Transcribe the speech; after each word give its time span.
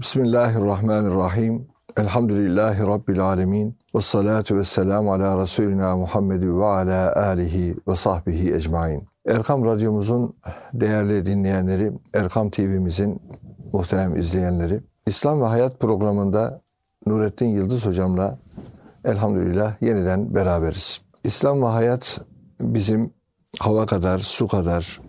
Bismillahirrahmanirrahim. 0.00 1.68
Elhamdülillahi 1.96 2.86
Rabbil 2.86 3.20
alemin. 3.20 3.78
Ve 3.94 4.00
salatu 4.00 4.56
ve 4.56 4.64
selamu 4.64 5.12
ala 5.12 5.42
Resulina 5.42 5.96
Muhammed 5.96 6.42
ve 6.42 6.64
ala 6.64 7.16
alihi 7.16 7.76
ve 7.88 7.96
sahbihi 7.96 8.54
ecmain. 8.54 9.08
Erkam 9.28 9.64
Radyomuzun 9.64 10.36
değerli 10.72 11.26
dinleyenleri, 11.26 11.92
Erkam 12.14 12.50
TV'mizin 12.50 13.22
muhterem 13.72 14.16
izleyenleri, 14.16 14.80
İslam 15.06 15.42
ve 15.42 15.46
Hayat 15.46 15.80
programında 15.80 16.62
Nurettin 17.06 17.48
Yıldız 17.48 17.86
hocamla 17.86 18.38
elhamdülillah 19.04 19.82
yeniden 19.82 20.34
beraberiz. 20.34 21.00
İslam 21.24 21.62
ve 21.62 21.66
Hayat 21.66 22.20
bizim 22.60 23.12
hava 23.60 23.86
kadar, 23.86 24.18
su 24.18 24.48
kadar, 24.48 25.00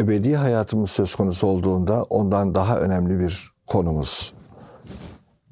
ebedi 0.00 0.36
hayatımız 0.36 0.90
söz 0.90 1.14
konusu 1.14 1.46
olduğunda 1.46 2.02
ondan 2.02 2.54
daha 2.54 2.78
önemli 2.78 3.18
bir 3.18 3.57
konumuz. 3.68 4.34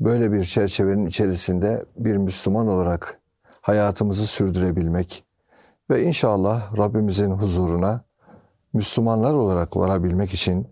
Böyle 0.00 0.32
bir 0.32 0.44
çerçevenin 0.44 1.06
içerisinde 1.06 1.84
bir 1.96 2.16
Müslüman 2.16 2.68
olarak 2.68 3.20
hayatımızı 3.60 4.26
sürdürebilmek 4.26 5.24
ve 5.90 6.02
inşallah 6.02 6.78
Rabbimizin 6.78 7.30
huzuruna 7.30 8.04
Müslümanlar 8.72 9.34
olarak 9.34 9.76
varabilmek 9.76 10.34
için 10.34 10.68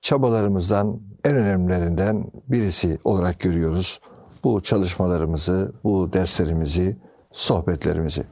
çabalarımızdan 0.00 1.00
en 1.24 1.36
önemlilerinden 1.36 2.30
birisi 2.48 2.98
olarak 3.04 3.40
görüyoruz. 3.40 4.00
Bu 4.44 4.60
çalışmalarımızı, 4.60 5.72
bu 5.84 6.12
derslerimizi, 6.12 6.96
sohbetlerimizi. 7.32 8.24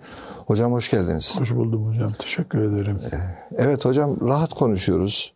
Hocam 0.47 0.72
hoş 0.72 0.91
geldiniz. 0.91 1.41
Hoş 1.41 1.55
buldum 1.55 1.86
hocam. 1.86 2.12
Teşekkür 2.19 2.62
ederim. 2.62 2.98
Evet 3.56 3.84
hocam 3.84 4.28
rahat 4.28 4.55
konuşuyoruz. 4.55 5.34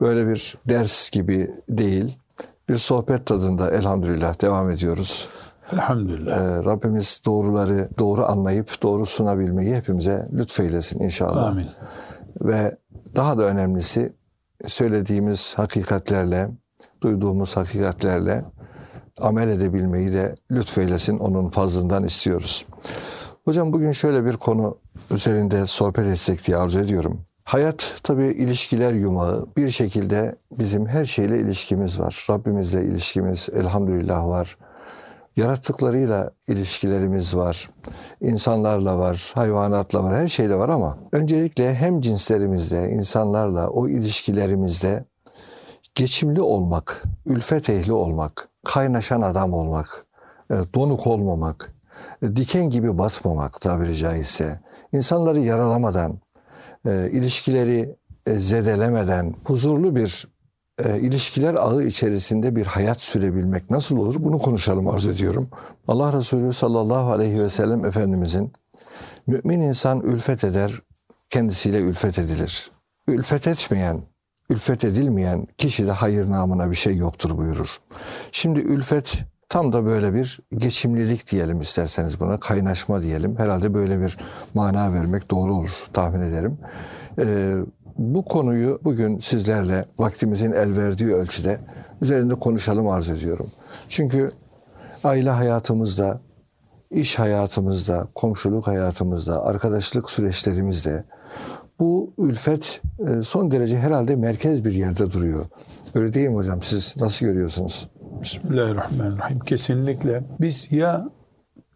Böyle 0.00 0.28
bir 0.28 0.58
ders 0.68 1.10
gibi 1.10 1.54
değil. 1.68 2.18
Bir 2.68 2.76
sohbet 2.76 3.26
tadında 3.26 3.70
elhamdülillah 3.70 4.40
devam 4.40 4.70
ediyoruz. 4.70 5.28
Elhamdülillah. 5.72 6.36
Ee, 6.36 6.64
Rabbimiz 6.64 7.20
doğruları 7.26 7.88
doğru 7.98 8.24
anlayıp 8.24 8.82
doğru 8.82 9.06
sunabilmeyi 9.06 9.76
hepimize 9.76 10.28
lütfeylesin 10.32 11.00
inşallah. 11.00 11.46
Amin. 11.46 11.66
Ve 12.40 12.76
daha 13.16 13.38
da 13.38 13.42
önemlisi 13.42 14.12
söylediğimiz 14.66 15.54
hakikatlerle, 15.56 16.50
duyduğumuz 17.02 17.56
hakikatlerle 17.56 18.44
amel 19.20 19.48
edebilmeyi 19.48 20.12
de 20.12 20.34
lütfeylesin. 20.50 21.18
Onun 21.18 21.50
fazlından 21.50 22.04
istiyoruz. 22.04 22.66
Hocam 23.44 23.72
bugün 23.72 23.92
şöyle 23.92 24.24
bir 24.24 24.36
konu 24.36 24.78
üzerinde 25.10 25.66
sohbet 25.66 26.06
etsek 26.06 26.46
diye 26.46 26.56
arzu 26.56 26.78
ediyorum. 26.78 27.24
Hayat 27.44 28.00
tabii 28.02 28.26
ilişkiler 28.26 28.92
yumağı. 28.92 29.46
Bir 29.56 29.68
şekilde 29.68 30.36
bizim 30.58 30.86
her 30.86 31.04
şeyle 31.04 31.38
ilişkimiz 31.38 32.00
var. 32.00 32.26
Rabbimizle 32.30 32.84
ilişkimiz 32.84 33.48
elhamdülillah 33.54 34.26
var. 34.26 34.58
Yarattıklarıyla 35.36 36.30
ilişkilerimiz 36.48 37.36
var. 37.36 37.70
İnsanlarla 38.20 38.98
var, 38.98 39.32
hayvanatla 39.34 40.04
var, 40.04 40.14
her 40.16 40.28
şeyle 40.28 40.54
var 40.54 40.68
ama 40.68 40.98
öncelikle 41.12 41.74
hem 41.74 42.00
cinslerimizle, 42.00 42.88
insanlarla 42.88 43.68
o 43.68 43.88
ilişkilerimizde 43.88 45.04
geçimli 45.94 46.40
olmak, 46.40 47.02
ülfet 47.26 47.70
ehli 47.70 47.92
olmak, 47.92 48.48
kaynaşan 48.64 49.22
adam 49.22 49.52
olmak, 49.52 50.06
e, 50.50 50.54
donuk 50.74 51.06
olmamak, 51.06 51.74
e, 52.22 52.36
diken 52.36 52.70
gibi 52.70 52.98
batmamak 52.98 53.60
tabiri 53.60 53.96
caizse, 53.96 54.60
insanları 54.92 55.38
yaralamadan, 55.40 56.20
e, 56.86 57.10
ilişkileri 57.10 57.96
zedelemeden 58.28 59.34
huzurlu 59.44 59.96
bir 59.96 60.26
ilişkiler 61.00 61.54
ağı 61.54 61.82
içerisinde 61.84 62.56
bir 62.56 62.66
hayat 62.66 63.00
sürebilmek 63.00 63.70
nasıl 63.70 63.96
olur? 63.96 64.16
Bunu 64.18 64.38
konuşalım 64.38 64.88
arzu 64.88 65.10
ediyorum. 65.10 65.48
Allah 65.88 66.12
Resulü 66.12 66.52
sallallahu 66.52 67.12
aleyhi 67.12 67.40
ve 67.40 67.48
sellem 67.48 67.84
Efendimizin 67.84 68.52
mümin 69.26 69.60
insan 69.60 70.00
ülfet 70.00 70.44
eder, 70.44 70.82
kendisiyle 71.30 71.80
ülfet 71.80 72.18
edilir. 72.18 72.70
Ülfet 73.08 73.46
etmeyen, 73.46 74.02
ülfet 74.50 74.84
edilmeyen 74.84 75.46
kişide 75.58 75.92
hayır 75.92 76.30
namına 76.30 76.70
bir 76.70 76.76
şey 76.76 76.96
yoktur 76.96 77.38
buyurur. 77.38 77.76
Şimdi 78.32 78.60
ülfet 78.60 79.24
tam 79.52 79.72
da 79.72 79.84
böyle 79.84 80.14
bir 80.14 80.40
geçimlilik 80.56 81.30
diyelim 81.30 81.60
isterseniz 81.60 82.20
buna 82.20 82.40
kaynaşma 82.40 83.02
diyelim. 83.02 83.38
Herhalde 83.38 83.74
böyle 83.74 84.00
bir 84.00 84.18
mana 84.54 84.92
vermek 84.92 85.30
doğru 85.30 85.54
olur 85.54 85.86
tahmin 85.92 86.20
ederim. 86.20 86.58
Ee, 87.18 87.54
bu 87.98 88.24
konuyu 88.24 88.80
bugün 88.84 89.18
sizlerle 89.18 89.84
vaktimizin 89.98 90.52
el 90.52 90.76
verdiği 90.76 91.14
ölçüde 91.14 91.58
üzerinde 92.02 92.34
konuşalım 92.34 92.88
arz 92.88 93.08
ediyorum. 93.08 93.46
Çünkü 93.88 94.30
aile 95.04 95.30
hayatımızda, 95.30 96.20
iş 96.90 97.18
hayatımızda, 97.18 98.08
komşuluk 98.14 98.66
hayatımızda, 98.66 99.44
arkadaşlık 99.44 100.10
süreçlerimizde 100.10 101.04
bu 101.80 102.14
ülfet 102.18 102.80
e, 103.08 103.22
son 103.22 103.50
derece 103.50 103.78
herhalde 103.78 104.16
merkez 104.16 104.64
bir 104.64 104.72
yerde 104.72 105.12
duruyor. 105.12 105.44
Öyle 105.94 106.14
değil 106.14 106.28
mi 106.28 106.34
hocam? 106.34 106.62
Siz 106.62 106.96
nasıl 106.96 107.26
görüyorsunuz? 107.26 107.88
Bismillahirrahmanirrahim. 108.22 109.40
Kesinlikle 109.40 110.24
biz 110.40 110.72
ya 110.72 111.04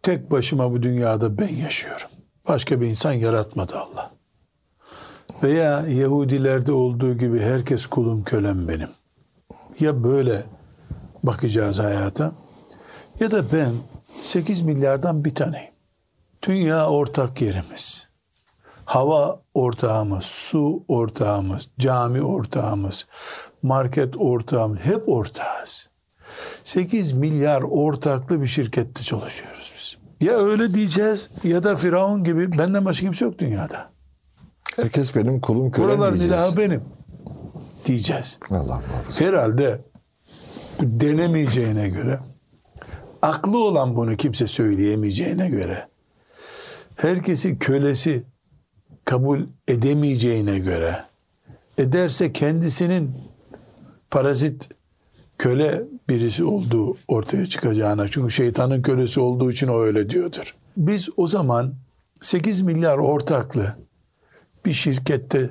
tek 0.03 0.31
başıma 0.31 0.71
bu 0.71 0.83
dünyada 0.83 1.37
ben 1.37 1.55
yaşıyorum. 1.55 2.07
Başka 2.47 2.81
bir 2.81 2.87
insan 2.87 3.13
yaratmadı 3.13 3.77
Allah. 3.77 4.11
Veya 5.43 5.87
Yahudilerde 5.87 6.71
olduğu 6.71 7.13
gibi 7.17 7.39
herkes 7.39 7.85
kulum 7.85 8.23
kölem 8.23 8.67
benim. 8.67 8.89
Ya 9.79 10.03
böyle 10.03 10.43
bakacağız 11.23 11.79
hayata 11.79 12.31
ya 13.19 13.31
da 13.31 13.51
ben 13.51 13.71
8 14.03 14.61
milyardan 14.61 15.25
bir 15.25 15.35
taneyim. 15.35 15.71
Dünya 16.47 16.89
ortak 16.89 17.41
yerimiz. 17.41 18.07
Hava 18.85 19.41
ortağımız, 19.53 20.25
su 20.25 20.83
ortağımız, 20.87 21.69
cami 21.79 22.21
ortağımız, 22.21 23.07
market 23.63 24.17
ortağımız 24.17 24.79
hep 24.79 25.09
ortağız. 25.09 25.89
8 26.63 27.13
milyar 27.13 27.61
ortaklı 27.61 28.41
bir 28.41 28.47
şirkette 28.47 29.03
çalışıyoruz 29.03 29.73
biz. 29.77 29.97
Ya 30.27 30.33
öyle 30.37 30.73
diyeceğiz 30.73 31.29
ya 31.43 31.63
da 31.63 31.75
Firavun 31.75 32.23
gibi 32.23 32.57
benden 32.57 32.85
başka 32.85 33.05
kimse 33.05 33.25
yok 33.25 33.39
dünyada. 33.39 33.89
Herkes 34.75 35.15
benim 35.15 35.41
kulum 35.41 35.71
kölem 35.71 35.89
Buraların 35.89 36.15
diyeceğiz. 36.15 36.43
ilahı 36.43 36.57
benim 36.57 36.83
diyeceğiz. 37.85 38.39
Allah 38.49 38.81
muhafaza. 38.91 39.25
Herhalde 39.25 39.81
denemeyeceğine 40.81 41.89
göre 41.89 42.19
aklı 43.21 43.63
olan 43.63 43.95
bunu 43.95 44.17
kimse 44.17 44.47
söyleyemeyeceğine 44.47 45.49
göre 45.49 45.87
herkesi 46.95 47.59
kölesi 47.59 48.23
kabul 49.05 49.41
edemeyeceğine 49.67 50.59
göre 50.59 51.03
ederse 51.77 52.33
kendisinin 52.33 53.11
parazit 54.11 54.69
köle 55.37 55.83
birisi 56.09 56.43
olduğu 56.43 56.97
ortaya 57.07 57.45
çıkacağına 57.45 58.07
çünkü 58.07 58.33
şeytanın 58.33 58.81
kölesi 58.81 59.19
olduğu 59.19 59.51
için 59.51 59.67
o 59.67 59.81
öyle 59.81 60.09
diyordur. 60.09 60.55
Biz 60.77 61.09
o 61.17 61.27
zaman 61.27 61.75
8 62.21 62.61
milyar 62.61 62.97
ortaklı 62.97 63.75
bir 64.65 64.73
şirkette 64.73 65.49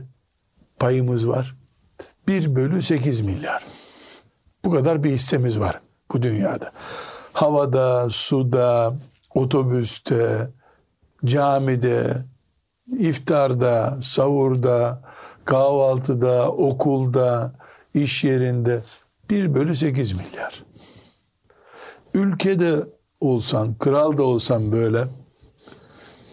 payımız 0.79 1.29
var. 1.29 1.57
1 2.29 2.55
bölü 2.55 2.83
8 2.83 3.21
milyar. 3.21 3.65
Bu 4.65 4.71
kadar 4.71 5.05
bir 5.05 5.11
hissemiz 5.11 5.59
var 5.61 5.81
bu 6.13 6.23
dünyada. 6.23 6.73
Havada, 7.33 8.11
suda, 8.11 8.97
otobüste, 9.35 10.51
camide, 11.25 12.25
iftarda, 12.87 13.99
savurda, 14.03 15.03
kahvaltıda, 15.45 16.53
okulda, 16.53 17.53
iş 17.95 18.25
yerinde 18.25 18.83
1 19.31 19.55
bölü 19.55 19.77
8 19.77 20.13
milyar. 20.13 20.65
Ülkede 22.15 22.87
olsan, 23.21 23.75
kral 23.75 24.17
da 24.17 24.23
olsan 24.23 24.73
böyle, 24.73 25.05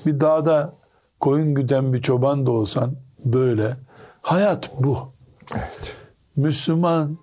bir 0.05 0.19
dağda 0.19 0.73
koyun 1.19 1.55
güden 1.55 1.93
bir 1.93 2.01
çoban 2.01 2.45
da 2.45 2.51
olsan 2.51 2.95
böyle. 3.25 3.77
Hayat 4.21 4.71
bu. 4.79 5.13
Evet. 5.55 5.95
Müslüman 6.35 7.17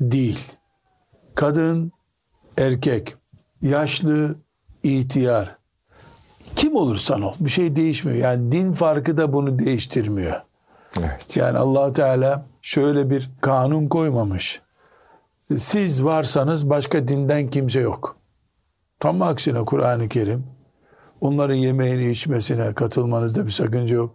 değil. 0.00 0.52
Kadın, 1.34 1.92
erkek, 2.58 3.16
yaşlı, 3.62 4.36
ihtiyar. 4.82 5.56
Kim 6.56 6.76
olursan 6.76 7.22
ol. 7.22 7.34
Bir 7.40 7.50
şey 7.50 7.76
değişmiyor. 7.76 8.18
Yani 8.18 8.52
din 8.52 8.72
farkı 8.72 9.16
da 9.16 9.32
bunu 9.32 9.58
değiştirmiyor. 9.58 10.42
Evet. 10.98 11.36
Yani 11.36 11.58
allah 11.58 11.92
Teala 11.92 12.46
şöyle 12.62 13.10
bir 13.10 13.30
kanun 13.40 13.88
koymamış. 13.88 14.62
Siz 15.58 16.04
varsanız 16.04 16.70
başka 16.70 17.08
dinden 17.08 17.50
kimse 17.50 17.80
yok. 17.80 18.16
Tam 19.00 19.22
aksine 19.22 19.64
Kur'an-ı 19.64 20.08
Kerim 20.08 20.44
onların 21.20 21.54
yemeğini 21.54 22.10
içmesine 22.10 22.74
katılmanızda 22.74 23.46
bir 23.46 23.50
sakınca 23.50 23.96
yok. 23.96 24.14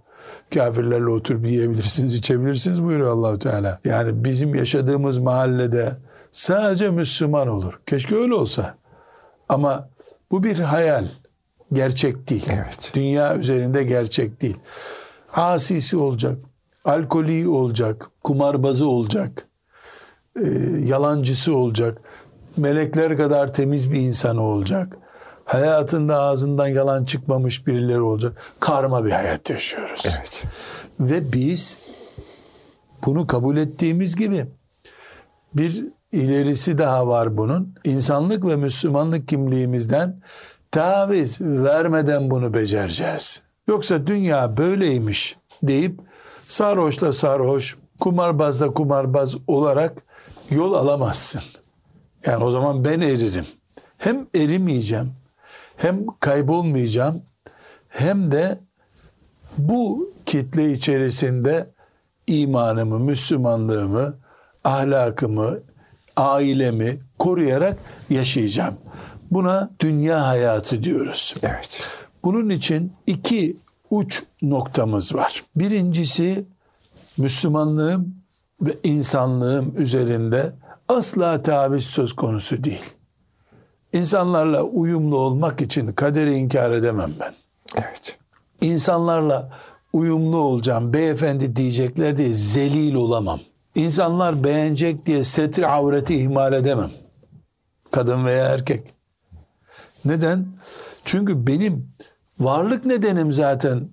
Kafirlerle 0.54 1.10
oturup 1.10 1.48
yiyebilirsiniz, 1.48 2.16
içebilirsiniz 2.16 2.84
buyuruyor 2.84 3.12
allah 3.12 3.40
Teala. 3.40 3.80
Yani 3.86 4.24
bizim 4.24 4.56
yaşadığımız 4.56 5.18
mahallede 5.18 5.98
sadece 6.32 6.90
Müslüman 6.90 7.48
olur. 7.48 7.80
Keşke 7.86 8.16
öyle 8.16 8.34
olsa. 8.34 8.78
Ama 9.50 9.90
bu 10.32 10.44
bir 10.44 10.60
hayal. 10.60 11.08
Gerçek 11.74 12.30
değil. 12.30 12.46
Evet. 12.50 12.92
Dünya 12.94 13.38
üzerinde 13.38 13.84
gerçek 13.84 14.42
değil. 14.42 14.58
Asisi 15.34 15.98
olacak, 15.98 16.40
alkolü 16.86 17.48
olacak, 17.48 18.10
kumarbazı 18.24 18.88
olacak, 18.88 19.48
e, 20.44 20.50
yalancısı 20.86 21.56
olacak, 21.56 22.02
melekler 22.58 23.18
kadar 23.18 23.54
temiz 23.54 23.92
bir 23.92 24.00
insan 24.00 24.38
olacak. 24.38 24.98
Hayatında 25.46 26.22
ağzından 26.22 26.68
yalan 26.68 27.06
çıkmamış 27.06 27.68
birileri 27.68 28.02
olacak. 28.02 28.38
Karma 28.60 29.06
bir 29.06 29.12
hayat 29.12 29.50
yaşıyoruz. 29.50 30.04
Evet. 30.06 30.46
Ve 31.00 31.34
biz 31.34 31.80
bunu 33.06 33.28
kabul 33.28 33.58
ettiğimiz 33.58 34.16
gibi 34.16 34.46
bir 35.54 35.86
ilerisi 36.12 36.78
daha 36.78 37.08
var 37.08 37.38
bunun. 37.38 37.76
İnsanlık 37.84 38.46
ve 38.46 38.56
Müslümanlık 38.56 39.28
kimliğimizden 39.28 40.22
taviz 40.72 41.42
vermeden 41.42 42.30
bunu 42.30 42.54
becereceğiz. 42.54 43.42
Yoksa 43.68 44.08
dünya 44.08 44.58
böyleymiş 44.58 45.38
deyip 45.64 46.00
sarhoşla 46.48 47.14
sarhoş, 47.14 47.78
kumarbazla 48.00 48.74
kumarbaz 48.74 49.36
olarak 49.48 50.04
yol 50.50 50.74
alamazsın. 50.74 51.42
Yani 52.26 52.44
o 52.44 52.52
zaman 52.52 52.86
ben 52.86 53.02
eririm. 53.02 53.46
Hem 53.98 54.28
erimeyeceğim, 54.36 55.14
hem 55.78 56.06
kaybolmayacağım, 56.20 57.22
hem 57.90 58.32
de 58.32 58.60
bu 59.58 60.14
kitle 60.26 60.74
içerisinde 60.74 61.70
imanımı, 62.28 63.00
Müslümanlığımı, 63.00 64.18
ahlakımı, 64.64 65.60
ailemi 66.18 67.00
koruyarak 67.20 67.80
yaşayacağım. 68.10 68.78
Buna 69.32 69.70
dünya 69.80 70.28
hayatı 70.28 70.84
diyoruz. 70.84 71.34
Evet. 71.44 71.82
Bunun 72.24 72.50
için 72.50 72.94
iki 73.08 73.58
uç 73.90 74.24
noktamız 74.42 75.16
var. 75.16 75.44
Birincisi 75.56 76.46
Müslümanlığım 77.18 78.16
ve 78.62 78.78
insanlığım 78.84 79.74
üzerinde 79.78 80.52
asla 80.88 81.42
taviz 81.42 81.84
söz 81.84 82.14
konusu 82.14 82.64
değil. 82.64 82.94
İnsanlarla 83.94 84.64
uyumlu 84.64 85.18
olmak 85.18 85.62
için 85.62 85.94
kaderi 85.94 86.36
inkar 86.36 86.72
edemem 86.72 87.12
ben. 87.20 87.34
Evet. 87.76 88.18
İnsanlarla 88.62 89.52
uyumlu 89.94 90.38
olacağım, 90.38 90.94
beyefendi 90.94 91.56
diyecekler 91.56 92.18
diye 92.18 92.34
zelil 92.34 92.96
olamam. 92.96 93.40
İnsanlar 93.76 94.44
beğenecek 94.44 95.06
diye 95.06 95.24
setri 95.24 95.68
avreti 95.68 96.16
ihmal 96.16 96.54
edemem. 96.54 96.90
Kadın 97.92 98.26
veya 98.26 98.46
erkek. 98.48 98.94
Neden? 100.06 100.48
Çünkü 101.06 101.48
benim 101.48 101.90
varlık 102.40 102.86
nedenim 102.86 103.32
zaten 103.32 103.90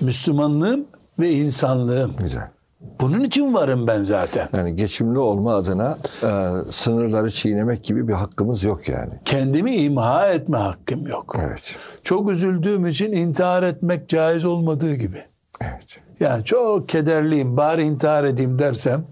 Müslümanlığım 0.00 0.86
ve 1.18 1.30
insanlığım. 1.30 2.16
Güzel. 2.18 2.50
Bunun 2.80 3.20
için 3.20 3.54
varım 3.54 3.86
ben 3.86 4.02
zaten. 4.02 4.48
Yani 4.56 4.76
geçimli 4.76 5.18
olma 5.18 5.54
adına 5.54 5.98
e, 6.22 6.28
sınırları 6.70 7.30
çiğnemek 7.30 7.84
gibi 7.84 8.08
bir 8.08 8.12
hakkımız 8.12 8.64
yok 8.64 8.88
yani. 8.88 9.12
Kendimi 9.24 9.76
imha 9.76 10.28
etme 10.28 10.58
hakkım 10.58 11.06
yok. 11.06 11.36
Evet. 11.40 11.76
Çok 12.02 12.30
üzüldüğüm 12.30 12.86
için 12.86 13.12
intihar 13.12 13.62
etmek 13.62 14.08
caiz 14.08 14.44
olmadığı 14.44 14.94
gibi. 14.94 15.24
Evet. 15.60 16.00
Yani 16.20 16.44
çok 16.44 16.88
kederliyim 16.88 17.56
bari 17.56 17.82
intihar 17.82 18.24
edeyim 18.24 18.58
dersem 18.58 19.04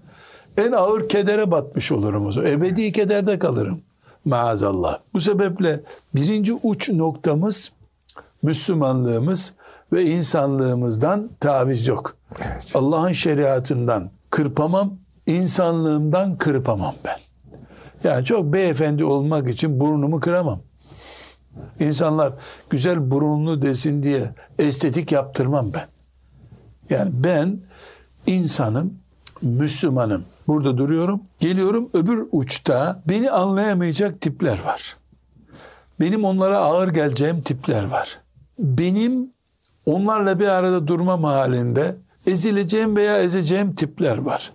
en 0.57 0.71
ağır 0.71 1.09
kedere 1.09 1.51
batmış 1.51 1.91
olurum 1.91 2.25
o 2.25 2.31
zaman. 2.31 2.51
Ebedi 2.51 2.91
kederde 2.91 3.39
kalırım 3.39 3.81
maazallah. 4.25 4.99
Bu 5.13 5.21
sebeple 5.21 5.79
birinci 6.15 6.53
uç 6.53 6.89
noktamız 6.89 7.71
Müslümanlığımız 8.43 9.53
ve 9.93 10.05
insanlığımızdan 10.05 11.29
taviz 11.39 11.87
yok. 11.87 12.17
Evet. 12.41 12.71
Allah'ın 12.73 13.11
şeriatından 13.11 14.09
kırpamam, 14.29 14.93
insanlığımdan 15.27 16.37
kırpamam 16.37 16.95
ben. 17.05 17.17
Yani 18.03 18.25
çok 18.25 18.53
beyefendi 18.53 19.05
olmak 19.05 19.49
için 19.49 19.79
burnumu 19.79 20.19
kıramam. 20.19 20.59
İnsanlar 21.79 22.33
güzel 22.69 23.11
burunlu 23.11 23.61
desin 23.61 24.03
diye 24.03 24.29
estetik 24.59 25.11
yaptırmam 25.11 25.73
ben. 25.73 25.87
Yani 26.89 27.11
ben 27.13 27.59
insanım, 28.27 28.93
Müslümanım. 29.41 30.25
Burada 30.47 30.77
duruyorum. 30.77 31.21
Geliyorum 31.39 31.89
öbür 31.93 32.27
uçta 32.31 33.01
beni 33.09 33.31
anlayamayacak 33.31 34.21
tipler 34.21 34.63
var. 34.63 34.97
Benim 35.99 36.25
onlara 36.25 36.57
ağır 36.57 36.87
geleceğim 36.87 37.41
tipler 37.41 37.83
var. 37.83 38.19
Benim 38.59 39.31
onlarla 39.87 40.39
bir 40.39 40.47
arada 40.47 40.87
durmam 40.87 41.23
halinde 41.23 41.95
ezileceğim 42.27 42.95
veya 42.95 43.21
ezeceğim 43.21 43.75
tipler 43.75 44.17
var. 44.17 44.53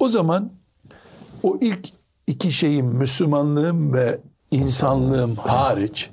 O 0.00 0.08
zaman 0.08 0.52
o 1.42 1.58
ilk 1.60 1.88
iki 2.26 2.52
şeyim 2.52 2.86
Müslümanlığım 2.86 3.92
ve 3.92 4.20
insanlığım 4.50 5.36
hariç 5.36 6.10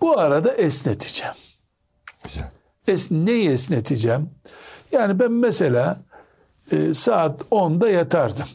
bu 0.00 0.18
arada 0.18 0.52
esneteceğim. 0.52 1.34
Güzel. 2.24 2.50
Es, 2.88 3.10
neyi 3.10 3.48
esneteceğim? 3.48 4.30
Yani 4.92 5.18
ben 5.18 5.32
mesela 5.32 5.96
e, 6.72 6.94
saat 6.94 7.40
10'da 7.50 7.90
yatardım. 7.90 8.46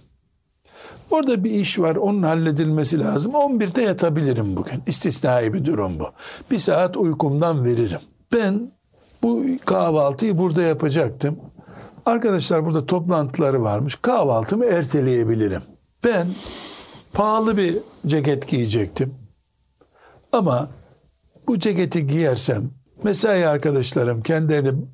Orada 1.12 1.44
bir 1.44 1.51
iş 1.51 1.80
var 1.80 1.95
onun 1.95 2.24
halledilmesi 2.24 3.00
lazım. 3.00 3.31
11'de 3.31 3.81
yatabilirim 3.81 4.56
bugün. 4.56 4.84
İstisnai 4.88 5.54
bir 5.54 5.66
durum 5.66 6.00
bu. 6.00 6.10
Bir 6.51 6.57
saat 6.57 6.98
uykumdan 6.98 7.66
veririm. 7.66 8.01
Ben 8.34 8.72
bu 9.27 9.45
kahvaltıyı 9.65 10.38
burada 10.38 10.62
yapacaktım. 10.62 11.39
Arkadaşlar 12.06 12.65
burada 12.65 12.85
toplantıları 12.85 13.63
varmış. 13.63 13.95
Kahvaltımı 14.01 14.65
erteleyebilirim. 14.65 15.62
Ben 16.06 16.27
pahalı 17.13 17.57
bir 17.57 17.77
ceket 18.07 18.47
giyecektim. 18.47 19.15
Ama 20.31 20.69
bu 21.47 21.59
ceketi 21.59 22.07
giyersem 22.07 22.69
mesai 23.03 23.47
arkadaşlarım 23.47 24.21
kendilerini 24.21 24.85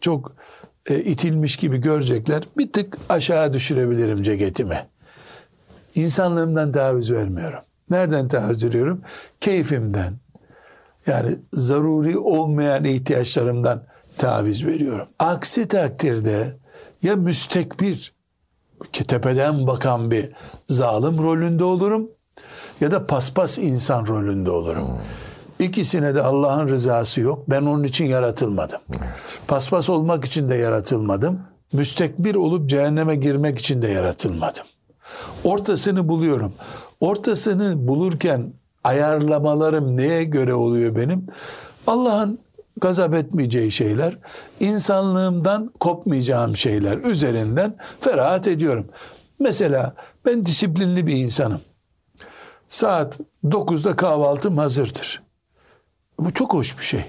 çok 0.00 0.32
e, 0.86 0.98
itilmiş 0.98 1.56
gibi 1.56 1.78
görecekler. 1.78 2.42
Bir 2.58 2.72
tık 2.72 2.98
aşağı 3.08 3.52
düşürebilirim 3.52 4.22
ceketimi. 4.22 4.86
İnsanlığımdan 5.94 6.72
taviz 6.72 7.12
vermiyorum. 7.12 7.60
Nereden 7.90 8.28
taviz 8.28 8.64
veriyorum? 8.64 9.00
Keyfimden. 9.40 10.14
Yani 11.06 11.36
zaruri 11.52 12.18
olmayan 12.18 12.84
ihtiyaçlarımdan 12.84 13.82
taviz 14.18 14.66
veriyorum. 14.66 15.08
Aksi 15.18 15.68
takdirde 15.68 16.56
ya 17.02 17.16
müstekbir, 17.16 18.14
tepeden 18.92 19.66
bakan 19.66 20.10
bir 20.10 20.32
zalim 20.68 21.22
rolünde 21.22 21.64
olurum 21.64 22.10
ya 22.80 22.90
da 22.90 23.06
paspas 23.06 23.58
insan 23.58 24.06
rolünde 24.06 24.50
olurum. 24.50 24.88
İkisine 25.58 26.14
de 26.14 26.22
Allah'ın 26.22 26.68
rızası 26.68 27.20
yok. 27.20 27.50
Ben 27.50 27.62
onun 27.62 27.84
için 27.84 28.04
yaratılmadım. 28.04 28.80
Paspas 29.48 29.90
olmak 29.90 30.24
için 30.24 30.50
de 30.50 30.54
yaratılmadım. 30.54 31.40
Müstekbir 31.72 32.34
olup 32.34 32.70
cehenneme 32.70 33.16
girmek 33.16 33.58
için 33.58 33.82
de 33.82 33.88
yaratılmadım. 33.88 34.64
Ortasını 35.44 36.08
buluyorum. 36.08 36.52
Ortasını 37.00 37.88
bulurken 37.88 38.52
ayarlamalarım 38.84 39.96
neye 39.96 40.24
göre 40.24 40.54
oluyor 40.54 40.96
benim? 40.96 41.26
Allah'ın 41.86 42.38
gazap 42.80 43.14
etmeyeceği 43.14 43.70
şeyler, 43.70 44.18
insanlığımdan 44.60 45.72
kopmayacağım 45.80 46.56
şeyler 46.56 46.98
üzerinden 46.98 47.76
ferahat 48.00 48.48
ediyorum. 48.48 48.86
Mesela 49.38 49.94
ben 50.26 50.46
disiplinli 50.46 51.06
bir 51.06 51.16
insanım. 51.16 51.60
Saat 52.68 53.20
9'da 53.44 53.96
kahvaltım 53.96 54.58
hazırdır. 54.58 55.22
Bu 56.18 56.34
çok 56.34 56.54
hoş 56.54 56.78
bir 56.78 56.84
şey. 56.84 57.04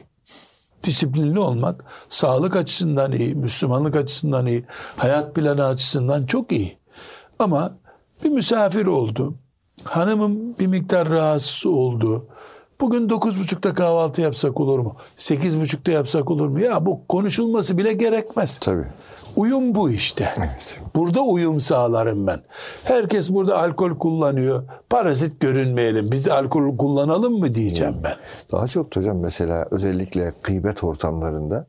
Disiplinli 0.83 1.39
olmak 1.39 1.85
sağlık 2.09 2.55
açısından 2.55 3.11
iyi, 3.11 3.35
Müslümanlık 3.35 3.95
açısından 3.95 4.47
iyi, 4.47 4.65
hayat 4.97 5.35
planı 5.35 5.65
açısından 5.65 6.25
çok 6.25 6.51
iyi. 6.51 6.77
Ama 7.39 7.77
bir 8.23 8.29
misafir 8.29 8.85
oldu. 8.85 9.35
Hanımım 9.83 10.57
bir 10.59 10.67
miktar 10.67 11.09
rahatsız 11.09 11.65
oldu. 11.65 12.27
Bugün 12.81 13.09
dokuz 13.09 13.39
buçukta 13.39 13.73
kahvaltı 13.73 14.21
yapsak 14.21 14.59
olur 14.59 14.79
mu? 14.79 14.95
Sekiz 15.17 15.59
buçukta 15.61 15.91
yapsak 15.91 16.31
olur 16.31 16.47
mu? 16.47 16.59
Ya 16.59 16.85
bu 16.85 17.07
konuşulması 17.07 17.77
bile 17.77 17.93
gerekmez. 17.93 18.57
Tabii. 18.57 18.85
Uyum 19.35 19.75
bu 19.75 19.89
işte. 19.89 20.33
Evet. 20.37 20.79
Burada 20.95 21.21
uyum 21.21 21.61
sağlarım 21.61 22.27
ben. 22.27 22.39
Herkes 22.83 23.29
burada 23.29 23.59
alkol 23.59 23.97
kullanıyor. 23.97 24.63
Parazit 24.89 25.39
görünmeyelim. 25.39 26.11
Biz 26.11 26.25
de 26.25 26.33
alkol 26.33 26.77
kullanalım 26.77 27.39
mı 27.39 27.53
diyeceğim 27.53 27.95
ben. 28.03 28.15
Daha 28.51 28.67
çok 28.67 28.95
hocam 28.95 29.17
mesela 29.17 29.67
özellikle 29.71 30.33
gıybet 30.43 30.83
ortamlarında 30.83 31.67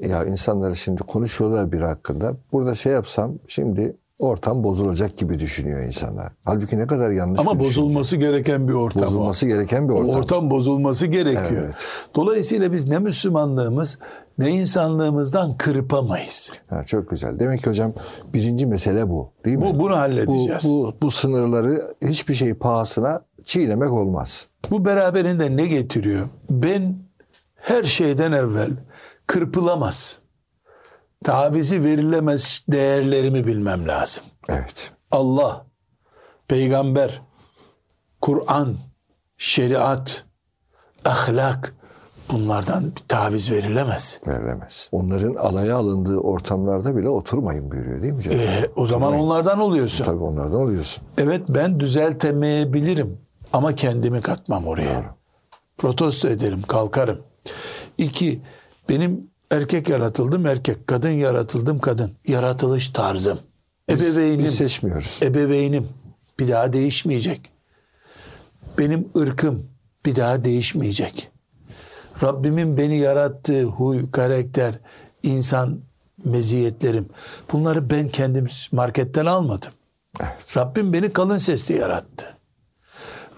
ya 0.00 0.24
insanlar 0.24 0.74
şimdi 0.74 1.02
konuşuyorlar 1.02 1.72
bir 1.72 1.80
hakkında. 1.80 2.34
Burada 2.52 2.74
şey 2.74 2.92
yapsam 2.92 3.34
şimdi 3.48 3.96
ortam 4.18 4.64
bozulacak 4.64 5.16
gibi 5.16 5.38
düşünüyor 5.38 5.80
insanlar. 5.80 6.32
Halbuki 6.44 6.78
ne 6.78 6.86
kadar 6.86 7.10
yanlış 7.10 7.40
Ama 7.40 7.54
bir 7.54 7.60
düşünce. 7.60 7.80
bozulması 7.82 8.16
gereken 8.16 8.68
bir 8.68 8.72
ortam 8.72 9.02
o. 9.02 9.06
Bozulması 9.06 9.46
gereken 9.46 9.88
bir 9.88 9.94
O 9.94 9.96
ortam. 9.96 10.14
ortam 10.14 10.50
bozulması 10.50 11.06
gerekiyor. 11.06 11.62
Evet. 11.64 11.74
Dolayısıyla 12.14 12.72
biz 12.72 12.88
ne 12.88 12.98
Müslümanlığımız 12.98 13.98
ne 14.38 14.50
insanlığımızdan 14.50 15.56
kırpamayız. 15.56 16.52
Ha, 16.66 16.84
çok 16.84 17.10
güzel. 17.10 17.38
Demek 17.38 17.62
ki 17.62 17.70
hocam 17.70 17.92
birinci 18.34 18.66
mesele 18.66 19.08
bu 19.08 19.30
değil 19.44 19.56
mi? 19.56 19.62
Bu 19.64 19.78
bunu 19.80 19.90
bu, 19.92 19.96
halledeceğiz. 19.96 20.64
Bu, 20.64 20.70
bu, 20.70 20.92
bu 21.02 21.10
sınırları 21.10 21.94
hiçbir 22.02 22.34
şey 22.34 22.54
pahasına 22.54 23.20
çiğnemek 23.44 23.92
olmaz. 23.92 24.48
beraberinde 24.70 25.56
ne 25.56 25.66
getiriyor? 25.66 26.26
Ben 26.50 26.96
her 27.56 27.84
şeyden 27.84 28.32
evvel 28.32 28.70
kırpılamaz, 29.26 30.18
tavizi 31.26 31.84
verilemez 31.84 32.64
değerlerimi 32.68 33.46
bilmem 33.46 33.88
lazım. 33.88 34.24
Evet. 34.48 34.92
Allah, 35.10 35.66
peygamber, 36.48 37.22
Kur'an, 38.20 38.76
şeriat, 39.38 40.24
ahlak 41.04 41.74
bunlardan 42.32 42.84
bir 42.84 43.02
taviz 43.08 43.50
verilemez. 43.50 44.20
Verilemez. 44.26 44.88
Onların 44.92 45.34
alaya 45.34 45.76
alındığı 45.76 46.18
ortamlarda 46.18 46.96
bile 46.96 47.08
oturmayın 47.08 47.70
buyuruyor 47.70 48.02
değil 48.02 48.12
mi 48.12 48.18
hocam? 48.18 48.34
E, 48.34 48.68
o 48.76 48.86
zaman 48.86 49.12
onlardan 49.14 49.58
oluyorsun. 49.58 50.04
Tabii 50.04 50.22
onlardan 50.22 50.60
oluyorsun. 50.60 51.04
Evet 51.18 51.42
ben 51.48 51.80
düzeltemeyebilirim 51.80 53.18
ama 53.52 53.74
kendimi 53.74 54.20
katmam 54.20 54.66
oraya. 54.66 55.16
Protesto 55.78 56.28
ederim, 56.28 56.62
kalkarım. 56.62 57.18
İki, 57.98 58.42
benim 58.88 59.30
erkek 59.50 59.88
yaratıldım 59.88 60.46
erkek, 60.46 60.86
kadın 60.86 61.10
yaratıldım 61.10 61.78
kadın. 61.78 62.12
Yaratılış 62.26 62.88
tarzım. 62.88 63.38
Ebeveynim. 63.90 64.44
Biz 64.44 64.54
seçmiyoruz. 64.54 65.20
ebeveynim 65.22 65.88
bir 66.38 66.48
daha 66.48 66.72
değişmeyecek. 66.72 67.50
Benim 68.78 69.08
ırkım 69.16 69.66
bir 70.06 70.16
daha 70.16 70.44
değişmeyecek. 70.44 71.30
Rabbimin 72.22 72.76
beni 72.76 72.98
yarattığı 72.98 73.64
huy, 73.64 74.10
karakter, 74.10 74.74
insan 75.22 75.80
meziyetlerim. 76.24 77.08
Bunları 77.52 77.90
ben 77.90 78.08
kendim 78.08 78.46
marketten 78.72 79.26
almadım. 79.26 79.72
Evet. 80.20 80.56
Rabbim 80.56 80.92
beni 80.92 81.12
kalın 81.12 81.38
sesli 81.38 81.74
yarattı. 81.74 82.36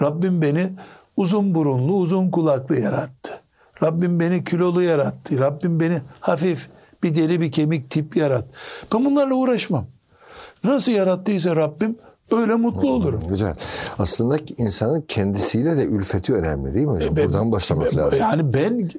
Rabbim 0.03 0.43
beni 0.43 0.73
uzun 1.17 1.55
burunlu, 1.55 1.93
uzun 1.93 2.31
kulaklı 2.31 2.81
yarattı. 2.81 3.41
Rabbim 3.82 4.20
beni 4.20 4.44
kilolu 4.44 4.82
yarattı. 4.82 5.38
Rabbim 5.38 5.80
beni 5.80 6.00
hafif 6.20 6.68
bir 7.02 7.14
deri 7.14 7.40
bir 7.40 7.52
kemik 7.52 7.90
tip 7.90 8.16
yarattı. 8.16 8.49
Ben 8.94 9.04
bunlarla 9.04 9.35
uğraşmam. 9.35 9.87
Nasıl 10.64 10.92
yarattıysa 10.92 11.56
Rabbim 11.56 11.97
öyle 12.30 12.54
mutlu 12.54 12.90
olurum. 12.90 13.20
Güzel. 13.28 13.54
Aslında 13.99 14.37
insanın 14.58 15.00
kendisiyle 15.08 15.76
de 15.76 15.85
ülfeti 15.85 16.35
önemli 16.35 16.75
değil 16.75 16.87
mi 16.87 16.92
hocam? 16.92 17.16
Buradan 17.16 17.52
başlamak 17.52 17.97
lazım. 17.97 18.20
Yani 18.20 18.54
ben 18.54 18.90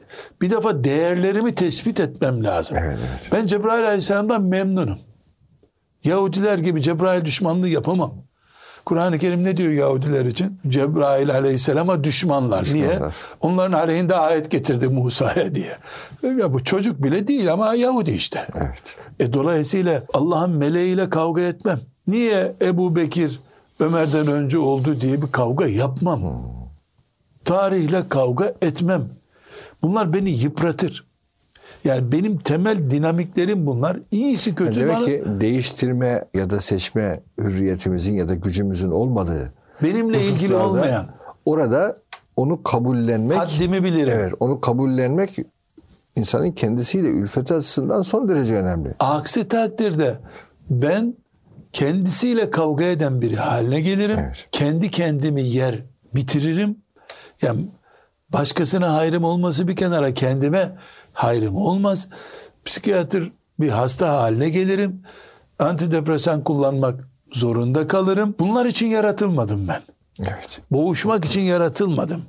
bir 0.41 0.49
defa 0.49 0.83
değerlerimi 0.83 1.55
tespit 1.55 1.99
etmem 1.99 2.43
lazım. 2.43 2.77
Evet, 2.81 2.97
evet. 3.09 3.21
Ben 3.31 3.45
Cebrail 3.45 3.85
Aleyhisselam'dan 3.85 4.41
memnunum. 4.41 4.97
Yahudiler 6.03 6.57
gibi 6.57 6.81
Cebrail 6.81 7.25
düşmanlığı 7.25 7.67
yapamam. 7.67 8.13
Kur'an-ı 8.89 9.19
Kerim 9.19 9.43
ne 9.43 9.57
diyor 9.57 9.71
Yahudiler 9.71 10.25
için? 10.25 10.59
Cebrail 10.67 11.31
Aleyhisselam'a 11.31 12.03
düşmanlar. 12.03 12.67
Niye? 12.73 12.89
Düşmanlar. 12.89 13.15
Onların 13.41 13.71
aleyhinde 13.71 14.15
ayet 14.15 14.51
getirdi 14.51 14.87
Musa'ya 14.87 15.55
diye. 15.55 15.77
Ya 16.37 16.53
bu 16.53 16.63
çocuk 16.63 17.03
bile 17.03 17.27
değil 17.27 17.53
ama 17.53 17.73
Yahudi 17.73 18.11
işte. 18.11 18.47
Evet. 18.55 18.95
E 19.19 19.33
dolayısıyla 19.33 20.03
Allah'ın 20.13 20.51
meleğiyle 20.51 21.09
kavga 21.09 21.41
etmem. 21.41 21.79
Niye 22.07 22.55
Ebu 22.61 22.95
Bekir 22.95 23.39
Ömer'den 23.79 24.27
önce 24.27 24.57
oldu 24.57 25.01
diye 25.01 25.21
bir 25.21 25.31
kavga 25.31 25.67
yapmam. 25.67 26.21
Tarihle 27.45 28.09
kavga 28.09 28.53
etmem. 28.61 29.09
Bunlar 29.81 30.13
beni 30.13 30.29
yıpratır. 30.29 31.08
Yani 31.83 32.11
benim 32.11 32.37
temel 32.37 32.89
dinamiklerim 32.89 33.65
bunlar. 33.65 33.99
İyisi 34.11 34.55
kötü 34.55 34.79
Demek 34.79 34.95
bana- 34.95 35.05
ki 35.05 35.23
değiştirme 35.41 36.25
ya 36.33 36.49
da 36.49 36.59
seçme 36.59 37.19
hürriyetimizin 37.37 38.13
ya 38.13 38.29
da 38.29 38.35
gücümüzün 38.35 38.91
olmadığı 38.91 39.53
benimle 39.83 40.21
ilgili 40.21 40.55
olmayan 40.55 41.05
orada 41.45 41.93
onu 42.35 42.63
kabullenmek 42.63 43.37
haddimi 43.37 43.83
bilirim. 43.83 44.13
evet 44.15 44.33
onu 44.39 44.61
kabullenmek 44.61 45.29
insanın 46.15 46.51
kendisiyle 46.51 47.07
ülfeti 47.07 47.53
açısından 47.53 48.01
son 48.01 48.29
derece 48.29 48.55
önemli. 48.55 48.93
Aksi 48.99 49.47
takdirde 49.47 50.17
ben 50.69 51.13
kendisiyle 51.73 52.49
kavga 52.49 52.83
eden 52.83 53.21
biri 53.21 53.35
haline 53.35 53.81
gelirim. 53.81 54.17
Evet. 54.19 54.47
Kendi 54.51 54.91
kendimi 54.91 55.41
yer 55.43 55.75
bitiririm. 56.15 56.77
Yani 57.41 57.67
başkasına 58.29 58.93
hayrım 58.93 59.23
olması 59.23 59.67
bir 59.67 59.75
kenara 59.75 60.13
kendime 60.13 60.71
hayrım 61.19 61.55
olmaz. 61.55 62.07
Psikiyatr 62.65 63.31
bir 63.59 63.69
hasta 63.69 64.21
haline 64.21 64.49
gelirim. 64.49 65.01
Antidepresan 65.59 66.43
kullanmak 66.43 67.07
zorunda 67.31 67.87
kalırım. 67.87 68.35
Bunlar 68.39 68.65
için 68.65 68.87
yaratılmadım 68.87 69.67
ben. 69.67 69.81
Evet. 70.19 70.61
Boğuşmak 70.71 71.25
için 71.25 71.41
yaratılmadım. 71.41 72.21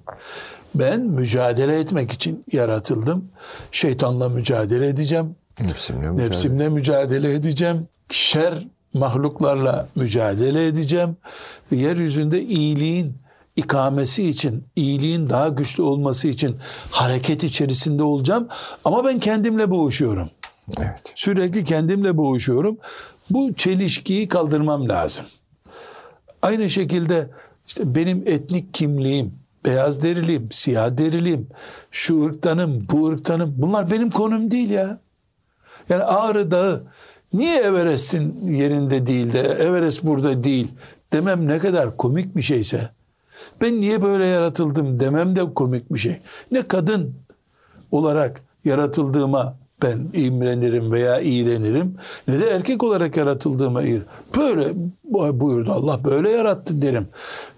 Ben 0.75 1.00
mücadele 1.00 1.80
etmek 1.80 2.12
için 2.12 2.44
yaratıldım. 2.52 3.25
Şeytanla 3.73 4.28
mücadele 4.28 4.88
edeceğim. 4.88 5.37
Nefsimle 5.61 6.11
mücadele. 6.11 6.30
Nefsimle 6.30 6.68
mücadele 6.68 7.35
edeceğim. 7.35 7.88
Şer 8.11 8.66
mahluklarla 8.94 9.88
mücadele 9.97 10.66
edeceğim. 10.66 11.16
Yeryüzünde 11.70 12.42
iyiliğin 12.42 13.14
ikamesi 13.57 14.28
için, 14.28 14.64
iyiliğin 14.76 15.28
daha 15.28 15.49
güçlü 15.49 15.83
olması 15.83 16.28
için 16.28 16.57
hareket 16.90 17.45
içerisinde 17.45 18.02
olacağım. 18.02 18.49
Ama 18.85 19.04
ben 19.04 19.19
kendimle 19.19 19.71
boğuşuyorum. 19.71 20.30
Evet. 20.78 21.12
Sürekli 21.16 21.64
kendimle 21.64 22.16
boğuşuyorum. 22.16 22.78
Bu 23.30 23.54
çelişkiyi 23.54 24.28
kaldırmam 24.28 24.88
lazım. 24.88 25.25
Aynı 26.42 26.71
şekilde 26.71 27.30
işte 27.66 27.95
benim 27.95 28.23
etnik 28.26 28.75
kimliğim, 28.75 29.35
beyaz 29.64 30.02
deriliyim, 30.02 30.49
siyah 30.52 30.99
deriliyim, 30.99 31.49
şu 31.90 32.25
ırktanım, 32.25 32.87
bu 32.92 33.09
ırktanım. 33.09 33.54
Bunlar 33.57 33.90
benim 33.90 34.11
konum 34.11 34.50
değil 34.50 34.71
ya. 34.71 35.00
Yani 35.88 36.02
Ağrı 36.02 36.50
Dağı 36.50 36.85
niye 37.33 37.61
Everest'in 37.61 38.49
yerinde 38.49 39.07
değil 39.07 39.33
de 39.33 39.40
Everest 39.40 40.02
burada 40.02 40.45
değil 40.45 40.73
demem 41.12 41.49
ne 41.49 41.59
kadar 41.59 41.97
komik 41.97 42.37
bir 42.37 42.42
şeyse. 42.42 42.90
Ben 43.61 43.80
niye 43.80 44.02
böyle 44.02 44.26
yaratıldım 44.26 45.00
demem 45.00 45.37
de 45.37 45.54
komik 45.54 45.95
bir 45.95 45.99
şey. 45.99 46.21
Ne 46.52 46.69
kadın 46.69 47.14
olarak 47.90 48.42
yaratıldığıma 48.64 49.57
ben 49.83 50.09
imrenirim 50.12 50.92
veya 50.92 51.21
iğrenirim 51.21 51.97
ne 52.28 52.40
de 52.40 52.50
erkek 52.50 52.83
olarak 52.83 53.16
yaratıldığıma 53.16 53.83
iğrenirim. 53.83 54.07
Böyle 54.37 54.75
buyurdu 55.40 55.73
Allah 55.73 56.04
böyle 56.04 56.30
yarattı 56.30 56.83
derim. 56.83 57.09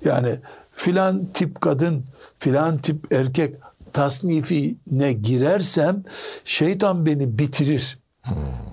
Yani 0.04 0.38
filan 0.72 1.24
tip 1.34 1.60
kadın 1.60 2.04
filan 2.38 2.78
tip 2.78 3.12
erkek 3.12 3.56
tasnifine 3.92 5.12
girersem 5.12 6.02
şeytan 6.44 7.06
beni 7.06 7.38
bitirir. 7.38 7.98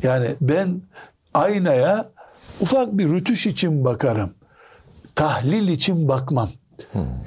Yani 0.03 0.35
ben 0.41 0.81
aynaya 1.33 2.09
ufak 2.61 2.97
bir 2.97 3.09
rütüş 3.09 3.47
için 3.47 3.85
bakarım. 3.85 4.29
Tahlil 5.15 5.67
için 5.67 6.07
bakmam. 6.07 6.49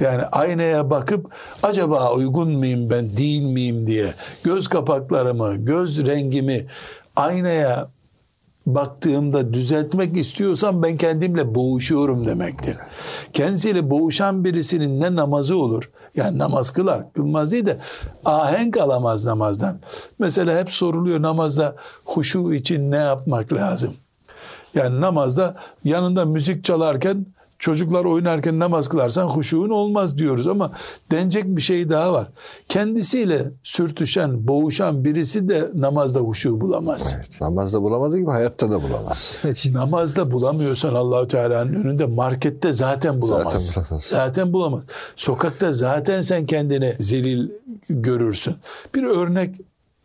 Yani 0.00 0.22
aynaya 0.22 0.90
bakıp 0.90 1.32
acaba 1.62 2.12
uygun 2.12 2.50
muyum 2.50 2.90
ben 2.90 3.16
değil 3.16 3.42
miyim 3.42 3.86
diye 3.86 4.14
göz 4.44 4.68
kapaklarımı, 4.68 5.56
göz 5.56 6.06
rengimi 6.06 6.66
aynaya 7.16 7.88
baktığımda 8.66 9.54
düzeltmek 9.54 10.16
istiyorsam 10.16 10.82
ben 10.82 10.96
kendimle 10.96 11.54
boğuşuyorum 11.54 12.26
demektir. 12.26 12.76
Kendisiyle 13.32 13.90
boğuşan 13.90 14.44
birisinin 14.44 15.00
ne 15.00 15.16
namazı 15.16 15.56
olur? 15.56 15.90
Yani 16.16 16.38
namaz 16.38 16.70
kılar, 16.70 17.12
kılmaz 17.12 17.52
değil 17.52 17.66
de 17.66 17.78
ahenk 18.24 18.76
alamaz 18.76 19.24
namazdan. 19.24 19.78
Mesela 20.18 20.60
hep 20.60 20.72
soruluyor 20.72 21.22
namazda 21.22 21.76
huşu 22.04 22.54
için 22.54 22.90
ne 22.90 22.96
yapmak 22.96 23.52
lazım? 23.52 23.94
Yani 24.74 25.00
namazda 25.00 25.56
yanında 25.84 26.24
müzik 26.24 26.64
çalarken 26.64 27.26
çocuklar 27.62 28.04
oynarken 28.04 28.58
namaz 28.58 28.88
kılarsan 28.88 29.26
huşuğun 29.26 29.70
olmaz 29.70 30.18
diyoruz 30.18 30.46
ama 30.46 30.72
denecek 31.10 31.44
bir 31.46 31.60
şey 31.60 31.90
daha 31.90 32.12
var. 32.12 32.28
Kendisiyle 32.68 33.50
sürtüşen, 33.62 34.48
boğuşan 34.48 35.04
birisi 35.04 35.48
de 35.48 35.70
namazda 35.74 36.20
huşu 36.20 36.60
bulamaz. 36.60 37.14
Evet. 37.16 37.40
Namazda 37.40 37.82
bulamadığı 37.82 38.18
gibi 38.18 38.30
hayatta 38.30 38.70
da 38.70 38.82
bulamaz. 38.82 39.36
Namazda 39.72 40.32
bulamıyorsan 40.32 40.94
Allahu 40.94 41.28
Teala'nın 41.28 41.74
önünde 41.74 42.06
markette 42.06 42.72
zaten 42.72 43.22
bulamaz. 43.22 43.66
Zaten 43.66 43.84
bulamaz. 43.84 44.04
Zaten 44.04 44.52
bulamaz. 44.52 44.82
Sokakta 45.16 45.72
zaten 45.72 46.22
sen 46.22 46.46
kendini 46.46 46.96
zelil 46.98 47.48
görürsün. 47.88 48.54
Bir 48.94 49.02
örnek 49.02 49.54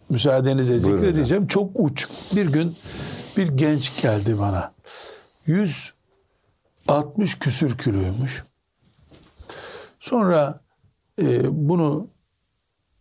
müsaadenizle 0.09 0.83
Buyurun 0.83 0.97
zikredeceğim. 0.97 1.47
Çok 1.47 1.69
uç. 1.75 2.07
Bir 2.35 2.53
gün 2.53 2.75
bir 3.37 3.47
genç 3.47 4.01
geldi 4.01 4.35
bana. 4.39 4.71
160 6.89 7.39
küsür 7.39 7.77
kiloymuş. 7.77 8.43
Sonra 9.99 10.59
e, 11.21 11.41
bunu 11.67 12.07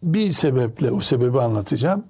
bir 0.03 0.33
sebeple 0.33 0.91
o 0.91 1.01
sebebi 1.01 1.41
anlatacağım. 1.41 2.05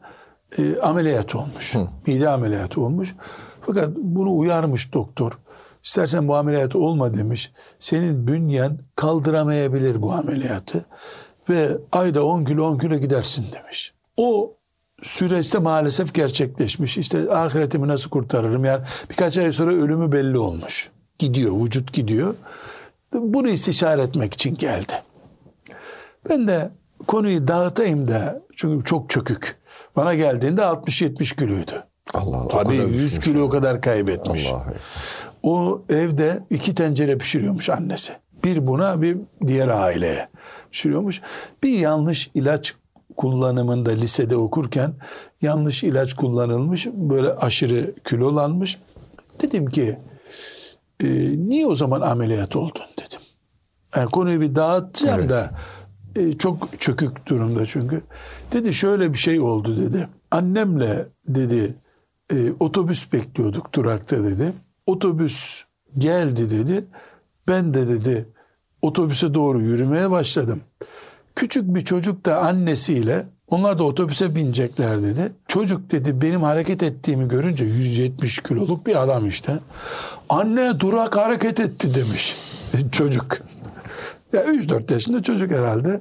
E, 0.59 0.81
ameliyat 0.81 1.35
olmuş. 1.35 1.75
Hı. 1.75 1.89
Mide 2.07 2.29
ameliyatı 2.29 2.81
olmuş. 2.81 3.15
Fakat 3.61 3.97
bunu 3.97 4.37
uyarmış 4.37 4.93
doktor. 4.93 5.39
İstersen 5.85 6.29
bu 6.29 6.37
ameliyat 6.37 6.77
olma 6.77 7.15
demiş. 7.15 7.53
Senin 7.79 8.27
bünyen 8.27 8.79
kaldıramayabilir 8.97 10.03
bu 10.03 10.13
ameliyatı. 10.13 10.85
Ve 11.49 11.79
ayda 11.93 12.25
10 12.25 12.45
kilo 12.45 12.65
10 12.65 12.79
kilo 12.79 12.97
gidersin 12.97 13.47
demiş. 13.53 13.95
O 14.17 14.57
süreçte 15.03 15.59
maalesef 15.59 16.15
gerçekleşmiş. 16.15 16.99
İşte 16.99 17.33
ahiretimi 17.33 17.89
nasıl 17.89 18.11
kurtarırım? 18.11 18.65
Yani 18.65 18.85
birkaç 19.11 19.39
ay 19.39 19.53
sonra 19.53 19.73
ölümü 19.73 20.13
belli 20.13 20.39
olmuş. 20.39 20.91
Gidiyor, 21.19 21.65
vücut 21.65 21.93
gidiyor. 21.93 22.35
Bunu 23.13 23.49
istişare 23.49 24.03
etmek 24.03 24.35
için 24.35 24.55
geldi. 24.55 24.93
Ben 26.29 26.49
de 26.49 26.71
konuyu 27.07 27.49
dağıtayım 27.49 28.09
da 28.09 28.43
çünkü 28.57 28.85
çok 28.85 29.11
çökük. 29.11 29.57
Bana 29.97 30.15
geldiğinde 30.15 30.61
60-70 30.61 31.37
kiloydu. 31.37 31.73
Allah 32.15 32.37
Allah. 32.37 32.49
Tabii 32.49 32.77
100 32.77 33.21
kilo 33.21 33.43
o 33.43 33.49
kadar 33.49 33.81
kaybetmiş. 33.81 34.47
Allah. 34.47 34.65
O 35.43 35.83
evde 35.89 36.39
iki 36.51 36.75
tencere 36.75 37.19
pişiriyormuş 37.19 37.71
annesi. 37.71 38.13
Bir 38.45 38.67
buna 38.67 39.03
bir 39.03 39.17
diğer 39.47 39.69
aileye 39.69 40.29
pişiriyormuş. 40.71 41.21
Bir 41.63 41.79
yanlış 41.79 42.31
ilaç 42.35 42.75
kullanımında 43.17 43.91
lisede 43.91 44.37
okurken 44.37 44.93
yanlış 45.43 45.85
ilaç 45.85 46.15
kullanılmış. 46.15 46.87
Böyle 46.87 47.33
aşırı 47.33 47.95
kilolanmış. 48.05 48.79
Dedim 49.43 49.67
ki 49.67 49.99
e, 51.01 51.09
niye 51.49 51.67
o 51.67 51.75
zaman 51.75 52.01
ameliyat 52.01 52.57
oldun 52.57 52.87
dedim. 52.99 53.21
Yani 53.97 54.11
konuyu 54.11 54.41
bir 54.41 54.55
dağıtacağım 54.55 55.21
evet. 55.21 55.31
da 55.31 55.51
e, 56.17 56.39
çok 56.39 56.81
çökük 56.81 57.27
durumda 57.27 57.67
çünkü. 57.67 58.03
Dedi 58.53 58.75
şöyle 58.75 59.13
bir 59.13 59.19
şey 59.19 59.41
oldu 59.41 59.77
dedi. 59.77 60.09
Annemle 60.31 61.07
dedi 61.29 61.75
e, 62.33 62.53
otobüs 62.61 63.13
bekliyorduk 63.13 63.75
durakta 63.75 64.25
dedi. 64.25 64.53
Otobüs 64.87 65.63
geldi 65.99 66.51
dedi. 66.51 66.85
Ben 67.49 67.75
de 67.75 67.89
dedi 67.89 68.29
otobüse 68.83 69.35
doğru 69.35 69.63
yürümeye 69.63 70.11
başladım. 70.11 70.61
Küçük 71.35 71.75
bir 71.75 71.85
çocuk 71.85 72.27
da 72.27 72.39
annesiyle 72.39 73.27
onlar 73.49 73.79
da 73.79 73.85
otobüse 73.85 74.35
binecekler 74.35 75.03
dedi. 75.03 75.33
Çocuk 75.49 75.91
dedi 75.91 76.23
benim 76.23 76.43
hareket 76.43 76.83
ettiğimi 76.83 77.29
görünce 77.29 77.65
170 77.65 78.43
kiloluk 78.43 78.87
bir 78.87 79.03
adam 79.03 79.29
işte. 79.29 79.59
Anne 80.29 80.81
durak 80.81 81.17
hareket 81.17 81.61
etti 81.61 81.95
demiş 81.95 82.37
çocuk. 82.93 83.39
Ya 84.33 84.45
3-4 84.45 84.93
yaşında 84.93 85.23
çocuk 85.23 85.51
herhalde. 85.51 86.01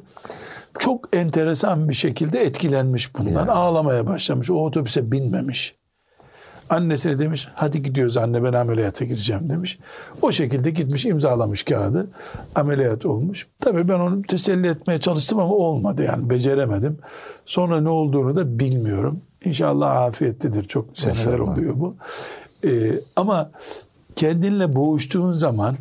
Çok 0.80 1.16
enteresan 1.16 1.90
bir 1.90 1.94
şekilde 1.94 2.44
etkilenmiş 2.44 3.16
bundan. 3.16 3.32
Yani. 3.32 3.52
Ağlamaya 3.52 4.08
başlamış. 4.08 4.50
O 4.50 4.54
otobüse 4.54 5.12
binmemiş. 5.12 5.76
Annesine 6.70 7.20
demiş 7.20 7.48
hadi 7.56 7.84
gidiyoruz 7.84 8.18
anne 8.18 8.44
ben 8.44 8.54
ameliyata 8.54 9.06
gireceğim 9.06 9.50
demiş. 9.50 9.80
O 10.22 10.32
şekilde 10.32 10.70
gitmiş 10.70 11.06
imzalamış 11.06 11.64
kağıdı. 11.64 12.08
Ameliyat 12.56 13.06
olmuş. 13.06 13.48
Tabii 13.60 13.88
ben 13.88 14.00
onu 14.00 14.22
teselli 14.22 14.68
etmeye 14.68 15.00
çalıştım 15.00 15.40
ama 15.40 15.54
olmadı 15.54 16.04
yani 16.04 16.30
beceremedim. 16.30 16.98
Sonra 17.46 17.82
ne 17.82 17.90
olduğunu 17.90 18.36
da 18.36 18.60
bilmiyorum. 18.60 19.22
İnşallah 19.46 20.02
afiyettedir. 20.02 20.68
Çok 20.68 20.86
seneler 20.94 21.40
oluyor 21.40 21.74
bu. 21.80 21.96
Ee, 22.66 22.92
ama 23.16 23.52
kendinle 24.16 24.76
boğuştuğun 24.76 25.34
zaman 25.34 25.76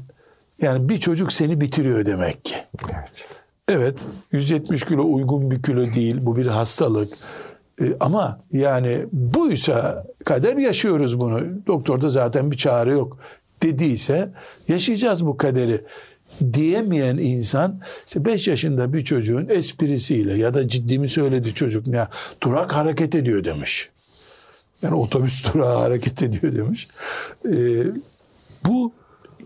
yani 0.60 0.88
bir 0.88 1.00
çocuk 1.00 1.32
seni 1.32 1.60
bitiriyor 1.60 2.06
demek 2.06 2.44
ki. 2.44 2.54
Evet. 2.94 3.24
Evet 3.68 4.06
170 4.32 4.84
kilo 4.84 5.12
uygun 5.12 5.50
bir 5.50 5.62
kilo 5.62 5.94
değil. 5.94 6.16
Bu 6.20 6.36
bir 6.36 6.46
hastalık. 6.46 7.12
E, 7.80 7.96
ama 8.00 8.40
yani 8.52 9.06
buysa 9.12 10.06
kader 10.24 10.56
yaşıyoruz 10.56 11.20
bunu. 11.20 11.66
Doktorda 11.66 12.10
zaten 12.10 12.50
bir 12.50 12.56
çare 12.56 12.92
yok 12.92 13.18
dediyse 13.62 14.32
yaşayacağız 14.68 15.26
bu 15.26 15.36
kaderi 15.36 15.80
diyemeyen 16.52 17.16
insan 17.16 17.80
işte 18.06 18.24
5 18.24 18.48
yaşında 18.48 18.92
bir 18.92 19.04
çocuğun 19.04 19.48
esprisiyle 19.48 20.34
ya 20.34 20.54
da 20.54 20.68
ciddi 20.68 20.98
mi 20.98 21.08
söyledi 21.08 21.54
çocuk 21.54 21.86
ne 21.86 22.06
durak 22.42 22.74
hareket 22.74 23.14
ediyor 23.14 23.44
demiş. 23.44 23.90
Yani 24.82 24.94
otobüs 24.94 25.44
durağı 25.54 25.78
hareket 25.78 26.22
ediyor 26.22 26.56
demiş. 26.56 26.88
Ee, 27.48 27.84
bu 28.66 28.92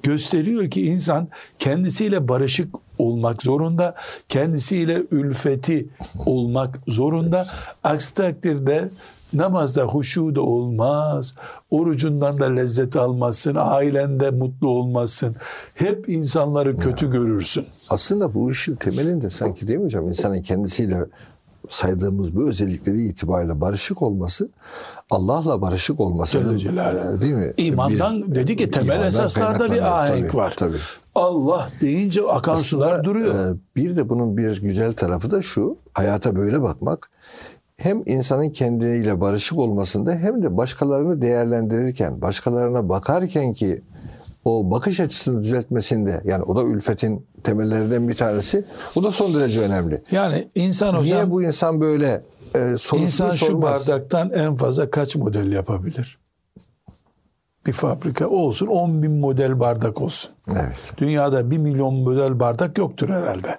gösteriyor 0.03 0.71
ki 0.71 0.87
insan 0.87 1.29
kendisiyle 1.59 2.29
barışık 2.29 2.75
olmak 2.99 3.43
zorunda. 3.43 3.95
Kendisiyle 4.29 5.03
ülfeti 5.11 5.89
olmak 6.27 6.81
zorunda. 6.87 7.47
Aksi 7.85 8.15
takdirde 8.15 8.91
namazda 9.33 9.83
huşu 9.83 10.35
da 10.35 10.41
olmaz. 10.41 11.35
Orucundan 11.71 12.41
da 12.41 12.47
lezzet 12.47 12.97
almazsın. 12.97 13.57
Ailende 13.59 14.31
mutlu 14.31 14.69
olmazsın. 14.69 15.37
Hep 15.75 16.09
insanları 16.09 16.77
kötü 16.77 17.05
ya. 17.05 17.11
görürsün. 17.11 17.67
Aslında 17.89 18.35
bu 18.35 18.51
işin 18.51 18.75
temelinde 18.75 19.31
sanki 19.31 19.69
değil 19.69 19.79
mi 19.79 19.85
hocam? 19.85 20.09
İnsanın 20.09 20.43
kendisiyle 20.43 21.07
saydığımız 21.69 22.37
bu 22.37 22.49
özellikleri 22.49 23.05
itibariyle 23.07 23.61
barışık 23.61 24.03
olması 24.03 24.49
Allah'la 25.11 25.63
barışık 25.63 26.01
olması 26.01 26.39
e, 26.39 27.21
değil 27.21 27.35
mi? 27.35 27.53
İmandan 27.57 28.23
bir, 28.23 28.35
dedi 28.35 28.57
ki 28.57 28.71
temel 28.71 29.03
esaslarda 29.03 29.73
bir 29.73 30.03
ahenk 30.03 30.27
tabii, 30.27 30.37
var. 30.37 30.55
Tabii. 30.57 30.77
Allah 31.18 31.70
deyince 31.81 32.22
akan 32.22 32.54
Aslında, 32.54 32.85
sular 32.85 33.04
duruyor. 33.04 33.54
E, 33.54 33.57
bir 33.76 33.96
de 33.96 34.09
bunun 34.09 34.37
bir 34.37 34.62
güzel 34.62 34.92
tarafı 34.92 35.31
da 35.31 35.42
şu. 35.42 35.76
Hayata 35.94 36.37
böyle 36.37 36.62
bakmak 36.62 37.11
hem 37.76 38.02
insanın 38.07 38.48
kendiyle 38.48 39.20
barışık 39.20 39.59
olmasında 39.59 40.12
hem 40.12 40.42
de 40.42 40.57
başkalarını 40.57 41.22
değerlendirirken, 41.22 42.20
başkalarına 42.20 42.88
bakarken 42.88 43.52
ki 43.52 43.83
o 44.44 44.70
bakış 44.70 45.00
açısını 45.00 45.42
düzeltmesinde 45.42 46.20
yani 46.24 46.42
o 46.42 46.57
da 46.57 46.62
ülfetin 46.62 47.26
temellerinden 47.44 48.09
bir 48.09 48.14
tanesi. 48.14 48.64
O 48.96 49.02
da 49.02 49.12
son 49.12 49.35
derece 49.35 49.61
önemli. 49.61 50.02
Yani 50.11 50.48
insan 50.54 50.94
hocam... 50.94 51.04
Niye 51.04 51.31
bu 51.31 51.42
insan 51.42 51.81
böyle 51.81 52.22
e, 52.54 52.70
İnsan 52.96 53.31
şu 53.31 53.44
sormaz. 53.44 53.88
bardaktan 53.88 54.31
en 54.31 54.57
fazla 54.57 54.90
kaç 54.90 55.16
model 55.16 55.52
yapabilir? 55.52 56.18
Bir 57.68 57.72
fabrika 57.72 58.28
olsun 58.28 58.66
10 58.66 59.02
bin 59.02 59.12
model 59.12 59.61
bardak 59.61 60.00
olsun. 60.00 60.31
Evet. 60.50 60.92
Dünyada 60.98 61.50
1 61.50 61.59
milyon 61.59 61.94
model 61.94 62.40
bardak 62.40 62.78
yoktur 62.78 63.09
herhalde. 63.09 63.59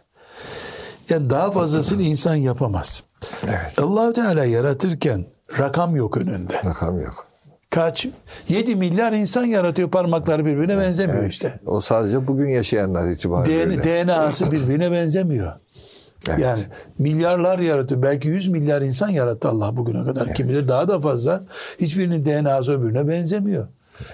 Yani 1.10 1.30
daha 1.30 1.52
fazlasını 1.52 2.02
insan 2.02 2.36
yapamaz. 2.36 3.04
Evet. 3.44 3.82
allah 3.82 4.14
Teala 4.14 4.46
yaratırken 4.46 5.26
rakam 5.60 5.96
yok 5.96 6.18
önünde. 6.18 6.54
Rakam 6.66 7.02
yok. 7.02 7.28
Kaç? 7.70 8.08
7 8.50 8.76
milyar 8.76 9.14
insan 9.14 9.46
yaratıyor 9.46 9.90
parmakları 9.90 10.46
birbirine 10.46 10.74
evet, 10.74 10.88
benzemiyor 10.88 11.20
evet. 11.20 11.32
işte. 11.32 11.60
O 11.66 11.80
sadece 11.80 12.28
bugün 12.28 12.50
yaşayanlar 12.50 13.08
itibariyle. 13.08 13.84
DNA'sı 13.84 14.52
birbirine 14.52 14.92
benzemiyor. 14.92 15.54
Evet. 16.30 16.40
Yani 16.40 16.64
milyarlar 17.00 17.60
yaratıyor. 17.60 18.02
Belki 18.02 18.28
100 18.28 18.48
milyar 18.48 18.82
insan 18.82 19.10
yarattı 19.10 19.50
Allah 19.50 19.78
bugüne 19.78 20.04
kadar. 20.04 20.26
Evet. 20.26 20.38
Kim 20.38 20.48
bilir 20.48 20.68
daha 20.68 20.88
da 20.88 21.00
fazla. 21.00 21.44
Hiçbirinin 21.80 22.26
DNA'sı 22.26 22.80
öbürüne 22.80 23.08
benzemiyor. 23.08 23.68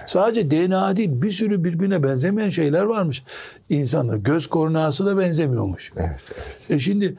Sadece 0.06 0.50
DNA 0.50 0.96
değil 0.96 1.10
bir 1.12 1.30
sürü 1.30 1.64
birbirine 1.64 2.02
benzemeyen 2.02 2.50
şeyler 2.50 2.82
varmış. 2.82 3.24
İnsanın 3.68 4.22
göz 4.22 4.46
korneası 4.46 5.06
da 5.06 5.18
benzemiyormuş. 5.18 5.92
Evet, 5.96 6.20
evet. 6.34 6.70
E 6.70 6.80
şimdi 6.80 7.16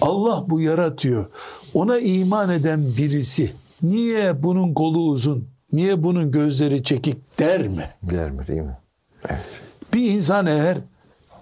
Allah 0.00 0.44
bu 0.48 0.60
yaratıyor. 0.60 1.26
Ona 1.74 1.98
iman 1.98 2.50
eden 2.50 2.86
birisi 2.98 3.52
niye 3.82 4.42
bunun 4.42 4.74
kolu 4.74 4.98
uzun, 4.98 5.48
niye 5.72 6.02
bunun 6.02 6.30
gözleri 6.30 6.82
çekik 6.82 7.38
der 7.38 7.68
mi? 7.68 7.84
Der 8.02 8.30
mi 8.30 8.46
değil 8.46 8.62
mi? 8.62 8.78
Evet. 9.28 9.60
Bir 9.94 10.10
insan 10.10 10.46
eğer 10.46 10.78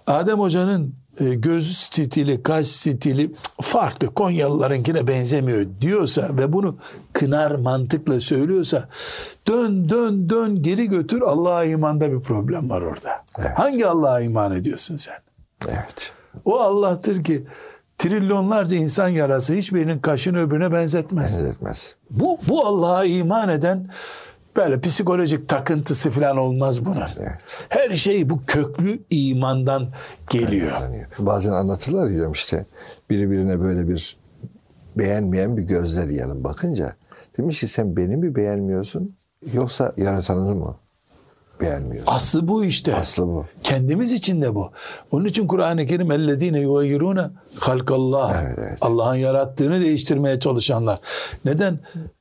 Adem 0.07 0.41
Hoca'nın 0.41 0.95
göz 1.21 1.77
stili, 1.77 2.43
kaş 2.43 2.67
stili 2.67 3.33
farklı. 3.63 4.15
Konyalılarınkine 4.15 5.07
benzemiyor 5.07 5.67
diyorsa 5.81 6.29
ve 6.33 6.53
bunu 6.53 6.77
kınar 7.13 7.51
mantıkla 7.51 8.21
söylüyorsa 8.21 8.89
dön 9.49 9.89
dön 9.89 10.31
dön 10.31 10.63
geri 10.63 10.89
götür 10.89 11.21
Allah'a 11.21 11.65
imanda 11.65 12.13
bir 12.13 12.21
problem 12.21 12.71
var 12.71 12.83
orada. 12.83 13.25
Evet. 13.39 13.51
Hangi 13.55 13.87
Allah'a 13.87 14.21
iman 14.21 14.53
ediyorsun 14.53 14.97
sen? 14.97 15.19
Evet. 15.69 16.13
O 16.45 16.61
Allah'tır 16.61 17.25
ki 17.25 17.47
trilyonlarca 17.99 18.77
insan 18.77 19.09
yarası 19.09 19.55
hiçbirinin 19.55 19.99
kaşını 19.99 20.39
öbürüne 20.41 20.73
benzetmez. 20.73 21.39
Benzetmez. 21.39 21.97
Bu, 22.11 22.39
bu 22.49 22.67
Allah'a 22.67 23.05
iman 23.05 23.49
eden 23.49 23.91
Böyle 24.57 24.81
psikolojik 24.81 25.49
takıntısı 25.49 26.11
falan 26.11 26.37
olmaz 26.37 26.85
bunun. 26.85 27.03
Evet. 27.21 27.45
Her 27.69 27.97
şey 27.97 28.31
bu 28.31 28.43
köklü 28.47 28.99
imandan 29.11 29.89
geliyor. 30.31 30.73
Evet, 30.91 31.07
Bazen 31.19 31.53
anlatırlar 31.53 32.11
diyorum 32.11 32.33
işte 32.33 32.67
biri 33.11 33.31
birine 33.31 33.61
böyle 33.61 33.89
bir 33.89 34.17
beğenmeyen 34.97 35.57
bir 35.57 35.63
gözle 35.63 36.09
diyelim 36.09 36.45
bakınca. 36.45 36.97
Demiş 37.39 37.61
ki 37.61 37.69
sen 37.69 37.97
beni 37.97 38.17
mi 38.17 38.35
beğenmiyorsun 38.35 39.17
yoksa 39.53 39.93
yaratanını 39.97 40.55
mı? 40.55 40.77
beğenmiyoruz. 41.61 42.13
Aslı 42.13 42.49
bu 42.49 42.65
işte. 42.65 42.95
Aslı 42.97 43.27
bu. 43.27 43.47
Kendimiz 43.63 44.13
için 44.13 44.43
de 44.43 44.55
bu. 44.55 44.71
Onun 45.11 45.25
için 45.25 45.47
Kur'an-ı 45.47 45.87
Kerim 45.87 46.13
ellezine 46.13 46.61
yugayyirune 46.61 47.31
halkallah. 47.59 48.43
Evet, 48.43 48.59
evet. 48.59 48.79
Allah'ın 48.81 49.15
yarattığını 49.15 49.81
değiştirmeye 49.81 50.41
çalışanlar. 50.41 51.01
Neden? 51.45 51.79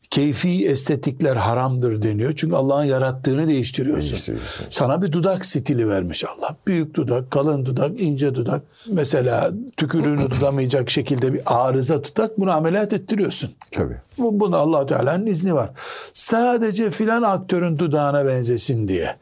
Keyfi 0.09 0.67
estetikler 0.67 1.35
haramdır 1.35 2.01
deniyor. 2.01 2.33
Çünkü 2.35 2.55
Allah'ın 2.55 2.83
yarattığını 2.83 3.47
değiştiriyorsun. 3.47 4.09
Değiştiriyorsun. 4.09 4.65
Sana 4.69 5.01
bir 5.01 5.11
dudak 5.11 5.45
stili 5.45 5.89
vermiş 5.89 6.23
Allah. 6.25 6.55
Büyük 6.67 6.95
dudak, 6.95 7.31
kalın 7.31 7.65
dudak, 7.65 8.01
ince 8.01 8.35
dudak. 8.35 8.61
Mesela 8.91 9.51
tükürüğünü 9.77 10.27
tutamayacak 10.29 10.89
şekilde 10.89 11.33
bir 11.33 11.41
arıza 11.45 12.01
tutak 12.01 12.39
bunu 12.39 12.51
ameliyat 12.51 12.93
ettiriyorsun. 12.93 13.51
Tabii. 13.71 13.97
Bu, 14.17 14.39
bunda 14.39 14.57
allah 14.57 14.85
Teala'nın 14.85 15.25
izni 15.25 15.53
var. 15.53 15.69
Sadece 16.13 16.91
filan 16.91 17.21
aktörün 17.21 17.77
dudağına 17.77 18.25
benzesin 18.25 18.87
diye. 18.87 19.15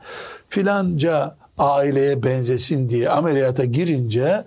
Filanca 0.50 1.36
aileye 1.58 2.24
benzesin 2.24 2.90
diye 2.90 3.10
ameliyata 3.10 3.66
girince 3.66 4.44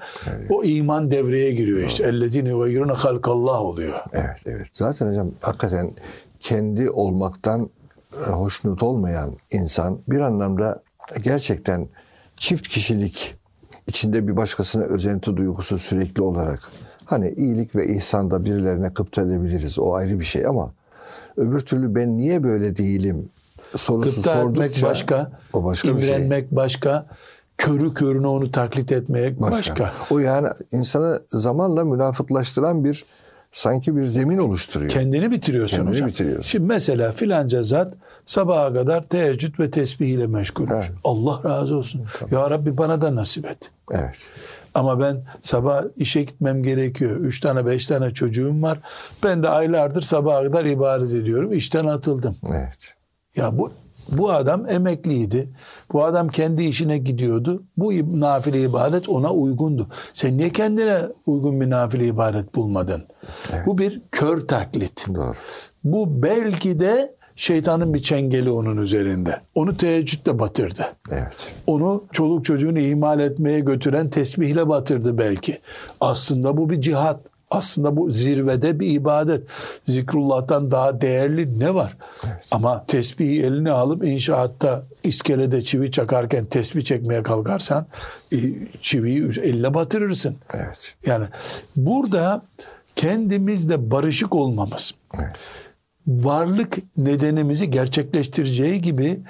o 0.51 0.65
iman 0.65 1.11
devreye 1.11 1.53
giriyor 1.53 1.89
işte. 1.89 2.05
Ellezine 2.05 2.61
ve 2.61 2.71
yuruna 2.71 2.95
halkallah 2.95 3.61
oluyor. 3.61 4.01
Evet, 4.13 4.41
evet. 4.47 4.67
Zaten 4.73 5.09
hocam 5.09 5.31
hakikaten 5.41 5.93
kendi 6.47 6.91
olmaktan 6.91 7.71
e, 8.27 8.31
hoşnut 8.31 8.83
olmayan 8.83 9.37
insan 9.51 9.99
bir 10.09 10.21
anlamda 10.21 10.83
gerçekten 11.21 11.89
çift 12.37 12.69
kişilik 12.69 13.35
içinde 13.87 14.29
bir 14.29 14.37
başkasına 14.37 14.85
özenti 14.85 15.37
duygusu 15.37 15.79
sürekli 15.79 16.23
olarak 16.23 16.61
hani 17.05 17.35
iyilik 17.37 17.77
ve 17.77 17.95
ihsanda 17.95 18.45
birilerine 18.45 18.95
kıpta 18.95 19.23
edebiliriz. 19.23 19.79
O 19.79 19.95
ayrı 19.95 20.21
bir 20.21 20.25
şey 20.25 20.47
ama 20.47 20.73
öbür 21.37 21.61
türlü 21.61 21.95
ben 21.95 22.19
niye 22.19 22.43
böyle 22.43 22.77
değilim 22.77 23.29
sorusu 23.77 24.21
etmek 24.21 24.25
sordukça 24.25 24.89
başka, 24.89 25.33
o 25.53 25.65
başka 25.65 25.97
bir 25.97 26.01
şey. 26.01 26.11
imrenmek 26.11 26.51
başka, 26.51 27.07
körü 27.59 27.95
körüne 27.95 28.27
onu 28.27 28.53
taklit 28.53 28.93
etmek 28.93 29.41
başka. 29.41 29.57
Başka. 29.59 29.93
O 30.11 30.19
yani 30.19 30.49
insanı 30.73 31.23
zamanla 31.29 31.85
münafıklaştıran 31.85 32.85
bir 32.85 33.05
sanki 33.57 33.97
bir 33.97 34.05
zemin 34.05 34.39
oluşturuyor. 34.39 34.91
Kendini 34.91 35.31
bitiriyorsun 35.31 35.77
Kendini 35.77 35.95
hocam. 35.95 36.09
bitiriyorsun. 36.09 36.43
Şimdi 36.43 36.67
mesela 36.67 37.13
filanca 37.13 37.63
zat 37.63 37.95
sabaha 38.27 38.73
kadar 38.73 39.03
teheccüd 39.03 39.59
ve 39.59 39.71
tesbih 39.71 40.09
ile 40.09 40.27
meşgulmüş. 40.27 40.73
Evet. 40.75 40.91
Allah 41.05 41.41
razı 41.45 41.77
olsun. 41.77 42.05
Ya 42.31 42.51
Rabbi 42.51 42.79
bana 42.79 43.03
da 43.03 43.15
nasip 43.15 43.47
et. 43.47 43.71
Evet. 43.91 44.17
Ama 44.75 45.01
ben 45.01 45.23
sabah 45.43 45.85
işe 45.97 46.23
gitmem 46.23 46.63
gerekiyor. 46.63 47.17
Üç 47.17 47.41
tane 47.41 47.67
beş 47.67 47.87
tane 47.87 48.11
çocuğum 48.11 48.63
var. 48.63 48.81
Ben 49.25 49.43
de 49.43 49.49
aylardır 49.49 50.03
sabaha 50.03 50.43
kadar 50.43 50.65
ibadet 50.65 51.15
ediyorum. 51.15 51.53
İşten 51.53 51.87
atıldım. 51.87 52.37
Evet. 52.51 52.95
Ya 53.37 53.59
bu 53.59 53.73
bu 54.13 54.31
adam 54.33 54.69
emekliydi. 54.69 55.49
Bu 55.93 56.05
adam 56.05 56.29
kendi 56.29 56.65
işine 56.65 56.99
gidiyordu. 56.99 57.63
Bu 57.77 57.93
nafile 58.21 58.61
ibadet 58.61 59.09
ona 59.09 59.33
uygundu. 59.33 59.87
Sen 60.13 60.39
niye 60.39 60.51
kendine 60.51 60.99
uygun 61.27 61.61
bir 61.61 61.71
nafile 61.71 62.07
ibadet 62.07 62.55
bulmadın? 62.55 63.05
Bu 63.67 63.79
bir 63.79 64.03
kör 64.13 64.47
taklit. 64.47 65.07
Doğru. 65.15 65.35
Bu 65.85 66.23
belki 66.23 66.81
de 66.81 67.17
şeytanın 67.37 67.95
bir 67.95 68.03
çengeli 68.03 68.51
onun 68.51 68.77
üzerinde. 68.77 69.41
Onu 69.55 69.77
teheccüdle 69.77 70.39
batırdı. 70.39 70.87
Evet. 71.13 71.53
Onu 71.67 72.05
çoluk 72.13 72.45
çocuğunu 72.45 72.79
ihmal 72.79 73.21
etmeye 73.21 73.61
götüren 73.61 74.09
tesbihle 74.09 74.69
batırdı 74.69 75.19
belki. 75.19 75.59
Aslında 76.01 76.57
bu 76.57 76.71
bir 76.71 76.81
cihat. 76.81 77.21
Aslında 77.51 77.97
bu 77.97 78.11
zirvede 78.11 78.81
bir 78.81 78.91
ibadet. 78.91 79.49
Zikrullah'tan 79.87 80.71
daha 80.71 81.01
değerli 81.01 81.59
ne 81.59 81.75
var? 81.75 81.97
Ama 82.51 82.85
tesbihi 82.87 83.43
eline 83.43 83.71
alıp 83.71 84.05
inşaatta 84.05 84.85
iskelede 85.05 85.65
çivi 85.65 85.91
çakarken 85.91 86.45
tesbih 86.45 86.83
çekmeye 86.83 87.23
kalkarsan 87.23 87.87
e, 88.33 88.37
çiviyi 88.83 89.31
eline 89.43 89.75
batırırsın. 89.75 90.37
Evet. 90.55 90.95
Yani 91.07 91.27
burada 91.77 92.43
kendimizle 92.97 93.91
barışık 93.91 94.35
olmamız, 94.35 94.95
Evet. 95.15 95.37
varlık 96.07 96.79
nedenimizi 96.97 97.71
gerçekleştireceği 97.71 98.83
gibi 98.83 99.21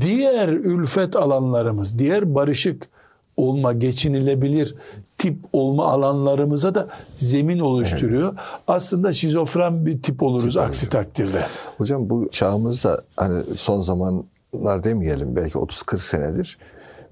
diğer 0.00 0.48
ülfet 0.48 1.16
alanlarımız, 1.16 1.98
diğer 1.98 2.34
barışık 2.34 2.88
olma, 3.36 3.72
geçinilebilir 3.72 4.74
tip 5.18 5.38
olma 5.52 5.84
alanlarımıza 5.92 6.74
da 6.74 6.88
zemin 7.16 7.58
oluşturuyor. 7.58 8.34
Aslında 8.68 9.12
şizofren 9.12 9.86
bir 9.86 10.02
tip 10.02 10.22
oluruz 10.22 10.56
aksi 10.56 10.88
takdirde. 10.88 11.42
Hocam 11.78 12.10
bu 12.10 12.28
çağımızda 12.30 13.02
hani 13.16 13.42
son 13.56 13.80
zamanlar 13.80 14.84
demeyelim 14.84 15.36
belki 15.36 15.58
30-40 15.58 15.98
senedir 15.98 16.58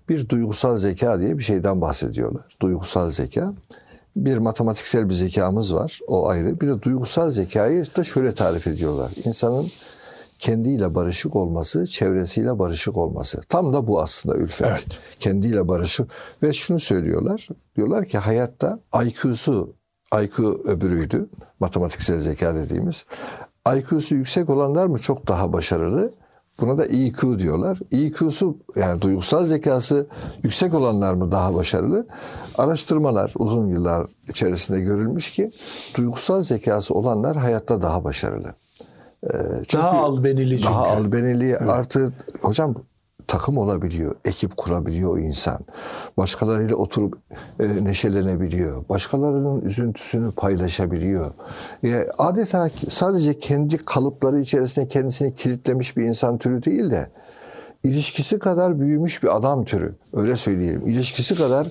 bir 0.08 0.28
duygusal 0.28 0.76
zeka 0.76 1.20
diye 1.20 1.38
bir 1.38 1.42
şeyden 1.42 1.80
bahsediyorlar. 1.80 2.56
Duygusal 2.62 3.10
zeka. 3.10 3.54
Bir 4.16 4.38
matematiksel 4.38 5.08
bir 5.08 5.14
zekamız 5.14 5.74
var. 5.74 6.00
O 6.06 6.28
ayrı. 6.28 6.60
Bir 6.60 6.68
de 6.68 6.82
duygusal 6.82 7.30
zekayı 7.30 7.84
da 7.96 8.04
şöyle 8.04 8.34
tarif 8.34 8.66
ediyorlar. 8.66 9.10
İnsanın 9.24 9.66
kendiyle 10.38 10.94
barışık 10.94 11.36
olması, 11.36 11.86
çevresiyle 11.86 12.58
barışık 12.58 12.96
olması. 12.96 13.40
Tam 13.48 13.72
da 13.72 13.86
bu 13.86 14.00
aslında 14.00 14.36
ülfet. 14.36 14.66
Evet. 14.66 14.86
Kendiyle 15.18 15.68
barışık. 15.68 16.10
Ve 16.42 16.52
şunu 16.52 16.78
söylüyorlar. 16.78 17.48
Diyorlar 17.76 18.04
ki 18.04 18.18
hayatta 18.18 18.80
IQ'su, 19.04 19.74
IQ 20.22 20.62
öbürüydü. 20.64 21.28
Matematiksel 21.60 22.20
zeka 22.20 22.54
dediğimiz. 22.54 23.06
IQ'su 23.76 24.14
yüksek 24.14 24.50
olanlar 24.50 24.86
mı 24.86 24.98
çok 24.98 25.28
daha 25.28 25.52
başarılı? 25.52 26.12
Buna 26.60 26.78
da 26.78 26.86
EQ 26.86 27.38
diyorlar. 27.38 27.78
EQ'su 27.92 28.58
yani 28.76 29.02
duygusal 29.02 29.44
zekası 29.44 30.06
yüksek 30.42 30.74
olanlar 30.74 31.14
mı 31.14 31.32
daha 31.32 31.54
başarılı? 31.54 32.06
Araştırmalar 32.58 33.32
uzun 33.38 33.68
yıllar 33.68 34.06
içerisinde 34.28 34.80
görülmüş 34.80 35.30
ki 35.30 35.50
duygusal 35.96 36.42
zekası 36.42 36.94
olanlar 36.94 37.36
hayatta 37.36 37.82
daha 37.82 38.04
başarılı. 38.04 38.54
Ee, 39.34 39.38
çünkü 39.68 39.84
Daha 39.84 39.90
albenili 40.02 40.56
çünkü. 40.56 40.72
Daha 40.72 40.86
albenili 40.86 41.58
artı 41.58 42.12
hocam 42.42 42.74
takım 43.26 43.58
olabiliyor, 43.58 44.14
ekip 44.24 44.56
kurabiliyor 44.56 45.12
o 45.12 45.18
insan. 45.18 45.58
Başkalarıyla 46.16 46.76
oturup 46.76 47.18
e, 47.60 47.84
neşelenebiliyor. 47.84 48.88
Başkalarının 48.88 49.60
üzüntüsünü 49.60 50.32
paylaşabiliyor. 50.32 51.30
E, 51.84 52.06
adeta 52.18 52.68
sadece 52.88 53.38
kendi 53.38 53.76
kalıpları 53.78 54.40
içerisinde 54.40 54.88
kendisini 54.88 55.34
kilitlemiş 55.34 55.96
bir 55.96 56.04
insan 56.04 56.38
türü 56.38 56.62
değil 56.64 56.90
de 56.90 57.10
ilişkisi 57.84 58.38
kadar 58.38 58.80
büyümüş 58.80 59.22
bir 59.22 59.36
adam 59.36 59.64
türü. 59.64 59.94
Öyle 60.12 60.36
söyleyelim. 60.36 60.86
İlişkisi 60.86 61.34
kadar 61.34 61.66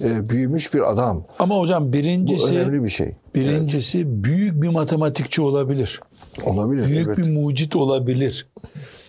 e, 0.00 0.30
büyümüş 0.30 0.74
bir 0.74 0.90
adam. 0.90 1.24
Ama 1.38 1.58
hocam 1.58 1.88
Bu 1.88 1.92
birincisi 1.92 2.54
önemli 2.54 2.84
bir 2.84 2.88
şey. 2.88 3.16
birincisi 3.34 4.24
büyük 4.24 4.62
bir 4.62 4.68
matematikçi 4.68 5.42
olabilir. 5.42 6.00
Olabilir. 6.44 6.86
Büyük 6.86 7.06
evet. 7.06 7.18
bir 7.18 7.30
mucit 7.30 7.76
olabilir. 7.76 8.48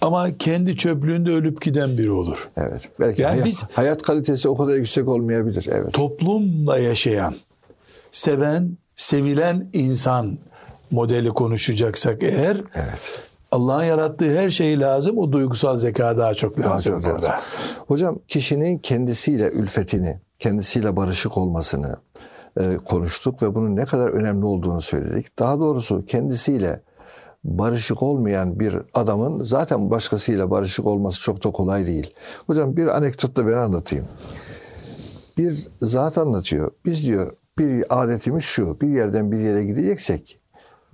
Ama 0.02 0.38
kendi 0.38 0.78
çöplüğünde 0.78 1.32
ölüp 1.32 1.62
giden 1.62 1.98
biri 1.98 2.12
olur. 2.12 2.50
Evet. 2.58 2.90
Belki 3.00 3.22
Yani 3.22 3.32
hayat, 3.32 3.46
biz- 3.46 3.64
hayat 3.74 4.02
kalitesi 4.02 4.50
o 4.50 4.58
kadar 4.58 4.74
yüksek 4.74 5.08
olmayabilir. 5.08 5.68
Evet. 5.72 5.94
toplumla 5.94 6.78
yaşayan, 6.78 7.36
seven, 8.12 8.78
sevilen 8.96 9.70
insan 9.74 10.38
modeli 10.92 11.30
konuşacaksak 11.30 12.24
eğer 12.24 12.58
Evet. 12.76 13.28
Allah'ın 13.52 13.84
yarattığı 13.84 14.40
her 14.40 14.50
şey 14.50 14.80
lazım. 14.80 15.18
O 15.18 15.32
duygusal 15.32 15.78
zeka 15.78 16.18
daha 16.18 16.34
çok 16.34 16.58
Daha 16.58 16.70
lazım 16.74 16.94
çok 16.94 17.04
burada. 17.04 17.16
lazım. 17.28 17.40
Hocam 17.88 18.20
kişinin 18.28 18.78
kendisiyle 18.78 19.50
ülfetini, 19.50 20.20
kendisiyle 20.40 20.96
barışık 20.96 21.38
olmasını 21.38 21.96
e, 22.60 22.78
konuştuk 22.86 23.44
ve 23.44 23.56
bunun 23.56 23.76
ne 23.76 23.86
kadar 23.86 24.10
önemli 24.10 24.46
olduğunu 24.46 24.82
söyledik. 24.82 25.40
Daha 25.40 25.60
doğrusu 25.60 26.06
kendisiyle 26.06 26.82
barışık 27.44 28.04
olmayan 28.04 28.60
bir 28.60 28.78
adamın 28.94 29.44
zaten 29.44 29.92
başkasıyla 29.92 30.52
barışık 30.52 30.86
olması 30.86 31.22
çok 31.22 31.44
da 31.44 31.52
kolay 31.52 31.86
değil. 31.86 32.14
Hocam 32.48 32.78
bir 32.78 32.98
anekdot 32.98 33.36
da 33.36 33.48
ben 33.48 33.58
anlatayım. 33.58 34.06
Bir 35.38 35.68
zat 35.82 36.18
anlatıyor. 36.18 36.72
Biz 36.86 37.08
diyor 37.08 37.32
bir 37.58 37.86
adetimiz 38.04 38.44
şu. 38.44 38.82
Bir 38.82 38.88
yerden 38.88 39.32
bir 39.32 39.40
yere 39.40 39.66
gideceksek 39.66 40.42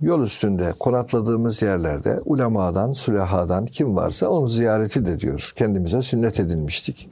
yol 0.00 0.22
üstünde 0.22 0.72
konakladığımız 0.80 1.62
yerlerde 1.62 2.20
ulemadan, 2.24 2.92
sülahadan 2.92 3.66
kim 3.66 3.96
varsa 3.96 4.28
onu 4.28 4.48
ziyareti 4.48 5.06
de 5.06 5.18
diyor. 5.20 5.52
Kendimize 5.56 6.02
sünnet 6.02 6.40
edinmiştik. 6.40 7.10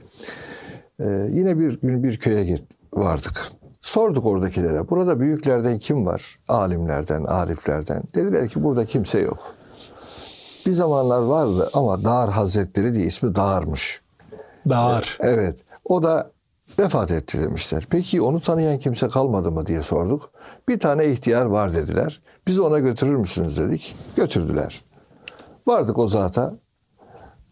Ee, 0.99 1.29
yine 1.31 1.59
bir 1.59 1.81
gün 1.81 2.03
bir 2.03 2.17
köye 2.17 2.59
vardık. 2.93 3.51
Sorduk 3.87 4.25
oradakilere. 4.25 4.89
Burada 4.89 5.19
büyüklerden 5.19 5.79
kim 5.79 6.05
var? 6.05 6.39
Alimlerden, 6.47 7.23
ariflerden. 7.23 8.03
Dediler 8.15 8.49
ki 8.49 8.63
burada 8.63 8.85
kimse 8.85 9.19
yok. 9.19 9.39
Bir 10.65 10.71
zamanlar 10.71 11.21
vardı 11.21 11.69
ama 11.73 12.03
Dağar 12.03 12.29
Hazretleri 12.29 12.93
diye 12.93 13.05
ismi 13.05 13.35
Dağar'mış. 13.35 14.01
Dağar. 14.69 15.17
Evet. 15.21 15.57
O 15.85 16.03
da 16.03 16.31
vefat 16.79 17.11
etti 17.11 17.41
demişler. 17.41 17.87
Peki 17.89 18.21
onu 18.21 18.41
tanıyan 18.41 18.79
kimse 18.79 19.07
kalmadı 19.07 19.51
mı 19.51 19.67
diye 19.67 19.81
sorduk. 19.81 20.31
Bir 20.69 20.79
tane 20.79 21.05
ihtiyar 21.05 21.45
var 21.45 21.73
dediler. 21.73 22.21
Bizi 22.47 22.61
ona 22.61 22.79
götürür 22.79 23.15
müsünüz 23.15 23.57
dedik. 23.57 23.95
Götürdüler. 24.15 24.81
Vardık 25.67 25.97
o 25.97 26.07
zata. 26.07 26.53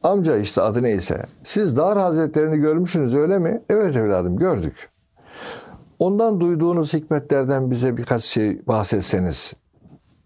Amca 0.03 0.37
işte 0.37 0.61
adı 0.61 0.83
neyse. 0.83 1.25
Siz 1.43 1.77
Dar 1.77 1.97
Hazretlerini 1.97 2.57
görmüşsünüz 2.57 3.15
öyle 3.15 3.39
mi? 3.39 3.61
Evet 3.69 3.95
evladım 3.95 4.37
gördük. 4.37 4.89
Ondan 5.99 6.39
duyduğunuz 6.39 6.93
hikmetlerden 6.93 7.71
bize 7.71 7.97
birkaç 7.97 8.23
şey 8.23 8.67
bahsetseniz 8.67 9.53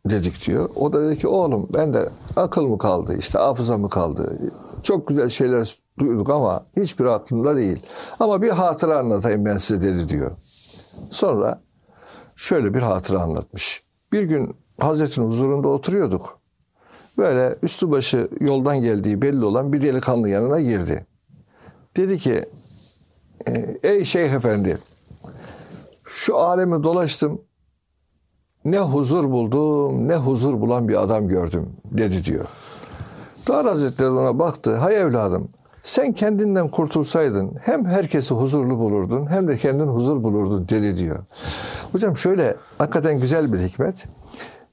dedik 0.06 0.48
diyor. 0.48 0.70
O 0.76 0.94
da 0.94 1.08
dedi 1.08 1.18
ki 1.18 1.28
oğlum 1.28 1.68
ben 1.74 1.94
de 1.94 2.10
akıl 2.36 2.66
mı 2.66 2.78
kaldı 2.78 3.16
işte 3.20 3.38
hafıza 3.38 3.78
mı 3.78 3.90
kaldı. 3.90 4.40
Çok 4.84 5.08
güzel 5.08 5.30
şeyler 5.30 5.78
duyduk 6.00 6.30
ama 6.30 6.66
hiçbir 6.78 7.06
aklımda 7.06 7.56
değil. 7.56 7.84
Ama 8.20 8.42
bir 8.42 8.50
hatıra 8.50 8.98
anlatayım 8.98 9.46
ben 9.46 9.58
size 9.58 9.82
dedi 9.82 10.10
diyor. 10.10 10.32
Sonra 11.10 11.62
şöyle 12.36 12.74
bir 12.74 12.82
hatıra 12.82 13.20
anlatmış. 13.20 13.84
Bir 14.12 14.24
gün 14.24 14.56
Hazretin 14.80 15.24
huzurunda 15.24 15.68
oturuyorduk. 15.68 16.40
Böyle 17.18 17.56
üstü 17.64 17.92
başı 17.92 18.30
yoldan 18.40 18.82
geldiği 18.82 19.22
belli 19.22 19.46
olan 19.46 19.74
bir 19.74 19.82
delikanlı 19.82 20.30
yanına 20.30 20.60
girdi. 20.60 21.06
Dedi 21.98 22.18
ki 22.18 22.46
e, 23.48 23.80
ey 23.84 24.04
şeyh 24.04 24.34
efendi 24.34 24.78
şu 26.10 26.38
alemi 26.38 26.84
dolaştım 26.84 27.42
ne 28.66 28.80
huzur 28.80 29.32
buldum 29.32 30.08
ne 30.08 30.16
huzur 30.16 30.62
bulan 30.62 30.88
bir 30.88 31.04
adam 31.04 31.28
gördüm 31.28 31.70
dedi 31.86 32.26
diyor. 32.26 32.46
Dar 33.48 33.66
Hazretleri 33.66 34.10
ona 34.10 34.40
baktı. 34.40 34.76
Hay 34.76 34.96
evladım 34.96 35.50
sen 35.84 36.14
kendinden 36.14 36.68
kurtulsaydın 36.68 37.56
hem 37.62 37.86
herkesi 37.86 38.34
huzurlu 38.34 38.80
bulurdun 38.80 39.28
hem 39.28 39.48
de 39.48 39.58
kendin 39.58 39.88
huzur 39.88 40.24
bulurdun 40.24 40.70
dedi 40.70 40.98
diyor. 40.98 41.20
Hocam 41.92 42.18
şöyle 42.18 42.56
hakikaten 42.78 43.20
güzel 43.20 43.54
bir 43.54 43.60
hikmet. 43.60 44.06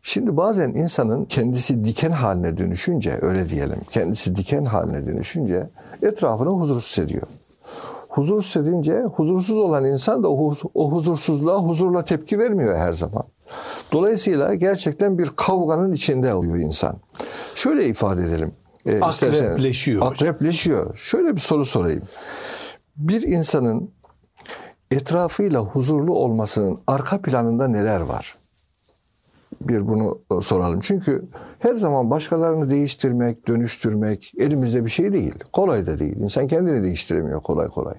Şimdi 0.03 0.37
bazen 0.37 0.69
insanın 0.69 1.25
kendisi 1.25 1.85
diken 1.85 2.11
haline 2.11 2.59
dönüşünce 2.59 3.19
öyle 3.23 3.49
diyelim 3.49 3.79
kendisi 3.91 4.37
diken 4.37 4.65
haline 4.65 5.07
dönüşünce 5.07 5.71
etrafını 6.03 6.49
huzursuz 6.49 7.05
ediyor. 7.05 7.27
Huzursuz 8.17 8.63
edince 8.63 9.03
huzursuz 9.03 9.57
olan 9.57 9.85
insan 9.85 10.23
da 10.23 10.29
o, 10.29 10.55
o 10.75 10.93
huzursuzluğa 10.93 11.59
huzurla 11.59 12.05
tepki 12.05 12.39
vermiyor 12.39 12.77
her 12.77 12.93
zaman. 12.93 13.25
Dolayısıyla 13.93 14.55
gerçekten 14.55 15.19
bir 15.19 15.31
kavganın 15.37 15.93
içinde 15.93 16.35
oluyor 16.35 16.57
insan. 16.57 16.97
Şöyle 17.55 17.87
ifade 17.87 18.23
edelim. 18.23 18.53
E, 18.87 19.01
akrepleşiyor. 19.01 20.07
Akrepleşiyor. 20.07 20.97
Şöyle 20.97 21.35
bir 21.35 21.41
soru 21.41 21.65
sorayım. 21.65 22.03
Bir 22.97 23.23
insanın 23.23 23.91
etrafıyla 24.91 25.61
huzurlu 25.61 26.15
olmasının 26.15 26.79
arka 26.87 27.23
planında 27.23 27.69
neler 27.69 28.01
var? 28.01 28.35
Bir 29.61 29.89
bunu 29.89 30.19
soralım. 30.43 30.81
Çünkü 30.81 31.29
her 31.59 31.75
zaman 31.75 32.11
başkalarını 32.11 32.71
değiştirmek, 32.71 33.49
dönüştürmek 33.49 34.33
elimizde 34.39 34.85
bir 34.85 34.91
şey 34.91 35.13
değil. 35.13 35.35
Kolay 35.53 35.87
da 35.87 35.99
değil. 35.99 36.17
İnsan 36.17 36.47
kendini 36.47 36.83
değiştiremiyor 36.83 37.43
kolay 37.43 37.69
kolay. 37.69 37.95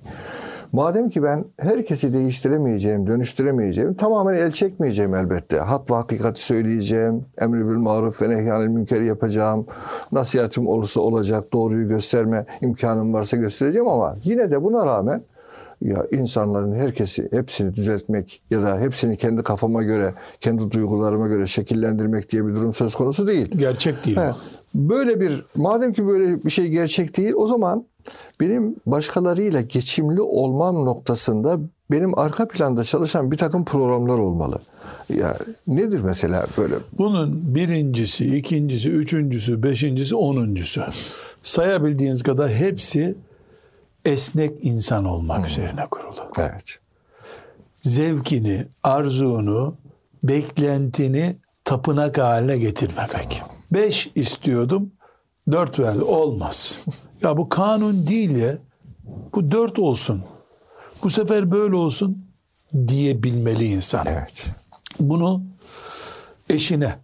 Madem 0.72 1.10
ki 1.10 1.24
ben 1.24 1.46
herkesi 1.60 2.14
değiştiremeyeceğim, 2.14 3.08
dönüştüremeyeceğim, 3.08 3.94
tamamen 3.94 4.34
el 4.34 4.52
çekmeyeceğim 4.52 5.16
elbette. 5.16 5.60
Hak 5.60 5.92
ve 5.92 5.96
hakikati 5.96 6.44
söyleyeceğim, 6.46 7.26
emri 7.42 7.68
bil 7.70 7.76
maruf 7.76 8.22
ve 8.22 8.30
nehyanil 8.30 8.68
münkeri 8.68 9.08
yapacağım. 9.08 9.66
Nasihatim 10.12 10.68
olursa 10.68 11.02
olacak, 11.02 11.54
doğruyu 11.54 11.88
gösterme 11.88 12.46
imkanım 12.62 13.14
varsa 13.14 13.38
göstereceğim 13.38 13.88
ama 13.88 14.16
yine 14.24 14.52
de 14.52 14.64
buna 14.64 14.86
rağmen 14.86 15.22
ya 15.82 16.06
insanların 16.12 16.76
herkesi 16.76 17.28
hepsini 17.32 17.76
düzeltmek 17.76 18.42
ya 18.52 18.62
da 18.62 18.80
hepsini 18.80 19.18
kendi 19.18 19.44
kafama 19.44 19.84
göre, 19.84 20.14
kendi 20.42 20.72
duygularıma 20.72 21.28
göre 21.28 21.48
şekillendirmek 21.48 22.32
diye 22.32 22.46
bir 22.46 22.56
durum 22.56 22.74
söz 22.74 22.96
konusu 22.96 23.28
değil. 23.28 23.48
Gerçek 23.58 24.06
değil. 24.06 24.18
He. 24.18 24.32
Böyle 24.76 25.20
bir 25.20 25.46
madem 25.56 25.94
ki 25.94 26.08
böyle 26.08 26.44
bir 26.44 26.50
şey 26.50 26.68
gerçek 26.68 27.18
değil 27.18 27.34
o 27.36 27.48
zaman 27.48 27.86
benim 28.40 28.76
başkalarıyla 28.86 29.62
geçimli 29.62 30.22
olmam 30.22 30.86
noktasında 30.86 31.60
benim 31.92 32.20
arka 32.20 32.48
planda 32.48 32.84
çalışan 32.84 33.32
bir 33.32 33.38
takım 33.38 33.66
programlar 33.66 34.18
olmalı. 34.18 34.60
Ya 35.16 35.38
nedir 35.68 36.02
mesela 36.04 36.48
böyle? 36.58 36.76
Bunun 36.98 37.56
birincisi, 37.56 38.38
ikincisi, 38.38 38.90
üçüncüsü, 38.90 39.64
beşincisi, 39.64 40.16
onuncusu. 40.16 40.82
Sayabildiğiniz 41.44 42.24
kadar 42.24 42.50
hepsi 42.50 43.16
esnek 44.08 44.66
insan 44.66 45.06
olmak 45.06 45.38
hmm. 45.38 45.46
üzerine 45.46 45.88
kurulu. 45.92 46.32
Evet. 46.38 46.80
Zevkini, 47.76 48.68
arzunu, 48.84 49.78
beklentini 50.24 51.36
tapınak 51.66 52.18
haline 52.18 52.58
getirmemek. 52.58 53.44
Beş 53.72 54.12
istiyordum, 54.16 54.92
dört 55.52 55.80
verdi. 55.80 56.04
Olmaz. 56.04 56.86
Ya 57.22 57.38
bu 57.38 57.50
kanun 57.50 58.08
değil 58.08 58.36
ya. 58.36 58.58
Bu 59.34 59.52
dört 59.52 59.80
olsun. 59.80 60.24
Bu 61.04 61.10
sefer 61.10 61.52
böyle 61.52 61.76
olsun 61.76 62.26
diyebilmeli 62.88 63.66
insan. 63.66 64.06
Evet. 64.10 64.48
Bunu 65.00 65.44
eşine 66.50 66.96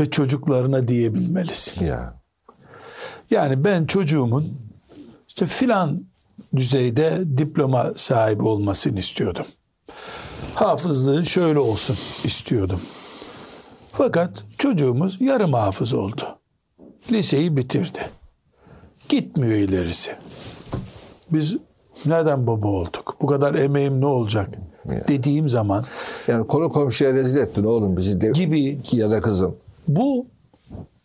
ve 0.00 0.10
çocuklarına 0.10 0.88
diyebilmelisin. 0.88 1.86
Ya. 1.86 2.14
Yani 3.30 3.64
ben 3.64 3.84
çocuğumun 3.84 4.58
işte 5.28 5.46
filan 5.46 6.09
düzeyde 6.56 7.22
diploma 7.38 7.92
sahibi 7.96 8.42
olmasını 8.42 8.98
istiyordum. 8.98 9.46
Hafızlığı 10.54 11.26
şöyle 11.26 11.58
olsun 11.58 11.96
istiyordum. 12.24 12.80
Fakat 13.92 14.44
çocuğumuz 14.58 15.20
yarım 15.20 15.52
hafız 15.52 15.92
oldu. 15.92 16.38
Liseyi 17.12 17.56
bitirdi. 17.56 18.10
Gitmiyor 19.08 19.54
ilerisi. 19.54 20.10
Biz 21.32 21.56
neden 22.06 22.46
baba 22.46 22.68
olduk? 22.68 23.16
Bu 23.20 23.26
kadar 23.26 23.54
emeğim 23.54 24.00
ne 24.00 24.06
olacak? 24.06 24.48
Yani. 24.88 25.02
Dediğim 25.08 25.48
zaman 25.48 25.84
yani 26.28 26.46
konu 26.46 26.68
komşuya 26.68 27.12
rezil 27.12 27.36
ettin 27.36 27.64
oğlum 27.64 27.96
bizi 27.96 28.20
de, 28.20 28.30
gibi 28.30 28.78
ya 28.92 29.10
da 29.10 29.20
kızım. 29.20 29.56
Bu 29.88 30.26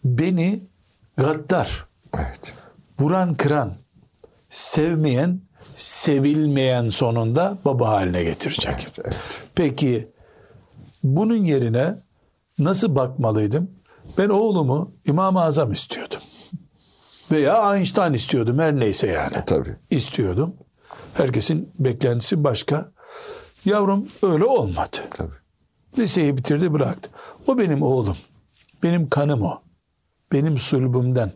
beni 0.03 0.59
gaddar. 1.17 1.85
Evet. 2.17 2.53
Vuran 2.99 3.35
kıran, 3.35 3.73
sevmeyen, 4.55 5.41
sevilmeyen 5.75 6.89
sonunda 6.89 7.57
baba 7.65 7.89
haline 7.89 8.23
getirecek. 8.23 8.73
Evet, 8.79 8.99
evet. 9.03 9.41
Peki 9.55 10.11
bunun 11.03 11.35
yerine 11.35 11.95
nasıl 12.59 12.95
bakmalıydım? 12.95 13.71
Ben 14.17 14.29
oğlumu 14.29 14.91
İmam-ı 15.05 15.41
Azam 15.41 15.73
istiyordum. 15.73 16.19
Veya 17.31 17.75
Einstein 17.75 18.13
istiyordum 18.13 18.59
her 18.59 18.75
neyse 18.75 19.07
yani. 19.07 19.43
Tabii. 19.45 19.75
İstiyordum. 19.89 20.53
Herkesin 21.13 21.73
beklentisi 21.79 22.43
başka. 22.43 22.91
Yavrum 23.65 24.07
öyle 24.23 24.45
olmadı. 24.45 24.97
Tabii. 25.13 25.33
Liseyi 25.97 26.37
bitirdi 26.37 26.73
bıraktı. 26.73 27.09
O 27.47 27.57
benim 27.57 27.81
oğlum. 27.81 28.17
Benim 28.83 29.09
kanım 29.09 29.41
o. 29.41 29.61
Benim 30.31 30.59
sulbümden. 30.59 31.31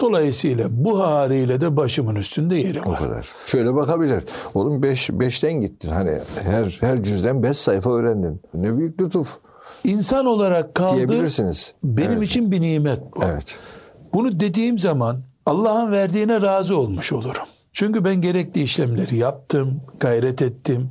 Dolayısıyla 0.00 0.68
bu 0.70 1.00
haliyle 1.00 1.60
de 1.60 1.76
başımın 1.76 2.14
üstünde 2.14 2.56
yeri 2.56 2.80
var. 2.80 2.86
O 2.86 2.94
kadar. 2.94 3.28
Şöyle 3.46 3.74
bakabilir. 3.74 4.24
Oğlum 4.54 4.82
beş, 4.82 5.10
beşten 5.10 5.52
gittin. 5.52 5.90
Hani 5.90 6.18
her 6.42 6.78
her 6.80 7.02
cüzden 7.02 7.42
beş 7.42 7.56
sayfa 7.56 7.92
öğrendin. 7.92 8.40
Ne 8.54 8.76
büyük 8.76 9.00
lütuf. 9.00 9.38
İnsan 9.84 10.26
olarak 10.26 10.74
kaldı. 10.74 10.96
Diyebilirsiniz. 10.96 11.74
Benim 11.84 12.12
evet. 12.12 12.22
için 12.22 12.52
bir 12.52 12.60
nimet 12.60 13.00
bu. 13.16 13.24
Evet. 13.24 13.58
Bunu 14.14 14.40
dediğim 14.40 14.78
zaman 14.78 15.22
Allah'ın 15.46 15.92
verdiğine 15.92 16.42
razı 16.42 16.76
olmuş 16.78 17.12
olurum. 17.12 17.46
Çünkü 17.72 18.04
ben 18.04 18.20
gerekli 18.20 18.62
işlemleri 18.62 19.16
yaptım, 19.16 19.80
gayret 20.00 20.42
ettim. 20.42 20.90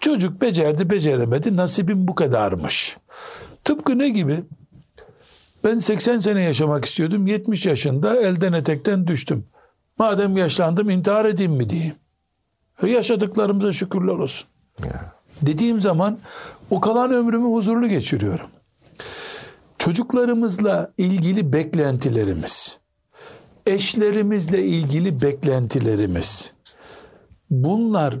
Çocuk 0.00 0.40
becerdi, 0.40 0.90
beceremedi. 0.90 1.56
Nasibim 1.56 2.08
bu 2.08 2.14
kadarmış. 2.14 2.96
Tıpkı 3.64 3.98
ne 3.98 4.08
gibi? 4.08 4.42
Ben 5.64 5.78
80 5.78 6.18
sene 6.18 6.42
yaşamak 6.42 6.84
istiyordum. 6.84 7.26
70 7.26 7.66
yaşında 7.66 8.16
elden 8.16 8.52
etekten 8.52 9.06
düştüm. 9.06 9.46
Madem 9.98 10.36
yaşlandım 10.36 10.90
intihar 10.90 11.24
edeyim 11.24 11.52
mi 11.52 11.70
diyeyim. 11.70 11.94
E, 12.82 12.88
yaşadıklarımıza 12.90 13.72
şükürler 13.72 14.12
olsun. 14.12 14.48
Ya. 14.84 15.12
Dediğim 15.42 15.80
zaman 15.80 16.18
o 16.70 16.80
kalan 16.80 17.12
ömrümü 17.12 17.48
huzurlu 17.48 17.88
geçiriyorum. 17.88 18.50
Çocuklarımızla 19.78 20.92
ilgili 20.98 21.52
beklentilerimiz, 21.52 22.78
eşlerimizle 23.66 24.64
ilgili 24.64 25.22
beklentilerimiz, 25.22 26.52
bunlar 27.50 28.14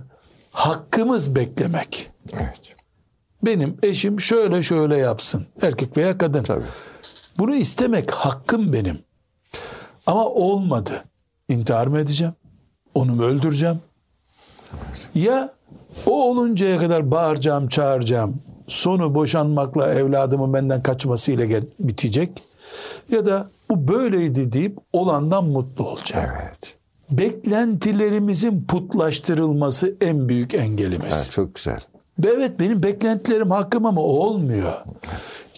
hakkımız 0.52 1.34
beklemek. 1.34 2.10
Evet. 2.32 2.60
Benim 3.42 3.76
eşim 3.82 4.20
şöyle 4.20 4.62
şöyle 4.62 4.96
yapsın. 4.96 5.46
Erkek 5.62 5.96
veya 5.96 6.18
kadın. 6.18 6.42
Tabii. 6.42 6.64
Bunu 7.38 7.54
istemek 7.54 8.10
hakkım 8.10 8.72
benim. 8.72 8.98
Ama 10.06 10.26
olmadı. 10.26 11.04
İntihar 11.48 11.86
mı 11.86 11.98
edeceğim? 11.98 12.32
Onu 12.94 13.14
mu 13.14 13.22
öldüreceğim? 13.22 13.78
Ya 15.14 15.50
o 16.06 16.30
oluncaya 16.30 16.78
kadar 16.78 17.10
bağıracağım, 17.10 17.68
çağıracağım. 17.68 18.36
Sonu 18.68 19.14
boşanmakla 19.14 19.94
evladımın 19.94 20.54
benden 20.54 20.82
kaçmasıyla 20.82 21.62
bitecek. 21.80 22.42
Ya 23.10 23.26
da 23.26 23.50
bu 23.70 23.88
böyleydi 23.88 24.52
deyip 24.52 24.78
olandan 24.92 25.44
mutlu 25.44 25.88
olacak. 25.88 26.42
Evet. 26.42 26.74
Beklentilerimizin 27.10 28.64
putlaştırılması 28.64 29.94
en 30.00 30.28
büyük 30.28 30.54
engelimiz. 30.54 31.14
evet. 31.14 31.30
Çok 31.30 31.54
güzel. 31.54 31.80
Ve 32.18 32.28
evet 32.28 32.60
benim 32.60 32.82
beklentilerim 32.82 33.50
hakkım 33.50 33.86
ama 33.86 34.00
olmuyor. 34.00 34.72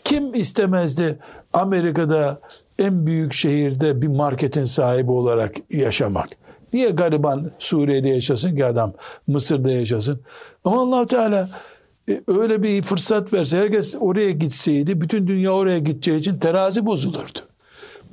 Kim 0.05 0.35
istemezdi 0.35 1.19
Amerika'da 1.53 2.41
en 2.79 3.07
büyük 3.07 3.33
şehirde 3.33 4.03
bir 4.03 4.09
marketin 4.09 4.65
sahibi 4.65 5.11
olarak 5.11 5.55
yaşamak? 5.71 6.29
Niye 6.73 6.91
gariban 6.91 7.51
Suriye'de 7.59 8.09
yaşasın 8.09 8.57
ki 8.57 8.67
adam 8.67 8.93
Mısır'da 9.27 9.71
yaşasın? 9.71 10.21
Ama 10.65 10.83
allah 10.83 11.07
Teala 11.07 11.49
e, 12.09 12.23
öyle 12.29 12.63
bir 12.63 12.83
fırsat 12.83 13.33
verse 13.33 13.59
herkes 13.59 13.95
oraya 14.01 14.31
gitseydi 14.31 15.01
bütün 15.01 15.27
dünya 15.27 15.53
oraya 15.53 15.79
gideceği 15.79 16.21
için 16.21 16.35
terazi 16.35 16.87
bozulurdu. 16.87 17.39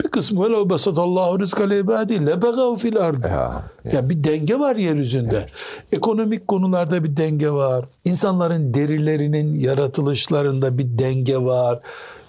Bir 0.04 0.08
kısmı 0.08 0.44
öyle 0.44 0.70
basatallahu 0.70 1.40
rizka 1.40 1.64
ibadi 1.64 2.26
lebegav 2.26 2.76
fil 2.76 2.98
ardı. 2.98 3.28
Ya, 3.28 3.64
Ya 3.92 4.10
bir 4.10 4.24
denge 4.24 4.60
var 4.60 4.76
yeryüzünde. 4.76 5.46
Ekonomik 5.92 6.48
konularda 6.48 7.04
bir 7.04 7.18
denge 7.18 7.52
var. 7.52 7.86
İnsanların 8.06 8.74
derilerinin 8.74 9.54
yaratılışlarında 9.54 10.78
bir 10.78 10.98
denge 10.98 11.38
var. 11.38 11.80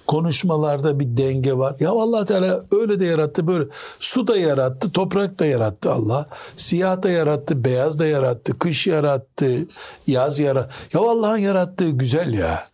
Konuşmalarda 0.08 1.00
bir 1.00 1.16
denge 1.16 1.58
var. 1.58 1.76
Ya 1.80 1.90
Allah 1.90 2.24
Teala 2.24 2.64
öyle 2.72 3.00
de 3.00 3.04
yarattı 3.04 3.46
böyle. 3.46 3.64
Su 4.00 4.26
da 4.26 4.36
yarattı, 4.36 4.92
toprak 4.92 5.38
da 5.38 5.46
yarattı 5.46 5.92
Allah. 5.92 6.26
Siyah 6.56 7.02
da 7.02 7.10
yarattı, 7.10 7.64
beyaz 7.64 7.98
da 7.98 8.06
yarattı, 8.06 8.58
kış 8.58 8.86
yarattı, 8.86 9.66
yaz 10.06 10.38
yarattı. 10.38 10.74
Ya 10.92 11.00
Allah'ın 11.00 11.36
yarattığı 11.36 11.90
güzel 11.90 12.32
ya. 12.34 12.68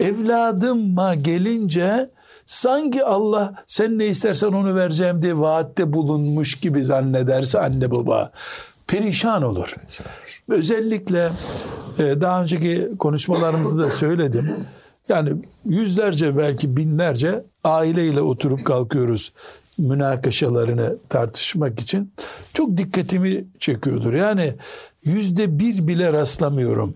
Evladıma 0.00 1.14
gelince 1.14 2.10
sanki 2.46 3.04
Allah 3.04 3.54
sen 3.66 3.98
ne 3.98 4.06
istersen 4.06 4.48
onu 4.48 4.74
vereceğim 4.74 5.22
diye 5.22 5.38
vaatte 5.38 5.92
bulunmuş 5.92 6.54
gibi 6.54 6.84
zannederse 6.84 7.60
anne 7.60 7.90
baba 7.90 8.30
perişan 8.86 9.42
olur. 9.42 9.74
Özellikle 10.48 11.30
e, 11.98 12.20
daha 12.20 12.42
önceki 12.42 12.90
konuşmalarımızda 12.98 13.82
da 13.82 13.90
söyledim. 13.90 14.66
Yani 15.08 15.32
yüzlerce 15.64 16.36
belki 16.36 16.76
binlerce 16.76 17.44
aileyle 17.64 18.20
oturup 18.20 18.64
kalkıyoruz 18.64 19.32
münakaşalarını 19.78 20.96
tartışmak 21.08 21.80
için. 21.80 22.12
Çok 22.54 22.76
dikkatimi 22.76 23.44
çekiyordur. 23.58 24.12
Yani 24.12 24.54
yüzde 25.04 25.58
bir 25.58 25.86
bile 25.86 26.12
rastlamıyorum. 26.12 26.94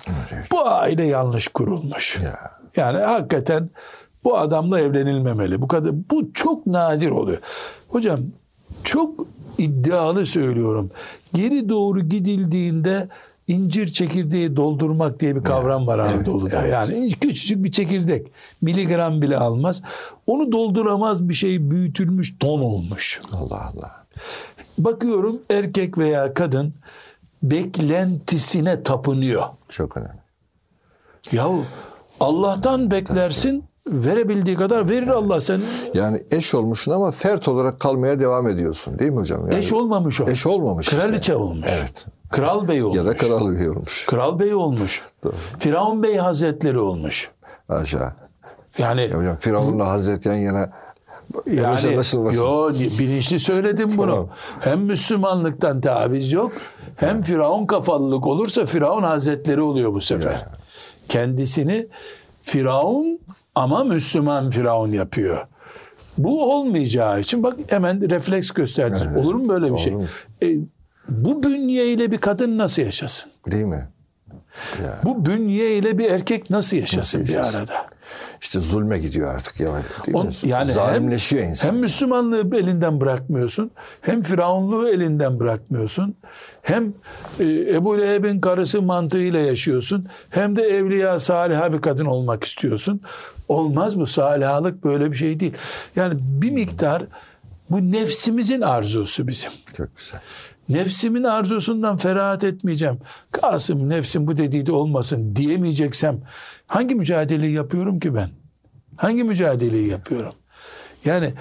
Bu 0.53 0.69
aile 0.69 1.07
yanlış 1.07 1.49
kurulmuş. 1.49 2.19
Ya. 2.25 2.59
Yani 2.77 2.99
hakikaten 2.99 3.71
bu 4.25 4.39
adamla 4.39 4.81
evlenilmemeli. 4.81 5.61
Bu 5.61 5.69
kadar 5.69 5.93
bu 6.11 6.33
çok 6.33 6.67
nadir 6.67 7.11
oluyor. 7.11 7.39
Hocam 7.89 8.21
çok 8.85 9.27
iddialı 9.59 10.27
söylüyorum. 10.27 10.91
Geri 11.35 11.69
doğru 11.69 12.01
gidildiğinde 12.01 13.09
incir 13.49 13.93
çekirdeği 13.93 14.57
doldurmak 14.57 15.21
diye 15.21 15.37
bir 15.37 15.45
kavram 15.45 15.87
var 15.87 15.99
Anadolu'da. 15.99 16.67
Yani 16.67 17.11
küçücük 17.11 17.65
bir 17.65 17.73
çekirdek 17.73 18.27
miligram 18.63 19.23
bile 19.23 19.37
almaz. 19.37 19.83
Onu 20.27 20.53
dolduramaz 20.53 21.29
bir 21.29 21.35
şey 21.35 21.71
büyütülmüş 21.71 22.39
ton 22.41 22.61
olmuş. 22.61 23.21
Allah 23.33 23.73
Allah. 23.75 24.07
Bakıyorum 24.79 25.41
erkek 25.51 25.99
veya 25.99 26.35
kadın 26.35 26.75
beklentisine 27.43 28.83
tapınıyor. 28.83 29.43
Çok 29.69 29.97
önemli. 29.97 30.21
Yahu 31.33 31.65
Allah'tan 32.21 32.91
beklersin 32.91 33.65
verebildiği 33.87 34.57
kadar 34.57 34.89
verir 34.89 35.09
Allah 35.09 35.41
sen 35.41 35.61
Yani 35.95 36.23
eş 36.31 36.55
olmuşsun 36.55 36.93
ama 36.93 37.11
fert 37.11 37.49
olarak 37.49 37.81
kalmaya 37.81 38.21
devam 38.21 38.49
ediyorsun 38.49 38.99
değil 38.99 39.11
mi 39.11 39.21
hocam? 39.21 39.41
Yani 39.41 39.61
eş 39.61 39.73
olmamış 39.73 40.21
o. 40.21 40.29
Eş 40.29 40.47
olmamış 40.47 40.87
işte. 40.87 40.99
Kraliçe 40.99 41.35
olmuş. 41.35 41.67
Evet. 41.69 42.07
Kral 42.31 42.69
bey 42.69 42.83
olmuş. 42.83 42.97
Ya 42.97 43.05
da 43.05 43.17
kral 43.17 43.59
bey 43.59 43.69
olmuş. 43.71 44.07
Kral 44.07 44.39
bey 44.39 44.55
olmuş. 44.55 45.03
Doğru. 45.25 45.35
Firavun 45.59 46.03
bey 46.03 46.17
hazretleri 46.17 46.79
olmuş. 46.79 47.31
Aşağı. 47.69 48.13
Yani 48.79 49.01
Ya 49.01 49.19
hocam 49.19 49.37
Firavun'la 49.37 49.89
Hazret 49.89 50.27
yan 50.27 50.35
yana 50.35 50.73
yani 51.47 51.95
yo 52.35 52.73
bilinçli 52.73 53.41
söyledim 53.41 53.89
bunu. 53.97 54.11
Tamam. 54.11 54.29
Hem 54.61 54.81
Müslümanlıktan 54.81 55.81
taviz 55.81 56.33
yok 56.33 56.53
hem 56.97 57.23
Firavun 57.23 57.67
kafalılık 57.67 58.27
olursa 58.27 58.67
Firavun 58.67 59.03
hazretleri 59.03 59.61
oluyor 59.61 59.93
bu 59.93 60.01
sefer. 60.01 60.31
Ya. 60.33 60.53
Kendisini 61.09 61.89
Firavun 62.43 63.21
ama 63.55 63.85
Müslüman 63.85 64.51
Firavun 64.51 64.93
yapıyor. 64.93 65.47
Bu 66.19 66.55
olmayacağı 66.55 67.21
için 67.21 67.43
bak 67.43 67.57
hemen 67.69 68.11
refleks 68.11 68.51
gösterdi. 68.51 69.09
Evet, 69.13 69.25
Olur 69.25 69.35
mu 69.35 69.49
böyle 69.49 69.73
bir 69.73 69.79
şey? 69.79 69.93
olurmuş. 69.95 70.27
E, 70.43 70.47
bu 71.09 71.43
bünyeyle 71.43 72.11
bir 72.11 72.19
kadın 72.19 72.59
nasıl 72.59 72.83
yaşasın? 72.83 73.31
Değil 73.51 73.65
mi? 73.65 73.89
Ya. 74.85 75.01
Bu 75.05 75.27
bünye 75.27 75.77
ile 75.77 75.99
bir 75.99 76.11
erkek 76.11 76.51
nasıl 76.51 76.77
yaşasın 76.77 76.99
Nasıl 76.99 77.19
bir 77.33 77.39
yaşasın? 77.39 77.59
arada? 77.59 77.87
İşte 78.41 78.61
zulme 78.61 78.99
gidiyor 78.99 79.35
artık 79.35 79.61
ya. 79.61 79.73
Değil 80.07 80.17
On- 80.17 80.27
mi? 80.27 80.33
yani 80.45 80.67
Zalimleşiyor 80.73 81.43
hem, 81.43 81.51
insan. 81.51 81.69
Hem 81.69 81.77
Müslümanlığı 81.77 82.57
elinden 82.57 83.01
bırakmıyorsun, 83.01 83.71
hem 84.01 84.23
Firavunluğu 84.23 84.89
elinden 84.89 85.39
bırakmıyorsun, 85.39 86.15
hem 86.63 86.93
e, 87.41 87.45
Ebu 87.75 87.99
Leheb'in 87.99 88.41
karısı 88.41 88.83
mantığıyla 88.83 89.41
yaşıyorsun, 89.41 90.07
hem 90.31 90.57
de 90.57 90.63
evliya 90.63 91.21
saliha 91.21 91.73
bir 91.73 91.81
kadın 91.81 92.07
olmak 92.07 92.45
istiyorsun. 92.45 93.01
Olmaz 93.49 93.99
bu 94.01 94.07
salihalık 94.07 94.85
böyle 94.85 95.11
bir 95.13 95.17
şey 95.17 95.41
değil. 95.41 95.53
Yani 95.97 96.15
bir 96.21 96.51
miktar 96.51 97.03
bu 97.71 97.93
nefsimizin 97.93 98.61
arzusu 98.61 99.29
bizim. 99.29 99.51
Çok 99.77 99.97
güzel. 99.97 100.21
Nefsimin 100.69 101.25
arzusundan 101.25 101.97
ferahat 101.97 102.45
etmeyeceğim. 102.45 102.99
Kasım 103.33 103.89
nefsim 103.89 104.27
bu 104.27 104.37
dediği 104.37 104.67
de 104.67 104.73
olmasın 104.73 105.37
diyemeyeceksem 105.37 106.21
hangi 106.67 106.95
mücadeleyi 106.95 107.55
yapıyorum 107.55 107.99
ki 107.99 108.15
ben? 108.15 108.29
Hangi 108.97 109.25
mücadeleyi 109.25 109.89
yapıyorum? 109.89 110.35
Yani 111.05 111.33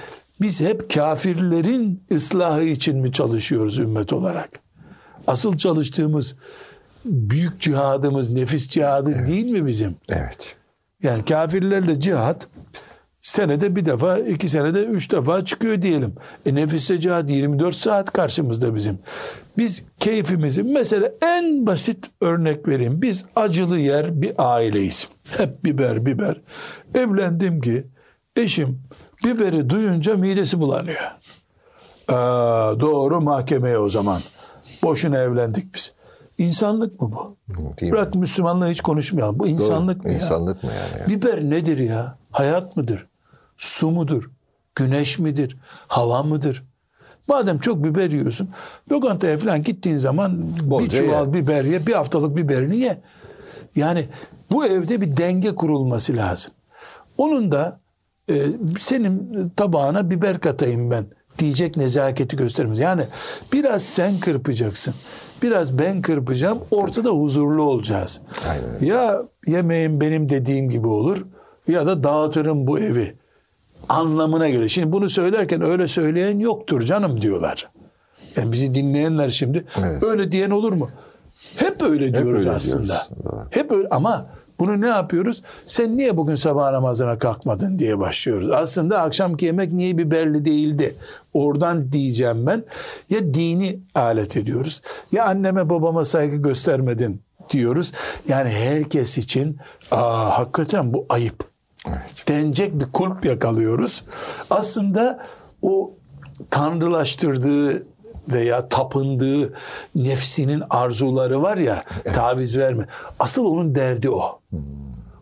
biz 0.41 0.61
hep 0.61 0.93
kafirlerin 0.93 2.03
ıslahı 2.11 2.63
için 2.63 2.97
mi 2.97 3.11
çalışıyoruz 3.11 3.79
ümmet 3.79 4.13
olarak? 4.13 4.49
Asıl 5.27 5.57
çalıştığımız 5.57 6.35
büyük 7.05 7.61
cihadımız 7.61 8.33
nefis 8.33 8.69
cihadı 8.69 9.27
değil 9.27 9.45
mi 9.45 9.67
bizim? 9.67 9.95
Evet. 10.09 10.55
Yani 11.03 11.25
kafirlerle 11.25 11.99
cihat 11.99 12.47
senede 13.27 13.75
bir 13.75 13.85
defa, 13.85 14.17
iki 14.17 14.49
senede 14.49 14.83
üç 14.83 15.11
defa 15.11 15.45
çıkıyor 15.45 15.81
diyelim. 15.81 16.15
E 16.45 16.55
nefiste 16.55 16.99
cihat 17.01 17.29
24 17.29 17.75
saat 17.75 18.13
karşımızda 18.13 18.75
bizim. 18.75 18.99
Biz 19.57 19.83
keyfimizi, 19.99 20.63
mesela 20.63 21.11
en 21.21 21.65
basit 21.65 22.05
örnek 22.21 22.67
vereyim. 22.67 23.01
Biz 23.01 23.25
acılı 23.35 23.79
yer 23.79 24.21
bir 24.21 24.33
aileyiz. 24.37 25.07
Hep 25.37 25.63
biber 25.63 26.05
biber. 26.05 26.41
Evlendim 26.95 27.61
ki 27.61 27.87
eşim 28.35 28.81
biberi 29.25 29.69
duyunca 29.69 30.17
midesi 30.17 30.59
bulanıyor. 30.59 31.11
Aa, 32.07 32.79
doğru 32.79 33.21
mahkemeye 33.21 33.77
o 33.77 33.89
zaman. 33.89 34.21
Boşuna 34.83 35.17
evlendik 35.17 35.75
biz. 35.75 35.91
İnsanlık 36.37 37.01
mı 37.01 37.11
bu? 37.11 37.37
Değil 37.57 37.91
mi? 37.91 37.97
Bırak 37.97 38.15
Müslümanlığı 38.15 38.67
hiç 38.67 38.81
konuşmayalım. 38.81 39.39
Bu 39.39 39.47
insanlık 39.47 40.03
mı 40.03 40.09
ya? 40.09 40.15
İnsanlık 40.15 40.63
mı 40.63 40.69
yani? 40.69 41.07
Biber 41.07 41.43
nedir 41.43 41.77
ya? 41.77 42.17
Hayat 42.31 42.77
mıdır? 42.77 43.07
Su 43.57 43.91
mudur? 43.91 44.31
Güneş 44.75 45.19
midir? 45.19 45.57
Hava 45.87 46.23
mıdır? 46.23 46.63
Madem 47.27 47.59
çok 47.59 47.83
biber 47.83 48.11
yiyorsun, 48.11 48.49
lokantaya 48.91 49.37
falan 49.37 49.63
gittiğin 49.63 49.97
zaman 49.97 50.55
bir 50.55 50.69
Bolca 50.69 51.03
çuval 51.03 51.25
ye. 51.27 51.33
biber 51.33 51.63
ye, 51.63 51.85
bir 51.85 51.93
haftalık 51.93 52.35
biberini 52.35 52.77
ye. 52.77 53.01
Yani 53.75 54.05
bu 54.51 54.65
evde 54.65 55.01
bir 55.01 55.17
denge 55.17 55.55
kurulması 55.55 56.15
lazım. 56.15 56.51
Onun 57.17 57.51
da 57.51 57.79
e, 58.29 58.45
senin 58.79 59.49
tabağına 59.55 60.09
biber 60.09 60.39
katayım 60.39 60.91
ben 60.91 61.05
diyecek 61.39 61.77
nezaketi 61.77 62.37
göstermemiz. 62.37 62.79
Yani 62.79 63.03
biraz 63.53 63.83
sen 63.83 64.19
kırpacaksın. 64.19 64.93
Biraz 65.41 65.77
ben 65.79 66.01
kırpacağım. 66.01 66.59
Ortada 66.71 67.09
huzurlu 67.09 67.63
olacağız. 67.63 68.21
Aynen. 68.49 68.93
Ya 68.93 69.21
yemeğim 69.47 70.01
benim 70.01 70.29
dediğim 70.29 70.69
gibi 70.69 70.87
olur 70.87 71.25
ya 71.67 71.85
da 71.85 72.03
dağıtırım 72.03 72.67
bu 72.67 72.79
evi 72.79 73.15
anlamına 73.89 74.49
göre. 74.49 74.69
Şimdi 74.69 74.91
bunu 74.91 75.09
söylerken 75.09 75.61
öyle 75.61 75.87
söyleyen 75.87 76.39
yoktur 76.39 76.81
canım 76.81 77.21
diyorlar. 77.21 77.69
Yani 78.35 78.51
bizi 78.51 78.75
dinleyenler 78.75 79.29
şimdi 79.29 79.65
Evet. 79.79 80.03
öyle 80.03 80.31
diyen 80.31 80.49
olur 80.49 80.71
mu? 80.71 80.89
Hep 81.57 81.81
öyle 81.81 82.13
diyoruz 82.13 82.39
öyle 82.39 82.51
aslında. 82.51 82.83
diyoruz. 83.23 83.47
Hep 83.51 83.71
öyle 83.71 83.87
ama 83.91 84.29
bunu 84.59 84.81
ne 84.81 84.87
yapıyoruz? 84.87 85.41
Sen 85.65 85.97
niye 85.97 86.17
bugün 86.17 86.35
sabah 86.35 86.71
namazına 86.71 87.19
kalkmadın 87.19 87.79
diye 87.79 87.99
başlıyoruz. 87.99 88.51
Aslında 88.51 89.01
akşamki 89.01 89.45
yemek 89.45 89.73
niye 89.73 89.97
biberli 89.97 90.45
değildi? 90.45 90.95
Oradan 91.33 91.91
diyeceğim 91.91 92.47
ben. 92.47 92.63
Ya 93.09 93.33
dini 93.33 93.79
alet 93.95 94.37
ediyoruz. 94.37 94.81
Ya 95.11 95.25
anneme 95.25 95.69
babama 95.69 96.05
saygı 96.05 96.35
göstermedin 96.35 97.21
diyoruz. 97.49 97.91
Yani 98.27 98.49
herkes 98.49 99.17
için 99.17 99.57
aa 99.91 100.39
hakikaten 100.39 100.93
bu 100.93 101.05
ayıp. 101.09 101.43
Evet. 101.89 102.27
denecek 102.27 102.79
bir 102.79 102.91
kulp 102.91 103.25
yakalıyoruz. 103.25 104.03
Aslında 104.49 105.25
o 105.61 105.93
tanrılaştırdığı 106.49 107.83
veya 108.27 108.69
tapındığı 108.69 109.53
nefsinin 109.95 110.63
arzuları 110.69 111.41
var 111.41 111.57
ya 111.57 111.83
taviz 112.13 112.57
verme. 112.57 112.85
Asıl 113.19 113.45
onun 113.45 113.75
derdi 113.75 114.09
o. 114.09 114.39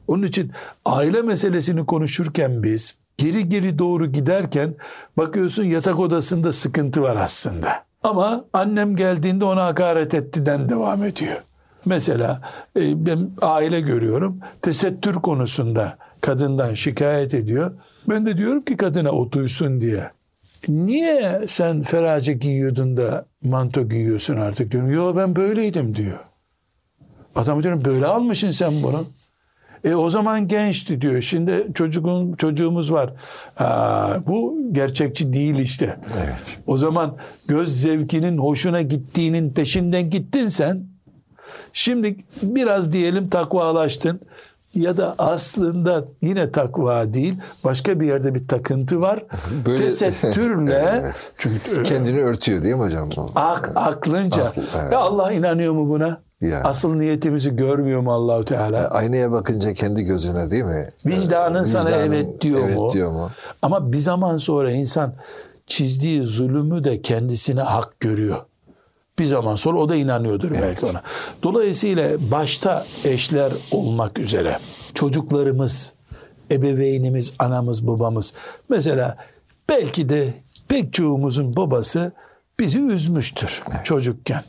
Onun 0.07 0.23
için 0.23 0.51
aile 0.85 1.21
meselesini 1.21 1.85
konuşurken 1.85 2.63
biz 2.63 2.97
geri 3.17 3.49
geri 3.49 3.79
doğru 3.79 4.05
giderken 4.05 4.75
bakıyorsun 5.17 5.63
yatak 5.63 5.99
odasında 5.99 6.51
sıkıntı 6.51 7.01
var 7.01 7.15
aslında. 7.15 7.85
Ama 8.03 8.45
annem 8.53 8.95
geldiğinde 8.95 9.45
ona 9.45 9.65
hakaret 9.65 10.13
ettiden 10.13 10.69
devam 10.69 11.03
ediyor. 11.03 11.37
Mesela 11.85 12.41
e, 12.77 13.05
ben 13.05 13.29
aile 13.41 13.81
görüyorum 13.81 14.39
tesettür 14.61 15.13
konusunda 15.13 15.97
kadından 16.25 16.73
şikayet 16.73 17.33
ediyor. 17.33 17.71
Ben 18.09 18.25
de 18.25 18.37
diyorum 18.37 18.61
ki 18.61 18.77
kadına 18.77 19.11
o 19.11 19.31
duysun 19.31 19.81
diye. 19.81 20.11
Niye 20.67 21.41
sen 21.47 21.81
ferace 21.81 22.33
giyiyordun 22.33 22.97
da 22.97 23.25
manto 23.43 23.89
giyiyorsun 23.89 24.37
artık 24.37 24.71
diyorum. 24.71 24.91
Yo 24.91 25.15
ben 25.15 25.35
böyleydim 25.35 25.95
diyor. 25.95 26.19
Adam 27.35 27.63
diyorum 27.63 27.85
böyle 27.85 28.05
almışsın 28.05 28.51
sen 28.51 28.73
bunu. 28.83 29.05
E 29.83 29.95
o 29.95 30.09
zaman 30.09 30.47
gençti 30.47 31.01
diyor. 31.01 31.21
Şimdi 31.21 31.67
çocuğun 31.73 32.33
çocuğumuz 32.33 32.91
var. 32.91 33.13
Aa, 33.57 34.27
bu 34.27 34.57
gerçekçi 34.71 35.33
değil 35.33 35.59
işte. 35.59 35.99
Evet. 36.23 36.59
O 36.67 36.77
zaman 36.77 37.17
göz 37.47 37.81
zevkinin 37.81 38.37
hoşuna 38.37 38.81
gittiğinin 38.81 39.53
peşinden 39.53 40.09
gittin 40.09 40.47
sen. 40.47 40.85
Şimdi 41.73 42.15
biraz 42.43 42.91
diyelim 42.93 43.29
takvalaştın 43.29 44.19
ya 44.75 44.97
da 44.97 45.15
aslında 45.17 46.05
yine 46.21 46.51
takva 46.51 47.13
değil 47.13 47.35
başka 47.63 47.99
bir 47.99 48.07
yerde 48.07 48.35
bir 48.35 48.47
takıntı 48.47 49.01
var. 49.01 49.23
Böyle- 49.65 49.77
Tesettürle 49.85 51.11
çünkü 51.37 51.83
Kendini 51.83 52.21
örtüyor 52.23 52.63
değil 52.63 52.75
mi 52.75 52.81
hocam? 52.81 53.09
ak, 53.35 53.71
aklınca 53.75 54.43
Akl- 54.43 54.63
evet. 54.81 54.91
ya 54.91 54.99
Allah 54.99 55.31
inanıyor 55.31 55.73
mu 55.73 55.89
buna? 55.89 56.21
Ya. 56.41 56.61
Asıl 56.63 56.93
niyetimizi 56.93 57.55
görmüyor 57.55 58.01
mu 58.01 58.13
Allahu 58.13 58.45
Teala? 58.45 58.87
Aynaya 58.87 59.31
bakınca 59.31 59.73
kendi 59.73 60.03
gözüne 60.03 60.51
değil 60.51 60.63
mi? 60.63 60.89
Vicdanın 61.05 61.63
sana 61.63 61.85
Vicdanın 61.89 62.11
evet 62.11 62.41
diyor 62.41 62.59
evet 62.65 62.77
mu? 62.77 62.89
diyor 62.91 63.11
mu? 63.11 63.31
Ama 63.61 63.91
bir 63.91 63.97
zaman 63.97 64.37
sonra 64.37 64.71
insan 64.71 65.13
çizdiği 65.67 66.25
zulümü 66.25 66.83
de 66.83 67.01
kendisine 67.01 67.61
hak 67.61 67.99
görüyor. 67.99 68.37
Bir 69.19 69.25
zaman 69.25 69.55
sonra 69.55 69.77
o 69.79 69.89
da 69.89 69.95
inanıyordur 69.95 70.51
belki 70.51 70.85
ona. 70.85 71.01
Dolayısıyla 71.43 72.31
başta 72.31 72.85
eşler 73.03 73.53
olmak 73.71 74.19
üzere 74.19 74.57
çocuklarımız, 74.93 75.93
ebeveynimiz, 76.51 77.33
anamız, 77.39 77.87
babamız. 77.87 78.33
Mesela 78.69 79.17
belki 79.69 80.09
de 80.09 80.33
pek 80.67 80.93
çoğumuzun 80.93 81.55
babası 81.55 82.11
bizi 82.59 82.79
üzmüştür 82.79 83.61
çocukken. 83.83 84.43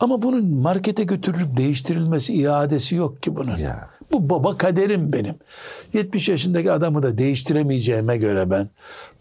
Ama 0.00 0.22
bunun 0.22 0.54
markete 0.54 1.04
götürülüp 1.04 1.56
değiştirilmesi, 1.56 2.34
iadesi 2.34 2.94
yok 2.94 3.22
ki 3.22 3.36
bunun. 3.36 3.56
Ya. 3.56 3.88
Bu 4.12 4.30
baba 4.30 4.56
kaderim 4.56 5.12
benim. 5.12 5.34
70 5.92 6.28
yaşındaki 6.28 6.72
adamı 6.72 7.02
da 7.02 7.18
değiştiremeyeceğime 7.18 8.16
göre 8.16 8.50
ben 8.50 8.68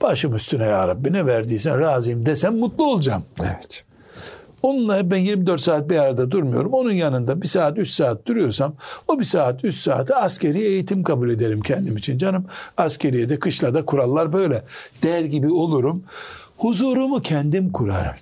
başım 0.01 0.35
üstüne 0.35 0.65
ya 0.65 0.87
Rabbi 0.87 1.13
ne 1.13 1.25
verdiysen 1.25 1.79
razıyım 1.79 2.25
desem 2.25 2.57
mutlu 2.57 2.85
olacağım. 2.85 3.25
Evet. 3.39 3.85
Onunla 4.66 5.11
ben 5.11 5.18
24 5.18 5.61
saat 5.61 5.89
bir 5.89 5.97
arada 5.97 6.32
durmuyorum. 6.32 6.74
Onun 6.74 6.91
yanında 6.91 7.41
bir 7.41 7.47
saat 7.47 7.78
3 7.78 7.89
saat 7.89 8.26
duruyorsam 8.28 8.74
o 9.07 9.20
bir 9.20 9.24
saat 9.24 9.66
3 9.66 9.76
saati 9.76 10.16
askeri 10.16 10.61
eğitim 10.61 11.03
kabul 11.03 11.30
ederim 11.30 11.61
kendim 11.61 11.97
için. 11.97 12.18
Canım 12.18 12.45
askeriyede 12.78 13.39
kışlada 13.39 13.86
kurallar 13.86 14.34
böyle 14.34 14.63
der 15.03 15.24
gibi 15.24 15.51
olurum. 15.51 16.03
Huzurumu 16.57 17.22
kendim 17.22 17.72
kurarım. 17.72 18.16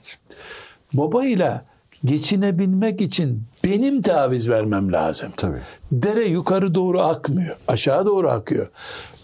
Babayla 0.93 1.65
geçinebilmek 2.05 3.01
için 3.01 3.43
benim 3.63 4.01
taviz 4.01 4.49
vermem 4.49 4.91
lazım. 4.91 5.31
Tabii. 5.37 5.61
Dere 5.91 6.25
yukarı 6.25 6.75
doğru 6.75 7.01
akmıyor. 7.01 7.55
Aşağı 7.67 8.05
doğru 8.05 8.29
akıyor. 8.29 8.67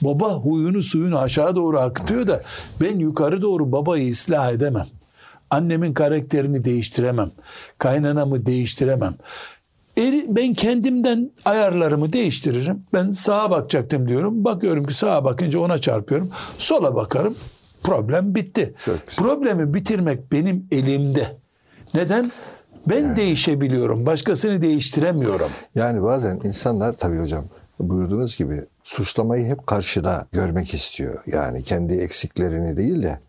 Baba 0.02 0.34
huyunu 0.34 0.82
suyunu 0.82 1.20
aşağı 1.20 1.56
doğru 1.56 1.80
akıtıyor 1.80 2.28
da 2.28 2.42
ben 2.82 3.00
yukarı 3.00 3.42
doğru 3.42 3.72
babayı 3.72 4.12
ıslah 4.12 4.52
edemem. 4.52 4.88
Annemin 5.50 5.93
karakterini 5.93 6.64
değiştiremem. 6.64 7.32
Kaynanamı 7.78 8.45
değiştiremem. 8.45 9.14
Eri- 9.97 10.26
Ben 10.36 10.54
kendimden 10.54 11.32
ayarlarımı 11.45 12.14
değiştiririm. 12.14 12.84
Ben 12.93 13.12
sağa 13.12 13.52
bakacaktım 13.52 14.08
diyorum. 14.10 14.43
Bakıyorum 14.45 14.86
ki 14.86 14.93
sağa 14.93 15.24
bakınca 15.24 15.60
ona 15.60 15.78
çarpıyorum. 15.78 16.32
Sola 16.58 16.95
bakarım. 16.95 17.36
Problem 17.84 18.36
bitti. 18.36 18.74
Problemi 19.18 19.74
bitirmek 19.74 20.32
benim 20.32 20.68
elimde. 20.72 21.38
Neden? 21.93 22.32
Ben 22.89 23.16
değişebiliyorum. 23.16 24.06
Başkasını 24.06 24.62
değiştiremiyorum. 24.62 25.50
Yani 25.76 26.04
bazen 26.04 26.39
insanlar 26.43 26.93
tabii 26.93 27.20
hocam 27.20 27.45
buyurduğunuz 27.80 28.38
gibi 28.38 28.66
suçlamayı 28.84 29.45
hep 29.45 29.68
karşıda 29.68 30.28
görmek 30.32 30.74
istiyor. 30.74 31.24
Yani 31.28 31.64
kendi 31.64 31.93
eksiklerini 31.93 32.78
değil 32.78 33.04
de 33.04 33.20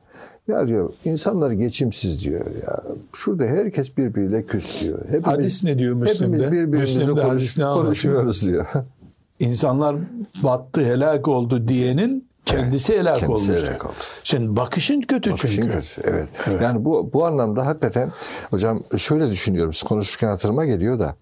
ya 0.50 0.68
diyor 0.68 0.90
insanlar 1.04 1.50
geçimsiz 1.50 2.24
diyor 2.24 2.46
ya. 2.66 2.82
Şurada 3.12 3.44
herkes 3.44 3.96
birbiriyle 3.96 4.46
küs 4.46 4.82
diyor. 4.82 4.98
Hepimiz, 5.04 5.26
Hadis 5.26 5.64
ne 5.64 5.78
diyor 5.78 5.94
Müslim'de? 5.94 6.36
Hepimiz 6.36 6.52
birbirimizle 6.52 6.98
Müslim'de 6.98 7.20
konuş- 7.20 7.34
hadis 7.34 7.58
ne 7.58 7.64
anlatıyor? 7.64 7.84
konuşmuyoruz 7.86 8.46
diyor. 8.46 8.66
İnsanlar 9.40 9.96
battı, 10.42 10.80
helak 10.84 11.28
oldu 11.28 11.68
diyenin 11.68 12.29
kendisi 12.50 12.98
helak 12.98 13.18
kendisi 13.18 13.50
olmuştur. 13.50 13.68
helak 13.68 13.84
oldu. 13.86 13.94
Şimdi 14.24 14.56
bakışın 14.56 15.00
kötü 15.00 15.30
Bakışın 15.32 15.62
çünkü. 15.62 15.72
kötü, 15.72 16.00
Evet. 16.04 16.28
Yani 16.62 16.84
bu 16.84 17.12
bu 17.12 17.26
anlamda 17.26 17.66
hakikaten 17.66 18.12
hocam 18.50 18.82
şöyle 18.96 19.30
düşünüyorum. 19.30 19.72
Siz 19.72 19.82
konuşurken 19.82 20.28
hatırıma 20.28 20.64
geliyor 20.64 20.98
da 20.98 21.14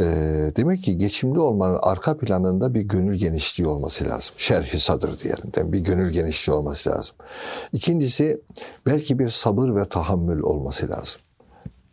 e, 0.00 0.04
demek 0.56 0.82
ki 0.82 0.98
geçimli 0.98 1.40
olmanın 1.40 1.78
arka 1.82 2.18
planında 2.18 2.74
bir 2.74 2.80
gönül 2.80 3.14
genişliği 3.14 3.68
olması 3.68 4.08
lazım. 4.08 4.34
Şerhi 4.38 4.80
sadır 4.80 5.18
diyelim. 5.18 5.44
Yani 5.56 5.72
bir 5.72 5.80
gönül 5.80 6.10
genişliği 6.10 6.56
olması 6.56 6.90
lazım. 6.90 7.16
İkincisi 7.72 8.40
belki 8.86 9.18
bir 9.18 9.28
sabır 9.28 9.74
ve 9.74 9.84
tahammül 9.84 10.40
olması 10.40 10.88
lazım. 10.90 11.20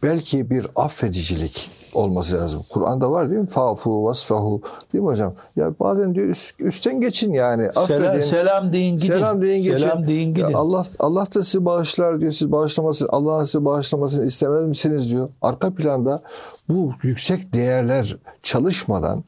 Belki 0.03 0.49
bir 0.49 0.67
affedicilik 0.75 1.69
olması 1.93 2.35
lazım. 2.35 2.61
Kur'an'da 2.69 3.11
var 3.11 3.29
değil 3.29 3.41
mi? 3.41 3.47
Fafu, 3.47 4.03
vasfahu. 4.05 4.61
Değil 4.93 5.03
mi 5.03 5.07
hocam? 5.09 5.33
Ya 5.55 5.73
bazen 5.79 6.15
diyor 6.15 6.27
üst- 6.27 6.53
üstten 6.59 7.01
geçin 7.01 7.33
yani. 7.33 7.69
Selam, 7.73 8.03
Affedin. 8.09 8.21
selam 8.23 8.73
deyin 8.73 8.97
gidin. 8.97 9.13
Selam 9.13 9.41
deyin 9.41 9.57
geçin. 9.57 9.77
Selam 9.77 10.07
deyin 10.07 10.27
Ya 10.27 10.33
gidin. 10.33 10.53
Allah 10.53 10.85
Allah 10.99 11.25
da 11.35 11.43
sizi 11.43 11.65
bağışlar 11.65 12.19
diyor. 12.19 12.31
Siz 12.31 12.51
bağışlamasını, 12.51 13.09
Allah'ın 13.11 13.43
sizi 13.43 13.65
bağışlamasını 13.65 14.25
istemez 14.25 14.65
misiniz 14.65 15.11
diyor. 15.11 15.29
Arka 15.41 15.73
planda 15.73 16.21
bu 16.69 16.91
yüksek 17.03 17.53
değerler 17.53 18.17
çalışmadan 18.43 19.23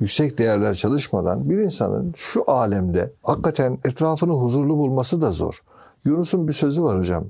yüksek 0.00 0.38
değerler 0.38 0.74
çalışmadan 0.74 1.50
bir 1.50 1.58
insanın 1.58 2.12
şu 2.16 2.50
alemde 2.50 3.12
hakikaten 3.22 3.78
etrafını 3.84 4.32
huzurlu 4.32 4.76
bulması 4.78 5.22
da 5.22 5.32
zor. 5.32 5.60
Yunus'un 6.04 6.48
bir 6.48 6.52
sözü 6.52 6.82
var 6.82 6.98
hocam. 6.98 7.24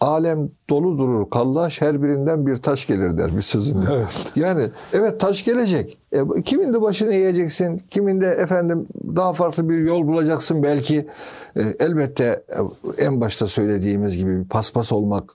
Alem 0.00 0.50
dolu 0.70 0.98
durur, 0.98 1.30
kallaş 1.30 1.80
her 1.80 2.02
birinden 2.02 2.46
bir 2.46 2.56
taş 2.56 2.86
gelir 2.86 3.18
der 3.18 3.36
bir 3.36 3.42
sözünde. 3.42 4.04
Yani 4.36 4.68
evet 4.92 5.20
taş 5.20 5.44
gelecek. 5.44 5.98
E, 6.12 6.42
kimin 6.42 6.72
de 6.72 6.82
başını 6.82 7.12
eğeceksin, 7.12 7.82
kimin 7.90 8.20
de 8.20 8.26
efendim 8.26 8.86
daha 9.16 9.32
farklı 9.32 9.68
bir 9.68 9.78
yol 9.78 10.06
bulacaksın 10.06 10.62
belki. 10.62 11.08
E, 11.56 11.62
elbette 11.80 12.44
e, 12.98 13.04
en 13.04 13.20
başta 13.20 13.46
söylediğimiz 13.46 14.16
gibi 14.16 14.40
bir 14.40 14.48
paspas 14.48 14.92
olmak, 14.92 15.34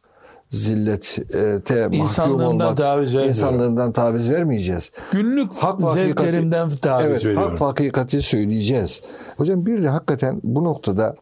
zillete 0.49 1.87
mahkum 1.97 2.41
olmak, 2.41 2.77
taviz 2.77 3.13
insanlığından 3.13 3.93
taviz 3.93 4.29
vermeyeceğiz. 4.29 4.91
Günlük 5.11 5.51
zevklerimden 5.93 6.69
taviz 6.69 7.07
evet, 7.07 7.25
veriyorum. 7.25 7.51
Hak 7.51 7.61
hakikati 7.61 8.21
söyleyeceğiz. 8.21 9.01
Hocam 9.37 9.65
bir 9.65 9.83
de 9.83 9.87
hakikaten 9.87 10.41
bu 10.43 10.63
noktada 10.63 11.15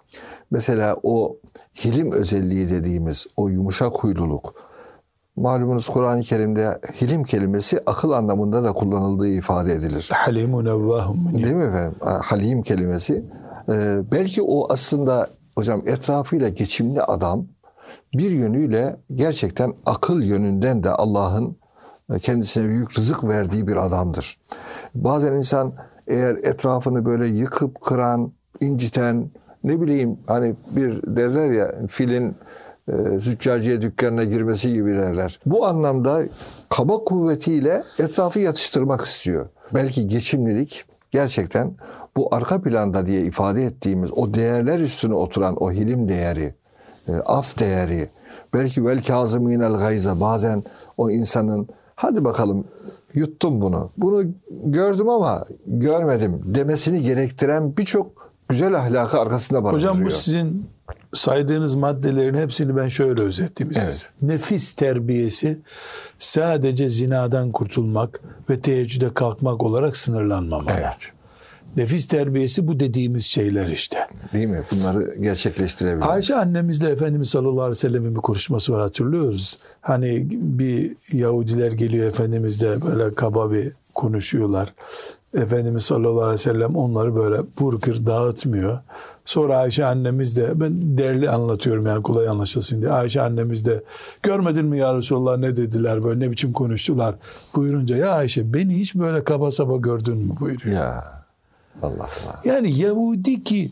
mesela 0.52 0.98
o 1.04 1.38
hilim 1.86 2.12
özelliği 2.12 2.70
dediğimiz 2.70 3.28
o 3.38 3.50
yumuşak 3.50 3.94
huyluluk. 3.94 4.72
Malumunuz 5.36 5.90
Kur'an-ı 5.90 6.22
Kerim'de 6.22 6.80
hilim 7.02 7.24
kelimesi 7.24 7.80
akıl 7.86 8.12
anlamında 8.12 8.64
da 8.64 8.74
kullanıldığı 8.74 9.28
ifade 9.28 9.74
edilir. 9.74 10.10
Halimun 10.14 10.66
evvahum. 10.66 11.34
Değil 11.34 11.54
mi 11.54 11.66
efendim? 11.66 11.96
Halim 12.02 12.62
kelimesi. 12.62 13.26
Ee, 13.70 14.00
belki 14.12 14.42
o 14.42 14.74
aslında 14.74 15.30
hocam 15.56 15.88
etrafıyla 15.88 16.50
geçimli 16.50 17.02
adam 17.02 17.46
bir 18.14 18.32
yönüyle 18.32 19.00
gerçekten 19.16 19.74
akıl 19.86 20.22
yönünden 20.22 20.84
de 20.84 20.90
Allah'ın 20.90 21.58
kendisine 22.22 22.70
büyük 22.70 22.98
rızık 22.98 23.24
verdiği 23.24 23.68
bir 23.68 23.76
adamdır. 23.76 24.38
Bazen 24.96 25.34
insan 25.34 25.74
eğer 26.08 26.36
etrafını 26.36 27.06
böyle 27.06 27.28
yıkıp 27.28 27.82
kıran, 27.82 28.32
inciten, 28.60 29.32
ne 29.64 29.82
bileyim 29.82 30.18
hani 30.28 30.56
bir 30.72 31.16
derler 31.16 31.52
ya 31.52 31.76
filin 31.88 32.36
e, 32.88 33.20
züccaciye 33.20 33.82
dükkanına 33.82 34.24
girmesi 34.24 34.74
gibi 34.74 34.94
derler. 34.94 35.40
Bu 35.46 35.66
anlamda 35.66 36.24
kaba 36.70 36.98
kuvvetiyle 37.04 37.84
etrafı 38.00 38.40
yatıştırmak 38.40 39.02
istiyor. 39.02 39.50
Belki 39.74 40.08
geçimlilik 40.08 40.86
gerçekten 41.12 41.74
bu 42.18 42.36
arka 42.36 42.62
planda 42.62 43.06
diye 43.06 43.22
ifade 43.22 43.66
ettiğimiz 43.66 44.12
o 44.18 44.34
değerler 44.34 44.80
üstüne 44.80 45.14
oturan 45.14 45.64
o 45.64 45.72
hilim 45.72 46.10
değeri, 46.10 46.56
e, 47.08 47.14
af 47.14 47.60
değeri, 47.60 48.10
belki 48.54 48.86
vel 48.86 49.04
kazımînel 49.04 49.74
gayza 49.74 50.20
bazen 50.20 50.64
o 50.98 51.10
insanın 51.10 51.68
hadi 51.96 52.26
bakalım 52.26 52.66
yuttum 53.14 53.62
bunu. 53.62 53.90
Bunu 53.98 54.24
gördüm 54.50 55.10
ama 55.10 55.44
görmedim 55.68 56.42
demesini 56.46 57.04
gerektiren 57.04 57.78
birçok 57.78 58.21
güzel 58.52 58.76
ahlakı 58.76 59.20
arkasında 59.20 59.64
barındırıyor. 59.64 59.92
Hocam 59.94 60.06
bu 60.06 60.10
sizin 60.12 60.70
saydığınız 61.14 61.76
maddelerin 61.76 62.38
hepsini 62.38 62.76
ben 62.76 62.88
şöyle 62.88 63.22
özetleyeyim 63.22 63.78
Evet. 63.84 63.94
size. 63.94 64.34
Nefis 64.34 64.72
terbiyesi 64.72 65.60
sadece 66.20 66.90
zinadan 66.90 67.52
kurtulmak 67.52 68.22
ve 68.50 68.60
teheccüde 68.60 69.14
kalkmak 69.14 69.64
olarak 69.64 69.98
sınırlanmamalı. 69.98 70.72
Evet. 70.80 71.12
Nefis 71.76 72.08
terbiyesi 72.08 72.68
bu 72.68 72.80
dediğimiz 72.80 73.26
şeyler 73.26 73.68
işte. 73.68 73.98
Değil 74.34 74.48
mi? 74.48 74.62
Bunları 74.72 75.16
gerçekleştirebilir. 75.16 76.10
Ayşe 76.10 76.36
annemizle 76.36 76.90
Efendimiz 76.90 77.30
sallallahu 77.30 77.62
aleyhi 77.62 77.70
ve 77.70 77.76
sellem'in 77.76 78.16
bir 78.16 78.22
konuşması 78.22 78.74
var 78.74 78.82
hatırlıyoruz. 78.82 79.58
Hani 79.82 80.28
bir 80.32 80.96
Yahudiler 81.14 81.72
geliyor 81.72 82.08
Efendimizle 82.08 82.82
böyle 82.82 83.16
kaba 83.16 83.52
bir 83.52 83.72
konuşuyorlar. 83.94 84.74
Efendimiz 85.34 85.84
sallallahu 85.84 86.22
aleyhi 86.22 86.34
ve 86.34 86.38
sellem 86.38 86.76
onları 86.76 87.16
böyle 87.16 87.38
vur 87.60 87.82
kır 87.82 88.06
dağıtmıyor. 88.06 88.80
Sonra 89.26 89.58
Ayşe 89.58 89.86
annemiz 89.86 90.38
de 90.38 90.60
ben 90.60 90.98
derli 90.98 91.30
anlatıyorum 91.30 91.88
yani 91.88 92.04
kolay 92.04 92.28
anlaşılsın 92.28 92.82
diye. 92.82 92.92
Ayşe 92.92 93.22
annemiz 93.22 93.66
de 93.66 93.84
görmedin 94.24 94.66
mi 94.66 94.78
ya 94.78 94.98
Resulallah 94.98 95.38
ne 95.38 95.56
dediler 95.56 96.04
böyle 96.04 96.20
ne 96.20 96.32
biçim 96.32 96.54
konuştular 96.54 97.16
buyurunca 97.56 97.98
ya 97.98 98.12
Ayşe 98.12 98.54
beni 98.54 98.78
hiç 98.80 98.96
böyle 98.96 99.24
kaba 99.24 99.52
saba 99.52 99.78
gördün 99.78 100.18
mü 100.18 100.34
buyuruyor. 100.40 100.76
Ya 100.76 101.04
Allah 101.82 102.04
Allah. 102.04 102.42
Yani 102.44 102.80
Yahudi 102.80 103.44
ki 103.44 103.72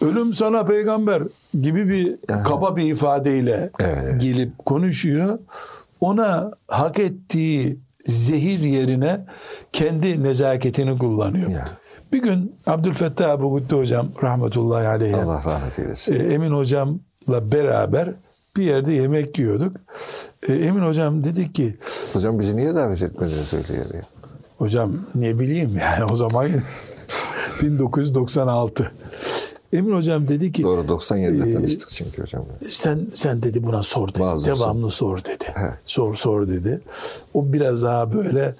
ölüm 0.00 0.34
sana 0.34 0.64
peygamber 0.64 1.22
gibi 1.62 1.88
bir 1.88 2.16
kaba 2.44 2.76
bir 2.76 2.92
ifadeyle 2.92 3.70
Evet, 3.80 3.98
evet. 4.04 4.20
gelip 4.20 4.58
konuşuyor. 4.58 5.38
Ona 6.00 6.50
hak 6.68 6.98
ettiği 6.98 7.78
zehir 8.06 8.58
yerine 8.60 9.26
kendi 9.72 10.22
nezaketini 10.22 10.98
kullanıyor. 10.98 11.50
Ya. 11.50 11.64
Bir 12.12 12.22
gün 12.22 12.54
Abdülfettah 12.66 13.30
Abu 13.30 13.58
Gütte 13.58 13.76
hocam 13.76 14.08
rahmetullahi 14.22 14.88
aleyhi 14.88 15.16
Allah 15.16 15.42
rahmet 15.44 15.78
eylesin. 15.78 16.14
e, 16.14 16.16
Emin 16.34 16.50
hocamla 16.50 17.52
beraber 17.52 18.14
bir 18.56 18.62
yerde 18.62 18.92
yemek 18.92 19.38
yiyorduk. 19.38 19.76
E, 20.48 20.52
Emin 20.54 20.82
hocam 20.86 21.24
dedi 21.24 21.52
ki 21.52 21.76
Hocam 22.12 22.38
bizi 22.38 22.56
niye 22.56 22.74
davet 22.74 23.02
etmediğini 23.02 23.44
söylüyor 23.44 23.84
ya. 23.94 24.00
Hocam 24.58 24.92
ne 25.14 25.38
bileyim 25.38 25.78
yani 25.80 26.04
o 26.12 26.16
zaman 26.16 26.48
1996. 27.62 28.92
Emin 29.72 29.96
hocam 29.96 30.28
dedi 30.28 30.52
ki 30.52 30.62
Doğru 30.62 30.80
97'de 30.80 31.50
Ee, 31.50 31.54
tanıştık 31.54 31.88
çünkü 31.90 32.22
hocam. 32.22 32.44
sen 32.70 33.00
sen 33.14 33.42
dedi 33.42 33.62
buna 33.64 33.82
sor 33.82 34.08
dedi. 34.08 34.20
Bazı 34.20 34.46
Devamlı 34.46 34.90
sor 34.90 35.18
dedi. 35.24 35.44
He. 35.54 35.70
Sor 35.84 36.14
sor 36.14 36.48
dedi. 36.48 36.80
O 37.34 37.52
biraz 37.52 37.82
daha 37.82 38.12
böyle 38.14 38.54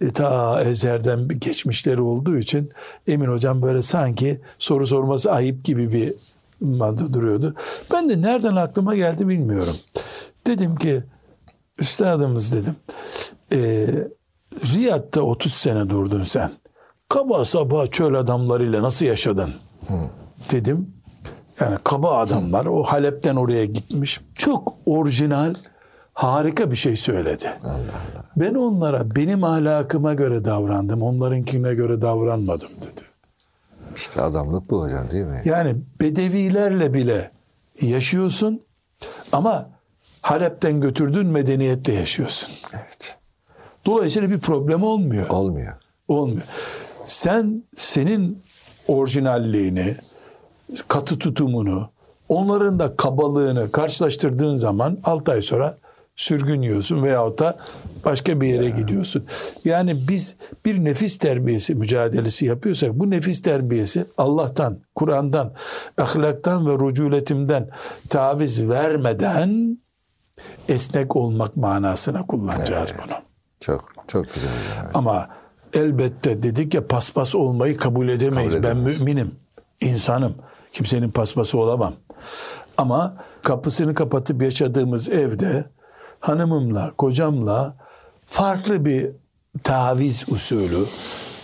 e, 0.00 0.10
ta 0.10 0.62
ezerden 0.62 1.30
bir 1.30 1.34
geçmişleri 1.34 2.00
olduğu 2.00 2.38
için 2.38 2.70
Emin 3.06 3.26
hocam 3.26 3.62
böyle 3.62 3.82
sanki 3.82 4.40
soru 4.58 4.86
sorması 4.86 5.32
ayıp 5.32 5.64
gibi 5.64 5.92
bir 5.92 6.14
madde 6.60 7.12
duruyordu. 7.12 7.54
Ben 7.92 8.08
de 8.08 8.22
nereden 8.22 8.56
aklıma 8.56 8.96
geldi 8.96 9.28
bilmiyorum. 9.28 9.76
Dedim 10.46 10.76
ki 10.76 11.02
üstadımız 11.78 12.52
dedim 12.52 12.74
e, 13.52 13.86
Riyad'da 14.74 15.22
30 15.22 15.52
sene 15.54 15.88
durdun 15.90 16.24
sen. 16.24 16.50
Kaba 17.08 17.44
saba 17.44 17.86
çöl 17.86 18.14
adamlarıyla 18.14 18.82
nasıl 18.82 19.06
yaşadın? 19.06 19.50
Dedim. 20.50 20.94
Yani 21.60 21.76
kaba 21.84 22.18
adamlar 22.18 22.66
o 22.66 22.82
Halep'ten 22.82 23.36
oraya 23.36 23.64
gitmiş. 23.64 24.20
Çok 24.34 24.74
orijinal, 24.86 25.54
harika 26.12 26.70
bir 26.70 26.76
şey 26.76 26.96
söyledi. 26.96 27.52
Ben 28.36 28.54
onlara 28.54 29.16
benim 29.16 29.44
ahlakıma 29.44 30.14
göre 30.14 30.44
davrandım. 30.44 31.02
Onlarınkine 31.02 31.74
göre 31.74 32.02
davranmadım 32.02 32.68
dedi. 32.68 33.00
İşte 33.96 34.22
adamlık 34.22 34.70
bu 34.70 34.82
hocam 34.82 35.10
değil 35.10 35.24
mi? 35.24 35.42
Yani 35.44 35.76
bedevilerle 36.00 36.94
bile 36.94 37.30
yaşıyorsun 37.80 38.60
ama 39.32 39.68
Halep'ten 40.20 40.80
götürdüğün 40.80 41.26
medeniyetle 41.26 41.92
yaşıyorsun. 41.92 42.48
Evet. 42.72 43.16
Dolayısıyla 43.86 44.30
bir 44.30 44.40
problem 44.40 44.82
olmuyor. 44.82 45.28
Olmuyor. 45.28 45.72
Olmuyor. 46.08 46.42
Sen 47.06 47.62
senin 47.76 48.42
orijinalliğini, 48.88 49.96
katı 50.88 51.18
tutumunu, 51.18 51.88
onların 52.28 52.78
da 52.78 52.96
kabalığını 52.96 53.72
karşılaştırdığın 53.72 54.56
zaman 54.56 54.98
6 55.04 55.32
ay 55.32 55.42
sonra 55.42 55.76
sürgün 56.16 56.62
yiyorsun 56.62 57.02
veyahut 57.02 57.38
da 57.38 57.58
başka 58.04 58.40
bir 58.40 58.48
yere 58.48 58.70
gidiyorsun. 58.70 59.24
Yani 59.64 60.08
biz 60.08 60.36
bir 60.64 60.84
nefis 60.84 61.18
terbiyesi 61.18 61.74
mücadelesi 61.74 62.46
yapıyorsak 62.46 62.94
bu 62.94 63.10
nefis 63.10 63.42
terbiyesi 63.42 64.04
Allah'tan, 64.18 64.78
Kur'an'dan, 64.94 65.52
ahlaktan 65.98 66.66
ve 66.66 66.72
ruculetimden 66.72 67.68
taviz 68.08 68.68
vermeden 68.68 69.78
esnek 70.68 71.16
olmak 71.16 71.56
manasına 71.56 72.26
kullanacağız 72.26 72.92
bunu. 73.04 73.16
Çok 73.60 73.94
çok 74.08 74.34
güzel 74.34 74.50
hocam. 74.50 74.90
Ama 74.94 75.28
elbette 75.74 76.42
dedik 76.42 76.74
ya 76.74 76.86
paspas 76.86 77.34
olmayı 77.34 77.76
kabul 77.76 78.08
edemeyiz. 78.08 78.52
Kabul 78.52 78.64
ben 78.64 78.76
edemeyiz. 78.76 79.00
müminim, 79.00 79.34
insanım. 79.80 80.34
Kimsenin 80.74 81.08
paspası 81.08 81.58
olamam. 81.58 81.94
Ama 82.78 83.16
kapısını 83.42 83.94
kapatıp 83.94 84.42
yaşadığımız 84.42 85.08
evde 85.08 85.64
hanımımla, 86.20 86.92
kocamla 86.98 87.76
farklı 88.26 88.84
bir 88.84 89.10
taviz 89.62 90.24
usulü. 90.28 90.84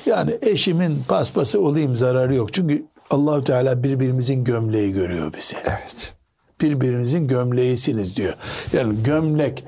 Yani 0.07 0.39
eşimin 0.43 1.03
paspası 1.09 1.61
olayım 1.61 1.97
zararı 1.97 2.35
yok. 2.35 2.53
Çünkü 2.53 2.87
Allahü 3.11 3.45
Teala 3.45 3.83
birbirimizin 3.83 4.45
gömleği 4.45 4.93
görüyor 4.93 5.33
bizi 5.39 5.57
Evet. 5.65 6.15
birbirinizin 6.61 7.29
gömleğisiniz 7.29 8.17
diyor. 8.17 8.35
Yani 8.73 9.03
gömlek 9.03 9.65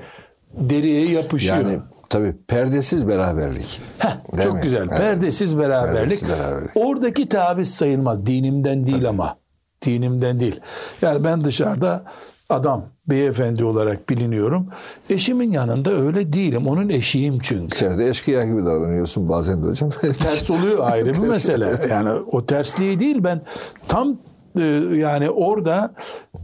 deriye 0.53 1.09
yapışıyor. 1.09 1.55
Yani 1.55 1.79
tabii 2.09 2.35
perdesiz 2.47 3.07
beraberlik. 3.07 3.81
Heh, 3.99 4.43
çok 4.43 4.53
mi? 4.53 4.61
güzel. 4.61 4.87
Evet. 4.89 4.99
Perdesiz 4.99 5.57
beraberlik. 5.57 5.99
Perdesiz 5.99 6.29
beraberlik. 6.29 6.71
Oradaki 6.75 7.29
taviz 7.29 7.75
sayılmaz. 7.75 8.25
Dinimden 8.25 8.85
değil 8.85 9.09
ama. 9.09 9.42
Dinimden 9.85 10.39
değil. 10.39 10.59
Yani 11.01 11.23
ben 11.23 11.43
dışarıda 11.43 12.03
adam, 12.49 12.85
beyefendi 13.07 13.63
olarak 13.63 14.09
biliniyorum. 14.09 14.67
Eşimin 15.09 15.51
yanında 15.51 15.91
öyle 15.91 16.33
değilim. 16.33 16.67
Onun 16.67 16.89
eşiyim 16.89 17.39
çünkü. 17.39 17.75
İçeride 17.75 18.09
eşkıya 18.09 18.45
gibi 18.45 18.65
davranıyorsun 18.65 19.29
bazen 19.29 19.63
de 19.63 19.67
hocam. 19.67 19.89
ters 20.01 20.51
oluyor 20.51 20.91
ayrı 20.91 21.13
bir 21.13 21.27
mesele. 21.27 21.79
Yani 21.89 22.09
o 22.09 22.45
tersliği 22.45 22.99
değil 22.99 23.23
ben 23.23 23.41
tam 23.87 24.17
e, 24.55 24.61
yani 24.95 25.29
orada 25.29 25.93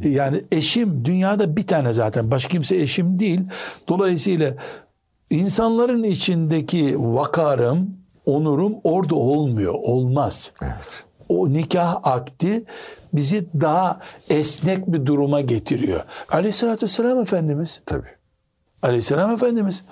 yani 0.04 0.44
eşim 0.52 1.06
dünyada 1.06 1.56
bir 1.56 1.68
tane 1.68 1.94
zaten 1.94 2.32
başka 2.32 2.50
kimse 2.50 2.76
eşim 2.76 3.20
değil. 3.20 3.42
Dolayısıyla 3.88 4.54
insanların 5.30 6.04
içindeki 6.04 6.96
vakarım, 6.98 7.90
onurum 8.26 8.74
orada 8.84 9.16
olmuyor. 9.16 9.74
Olmaz. 9.74 10.52
Evet. 10.62 11.04
O 11.30 11.54
nikah 11.54 11.96
akdi 12.04 12.64
bizi 13.14 13.46
daha 13.62 14.00
esnek 14.30 14.88
bir 14.88 15.06
duruma 15.06 15.42
getiriyor. 15.42 16.04
Aleyhissalatü 16.30 16.84
vesselam 16.84 17.22
Efendimiz 17.22 17.82
Tabii. 17.86 18.08
Aleyhisselam 18.82 19.32
Efendimiz 19.32 19.84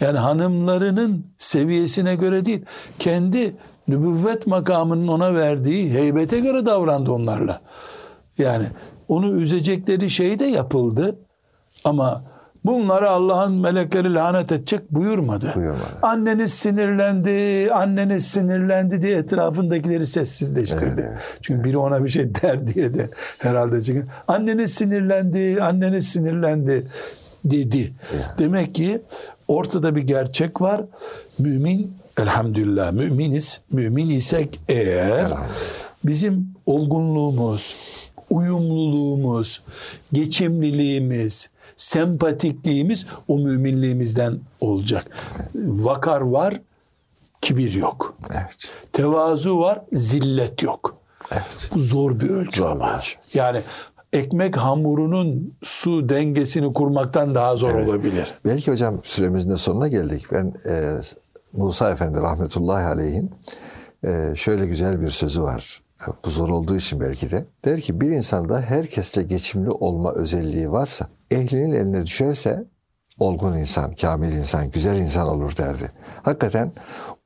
yani 0.00 0.18
hanımlarının 0.18 1.26
seviyesine 1.38 2.14
göre 2.14 2.44
değil 2.44 2.64
kendi 2.98 3.56
nübüvvet 3.88 4.46
makamının 4.46 5.08
ona 5.08 5.34
verdiği 5.34 5.90
heybete 5.90 6.40
göre 6.40 6.66
davrandı 6.66 7.12
onlarla. 7.12 7.60
Yani 8.38 8.66
onu 9.08 9.40
üzecekleri 9.40 10.10
şey 10.10 10.38
de 10.38 10.44
yapıldı 10.44 11.18
ama 11.84 12.24
bunlara 12.64 13.10
Allah'ın 13.10 13.60
melekleri 13.60 14.14
lanet 14.14 14.52
edecek 14.52 14.80
buyurmadı. 14.90 15.52
Buyurmadı. 15.56 15.98
Anneniz 16.02 16.54
sinirlendi, 16.54 17.72
anneniz 17.72 18.26
sinirlendi 18.26 19.02
diye 19.02 19.18
etrafındakileri 19.18 20.06
sessizleştirdi. 20.06 20.84
Evet, 20.84 21.04
evet. 21.08 21.38
Çünkü 21.42 21.64
biri 21.64 21.78
ona 21.78 22.04
bir 22.04 22.08
şey 22.08 22.34
der 22.42 22.66
diye 22.66 22.94
de 22.94 23.10
herhalde 23.38 23.82
çünkü 23.82 24.06
anneniz 24.28 24.74
sinirlendi, 24.74 25.62
anneniz 25.62 26.08
sinirlendi 26.08 26.86
dedi. 27.44 27.92
Demek 28.38 28.74
ki 28.74 29.02
ortada 29.48 29.96
bir 29.96 30.02
gerçek 30.02 30.60
var. 30.60 30.80
Mümin 31.38 31.96
elhamdülillah 32.20 32.92
müminiz. 32.92 33.60
Mümin 33.72 34.10
isek 34.10 34.60
eğer 34.68 35.32
bizim 36.04 36.48
olgunluğumuz, 36.66 37.76
uyumluluğumuz, 38.30 39.62
geçimliliğimiz, 40.12 41.50
sempatikliğimiz 41.76 43.06
o 43.28 43.38
müminliğimizden 43.38 44.38
olacak. 44.60 45.06
Vakar 45.54 46.20
var 46.20 46.60
kibir 47.40 47.72
yok. 47.72 48.14
Evet. 48.30 48.70
Tevazu 48.92 49.58
var, 49.58 49.82
zillet 49.92 50.62
yok. 50.62 50.96
Evet. 51.32 51.70
Bu 51.74 51.78
zor 51.78 52.20
bir 52.20 52.30
ölçü 52.30 52.56
Zor 52.58 52.70
ama. 52.70 52.96
ölçü. 52.96 53.16
Yani 53.34 53.60
ekmek 54.12 54.56
hamurunun 54.56 55.54
su 55.62 56.08
dengesini 56.08 56.72
kurmaktan 56.72 57.34
daha 57.34 57.56
zor 57.56 57.74
olabilir. 57.74 58.34
Belki 58.44 58.70
hocam 58.70 59.00
süremizin 59.04 59.50
de 59.50 59.56
sonuna 59.56 59.88
geldik. 59.88 60.26
Ben 60.32 60.54
e, 60.68 61.00
Musa 61.52 61.90
Efendi 61.90 62.18
rahmetullahi 62.20 62.84
aleyhin 62.84 63.30
e, 64.04 64.32
şöyle 64.36 64.66
güzel 64.66 65.00
bir 65.02 65.08
sözü 65.08 65.42
var. 65.42 65.82
E, 66.02 66.06
Bu 66.24 66.30
zor 66.30 66.48
olduğu 66.50 66.76
için 66.76 67.00
belki 67.00 67.30
de. 67.30 67.46
Der 67.64 67.80
ki 67.80 68.00
bir 68.00 68.10
insanda 68.10 68.60
herkesle 68.60 69.22
geçimli 69.22 69.70
olma 69.70 70.12
özelliği 70.12 70.72
varsa 70.72 71.08
ehlinin 71.32 71.72
eline 71.72 72.06
düşerse 72.06 72.64
olgun 73.18 73.58
insan, 73.58 73.94
kamil 73.94 74.32
insan, 74.32 74.70
güzel 74.70 74.98
insan 74.98 75.28
olur 75.28 75.56
derdi. 75.56 75.92
Hakikaten 76.22 76.72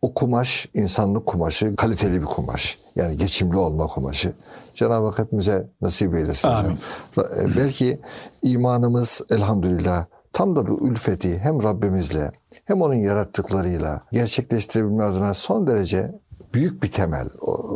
o 0.03 0.15
kumaş, 0.15 0.69
insanlık 0.75 1.27
kumaşı 1.27 1.77
kaliteli 1.77 2.21
bir 2.21 2.27
kumaş. 2.27 2.79
Yani 2.97 3.17
geçimli 3.17 3.57
olma 3.57 3.87
kumaşı. 3.87 4.33
Cenab-ı 4.75 5.07
Hak 5.07 5.19
hepimize 5.19 5.71
nasip 5.81 6.15
eylesin. 6.15 6.49
Amin. 6.49 6.79
E, 7.19 7.57
Belki 7.57 8.01
imanımız 8.43 9.23
elhamdülillah 9.31 10.07
tam 10.33 10.57
da 10.57 10.67
bu 10.67 10.89
ülfeti 10.89 11.39
hem 11.39 11.63
Rabbimizle 11.63 12.31
hem 12.65 12.83
onun 12.83 12.95
yarattıklarıyla 12.95 14.03
gerçekleştirebilme 14.13 15.05
adına 15.05 15.35
son 15.35 15.67
derece 15.67 16.13
büyük 16.55 16.83
bir 16.83 16.91
temel, 16.91 17.29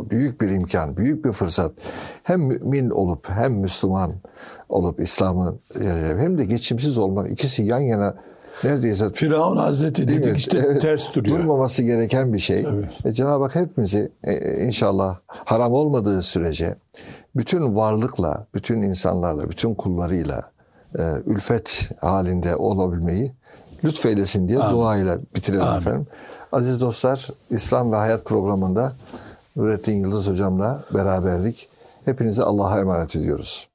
büyük 0.09 0.41
bir 0.41 0.49
imkan, 0.49 0.97
büyük 0.97 1.25
bir 1.25 1.31
fırsat. 1.31 1.71
Hem 2.23 2.41
mümin 2.41 2.89
olup 2.89 3.29
hem 3.29 3.53
Müslüman 3.53 4.13
olup 4.71 4.99
İslam'ı 4.99 5.57
yaşayıp 5.73 6.19
hem 6.19 6.37
de 6.37 6.45
geçimsiz 6.45 6.97
olmak 6.97 7.31
ikisi 7.31 7.63
yan 7.63 7.79
yana 7.79 8.15
neredeyse 8.63 9.09
Firavun 9.13 9.57
Hazreti 9.57 10.07
dedik 10.07 10.25
mi? 10.25 10.37
işte 10.37 10.61
Evet. 10.65 10.81
ters 10.81 11.13
duruyor. 11.13 11.37
Durmaması 11.39 11.83
gereken 11.83 12.33
bir 12.33 12.39
şey. 12.39 12.63
Tabii. 12.63 12.89
Ve 13.05 13.13
Cenab-ı 13.13 13.43
Hak 13.43 13.55
hepimizi 13.55 14.11
e, 14.23 14.63
inşallah 14.65 15.17
haram 15.27 15.73
olmadığı 15.73 16.21
sürece 16.21 16.75
bütün 17.35 17.75
varlıkla, 17.75 18.47
bütün 18.53 18.81
insanlarla, 18.81 19.49
bütün 19.49 19.73
kullarıyla 19.75 20.51
e, 20.99 21.01
ülfet 21.25 21.89
halinde 22.01 22.55
olabilmeyi 22.55 23.31
lütfeylesin 23.83 24.47
diye 24.47 24.57
duayla 24.59 25.19
bitirelim 25.35 25.63
Amin. 25.63 25.77
efendim. 25.79 26.07
Aziz 26.51 26.81
dostlar, 26.81 27.27
İslam 27.49 27.91
ve 27.91 27.95
Hayat 27.95 28.25
programında 28.25 28.93
Nurettin 29.55 29.97
Yıldız 30.05 30.27
hocamla 30.27 30.83
beraberdik. 30.93 31.69
Hepinizi 32.05 32.43
Allah'a 32.43 32.79
emanet 32.79 33.15
ediyoruz. 33.15 33.67